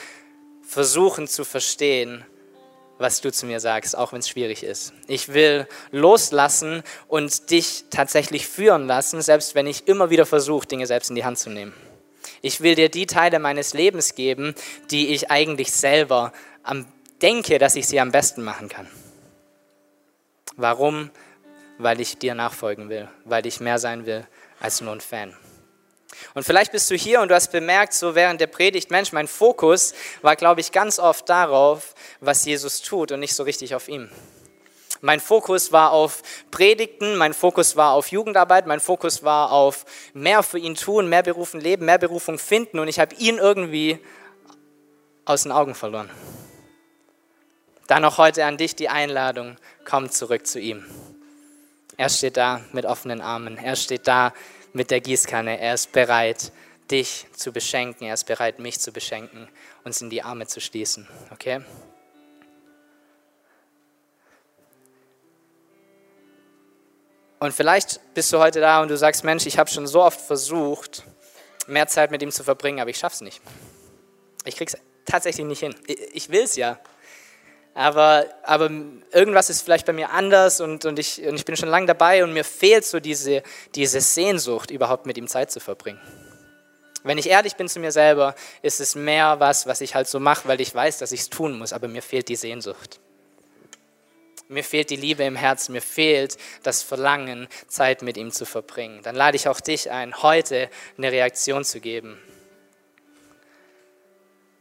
versuchen 0.62 1.26
zu 1.26 1.44
verstehen, 1.44 2.24
was 2.98 3.20
du 3.20 3.32
zu 3.32 3.46
mir 3.46 3.60
sagst, 3.60 3.96
auch 3.96 4.12
wenn 4.12 4.20
es 4.20 4.28
schwierig 4.28 4.62
ist. 4.62 4.92
Ich 5.06 5.32
will 5.32 5.66
loslassen 5.90 6.82
und 7.06 7.50
dich 7.50 7.84
tatsächlich 7.90 8.46
führen 8.46 8.86
lassen, 8.86 9.22
selbst 9.22 9.54
wenn 9.54 9.66
ich 9.66 9.86
immer 9.88 10.10
wieder 10.10 10.26
versuche, 10.26 10.66
Dinge 10.66 10.86
selbst 10.86 11.10
in 11.10 11.16
die 11.16 11.24
Hand 11.24 11.38
zu 11.38 11.50
nehmen. 11.50 11.72
Ich 12.42 12.60
will 12.60 12.74
dir 12.74 12.88
die 12.88 13.06
Teile 13.06 13.38
meines 13.38 13.74
Lebens 13.74 14.14
geben, 14.14 14.54
die 14.90 15.08
ich 15.08 15.30
eigentlich 15.30 15.72
selber 15.72 16.32
am, 16.62 16.86
denke, 17.22 17.58
dass 17.58 17.76
ich 17.76 17.86
sie 17.86 18.00
am 18.00 18.12
besten 18.12 18.42
machen 18.42 18.68
kann. 18.68 18.88
Warum? 20.56 21.10
Weil 21.78 22.00
ich 22.00 22.18
dir 22.18 22.34
nachfolgen 22.34 22.88
will, 22.88 23.08
weil 23.24 23.46
ich 23.46 23.60
mehr 23.60 23.78
sein 23.78 24.06
will 24.06 24.26
als 24.60 24.80
nur 24.80 24.92
ein 24.92 25.00
Fan. 25.00 25.36
Und 26.34 26.44
vielleicht 26.44 26.72
bist 26.72 26.90
du 26.90 26.94
hier 26.94 27.20
und 27.20 27.28
du 27.28 27.34
hast 27.34 27.52
bemerkt, 27.52 27.92
so 27.92 28.14
während 28.14 28.40
der 28.40 28.46
Predigt, 28.46 28.90
Mensch, 28.90 29.12
mein 29.12 29.28
Fokus 29.28 29.94
war, 30.22 30.36
glaube 30.36 30.60
ich, 30.60 30.72
ganz 30.72 30.98
oft 30.98 31.28
darauf, 31.28 31.94
was 32.20 32.44
Jesus 32.44 32.82
tut 32.82 33.12
und 33.12 33.20
nicht 33.20 33.34
so 33.34 33.42
richtig 33.42 33.74
auf 33.74 33.88
ihm. 33.88 34.10
Mein 35.00 35.20
Fokus 35.20 35.70
war 35.70 35.92
auf 35.92 36.22
Predigten, 36.50 37.16
mein 37.16 37.32
Fokus 37.32 37.76
war 37.76 37.92
auf 37.92 38.08
Jugendarbeit, 38.08 38.66
mein 38.66 38.80
Fokus 38.80 39.22
war 39.22 39.52
auf 39.52 39.84
mehr 40.12 40.42
für 40.42 40.58
ihn 40.58 40.74
tun, 40.74 41.08
mehr 41.08 41.22
Berufen 41.22 41.60
leben, 41.60 41.84
mehr 41.84 41.98
Berufung 41.98 42.38
finden 42.38 42.80
und 42.80 42.88
ich 42.88 42.98
habe 42.98 43.14
ihn 43.16 43.38
irgendwie 43.38 44.00
aus 45.24 45.44
den 45.44 45.52
Augen 45.52 45.74
verloren. 45.74 46.10
Dann 47.86 48.02
noch 48.02 48.18
heute 48.18 48.44
an 48.44 48.56
dich 48.56 48.74
die 48.74 48.88
Einladung, 48.88 49.56
komm 49.84 50.10
zurück 50.10 50.46
zu 50.46 50.58
ihm. 50.58 50.84
Er 51.96 52.08
steht 52.08 52.36
da 52.36 52.60
mit 52.72 52.84
offenen 52.84 53.20
Armen, 53.20 53.56
er 53.56 53.76
steht 53.76 54.08
da 54.08 54.32
mit 54.72 54.90
der 54.90 55.00
Gießkanne. 55.00 55.60
Er 55.60 55.74
ist 55.74 55.92
bereit, 55.92 56.52
dich 56.90 57.26
zu 57.32 57.52
beschenken. 57.52 58.06
Er 58.06 58.14
ist 58.14 58.24
bereit, 58.24 58.58
mich 58.58 58.80
zu 58.80 58.92
beschenken, 58.92 59.48
uns 59.84 60.00
in 60.00 60.10
die 60.10 60.22
Arme 60.22 60.46
zu 60.46 60.60
schließen. 60.60 61.08
Okay? 61.32 61.62
Und 67.40 67.52
vielleicht 67.54 68.00
bist 68.14 68.32
du 68.32 68.38
heute 68.38 68.60
da 68.60 68.82
und 68.82 68.88
du 68.88 68.96
sagst, 68.96 69.22
Mensch, 69.22 69.46
ich 69.46 69.58
habe 69.58 69.70
schon 69.70 69.86
so 69.86 70.02
oft 70.02 70.20
versucht, 70.20 71.04
mehr 71.68 71.86
Zeit 71.86 72.10
mit 72.10 72.20
ihm 72.22 72.32
zu 72.32 72.42
verbringen, 72.42 72.80
aber 72.80 72.90
ich 72.90 72.98
schaffe 72.98 73.14
es 73.14 73.20
nicht. 73.20 73.40
Ich 74.44 74.56
kriege 74.56 74.72
es 74.72 74.78
tatsächlich 75.04 75.46
nicht 75.46 75.60
hin. 75.60 75.74
Ich 76.12 76.30
will 76.30 76.42
es 76.42 76.56
ja, 76.56 76.80
aber, 77.78 78.26
aber 78.42 78.72
irgendwas 79.12 79.50
ist 79.50 79.62
vielleicht 79.62 79.86
bei 79.86 79.92
mir 79.92 80.10
anders 80.10 80.60
und, 80.60 80.84
und, 80.84 80.98
ich, 80.98 81.24
und 81.24 81.36
ich 81.36 81.44
bin 81.44 81.56
schon 81.56 81.68
lange 81.68 81.86
dabei 81.86 82.24
und 82.24 82.32
mir 82.32 82.42
fehlt 82.42 82.84
so 82.84 82.98
diese, 82.98 83.44
diese 83.76 84.00
Sehnsucht, 84.00 84.72
überhaupt 84.72 85.06
mit 85.06 85.16
ihm 85.16 85.28
Zeit 85.28 85.52
zu 85.52 85.60
verbringen. 85.60 86.00
Wenn 87.04 87.18
ich 87.18 87.28
ehrlich 87.28 87.54
bin 87.54 87.68
zu 87.68 87.78
mir 87.78 87.92
selber, 87.92 88.34
ist 88.62 88.80
es 88.80 88.96
mehr 88.96 89.38
was, 89.38 89.68
was 89.68 89.80
ich 89.80 89.94
halt 89.94 90.08
so 90.08 90.18
mache, 90.18 90.48
weil 90.48 90.60
ich 90.60 90.74
weiß, 90.74 90.98
dass 90.98 91.12
ich 91.12 91.20
es 91.20 91.30
tun 91.30 91.56
muss, 91.56 91.72
aber 91.72 91.86
mir 91.86 92.02
fehlt 92.02 92.28
die 92.28 92.34
Sehnsucht. 92.34 92.98
Mir 94.48 94.64
fehlt 94.64 94.90
die 94.90 94.96
Liebe 94.96 95.22
im 95.22 95.36
Herzen, 95.36 95.70
mir 95.70 95.80
fehlt 95.80 96.36
das 96.64 96.82
Verlangen, 96.82 97.46
Zeit 97.68 98.02
mit 98.02 98.16
ihm 98.16 98.32
zu 98.32 98.44
verbringen. 98.44 99.02
Dann 99.04 99.14
lade 99.14 99.36
ich 99.36 99.46
auch 99.46 99.60
dich 99.60 99.92
ein, 99.92 100.20
heute 100.20 100.68
eine 100.96 101.12
Reaktion 101.12 101.62
zu 101.62 101.78
geben 101.78 102.18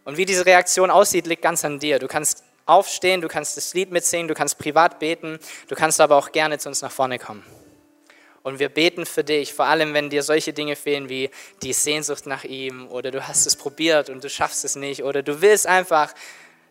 Und 0.05 0.15
wie 0.15 0.25
diese 0.25 0.45
Reaktion 0.45 0.89
aussieht, 0.89 1.27
liegt 1.27 1.41
ganz 1.41 1.65
an 1.65 1.79
dir. 1.79 1.99
Du 1.99 2.07
kannst 2.07 2.43
aufstehen, 2.67 3.21
du 3.21 3.27
kannst 3.27 3.57
das 3.57 3.73
Lied 3.73 3.91
mitsingen, 3.91 4.27
du 4.27 4.33
kannst 4.33 4.57
privat 4.59 4.99
beten, 4.99 5.39
du 5.67 5.75
kannst 5.75 5.99
aber 6.01 6.15
auch 6.15 6.31
gerne 6.31 6.59
zu 6.59 6.69
uns 6.69 6.81
nach 6.81 6.91
vorne 6.91 7.17
kommen. 7.17 7.43
Und 8.43 8.59
wir 8.59 8.69
beten 8.69 9.05
für 9.05 9.23
dich, 9.23 9.53
vor 9.53 9.65
allem 9.65 9.93
wenn 9.93 10.09
dir 10.09 10.23
solche 10.23 10.53
Dinge 10.53 10.75
fehlen 10.75 11.09
wie 11.09 11.29
die 11.63 11.73
Sehnsucht 11.73 12.25
nach 12.27 12.45
ihm 12.45 12.87
oder 12.87 13.11
du 13.11 13.27
hast 13.27 13.45
es 13.45 13.57
probiert 13.57 14.09
und 14.09 14.23
du 14.23 14.29
schaffst 14.29 14.63
es 14.63 14.75
nicht 14.75 15.03
oder 15.03 15.21
du 15.21 15.41
willst 15.41 15.67
einfach 15.67 16.13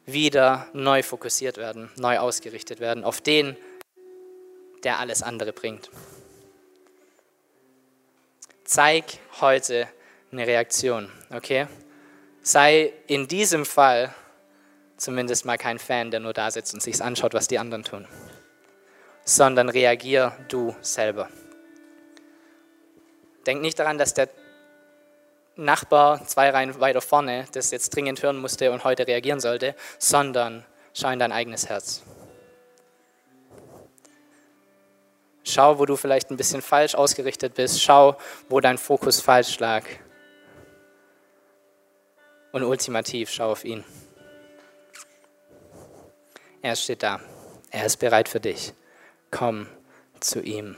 wieder 0.06 0.68
neu 0.72 1.02
fokussiert 1.02 1.58
werden, 1.58 1.90
neu 1.96 2.18
ausgerichtet 2.18 2.80
werden 2.80 3.04
auf 3.04 3.20
den, 3.20 3.56
der 4.84 5.00
alles 5.00 5.22
andere 5.22 5.52
bringt. 5.52 5.90
Zeig 8.64 9.04
heute 9.40 9.88
eine 10.32 10.46
Reaktion, 10.46 11.10
okay? 11.30 11.66
Sei 12.42 12.92
in 13.06 13.28
diesem 13.28 13.66
Fall 13.66 14.14
zumindest 14.96 15.44
mal 15.44 15.58
kein 15.58 15.78
Fan, 15.78 16.10
der 16.10 16.20
nur 16.20 16.32
da 16.32 16.50
sitzt 16.50 16.74
und 16.74 16.80
sich 16.80 17.02
anschaut, 17.02 17.34
was 17.34 17.48
die 17.48 17.58
anderen 17.58 17.84
tun, 17.84 18.06
sondern 19.24 19.68
reagier 19.68 20.36
du 20.48 20.74
selber. 20.80 21.28
Denk 23.46 23.60
nicht 23.60 23.78
daran, 23.78 23.98
dass 23.98 24.14
der 24.14 24.28
Nachbar 25.58 26.26
zwei 26.26 26.50
Reihen 26.50 26.78
weiter 26.80 27.00
vorne 27.00 27.46
das 27.52 27.70
jetzt 27.70 27.96
dringend 27.96 28.22
hören 28.22 28.36
musste 28.36 28.70
und 28.72 28.84
heute 28.84 29.06
reagieren 29.06 29.40
sollte, 29.40 29.74
sondern 29.98 30.66
schau 30.92 31.08
in 31.08 31.18
dein 31.18 31.32
eigenes 31.32 31.70
Herz. 31.70 32.02
Schau, 35.44 35.78
wo 35.78 35.86
du 35.86 35.96
vielleicht 35.96 36.30
ein 36.30 36.36
bisschen 36.36 36.60
falsch 36.60 36.94
ausgerichtet 36.94 37.54
bist. 37.54 37.80
Schau, 37.80 38.18
wo 38.48 38.60
dein 38.60 38.76
Fokus 38.76 39.20
falsch 39.20 39.58
lag. 39.60 39.84
Und 42.52 42.64
ultimativ 42.64 43.30
schau 43.30 43.52
auf 43.52 43.64
ihn. 43.64 43.84
Er 46.66 46.74
steht 46.74 47.04
da. 47.04 47.20
Er 47.70 47.86
ist 47.86 47.98
bereit 47.98 48.28
für 48.28 48.40
dich. 48.40 48.72
Komm 49.30 49.68
zu 50.18 50.40
ihm. 50.40 50.74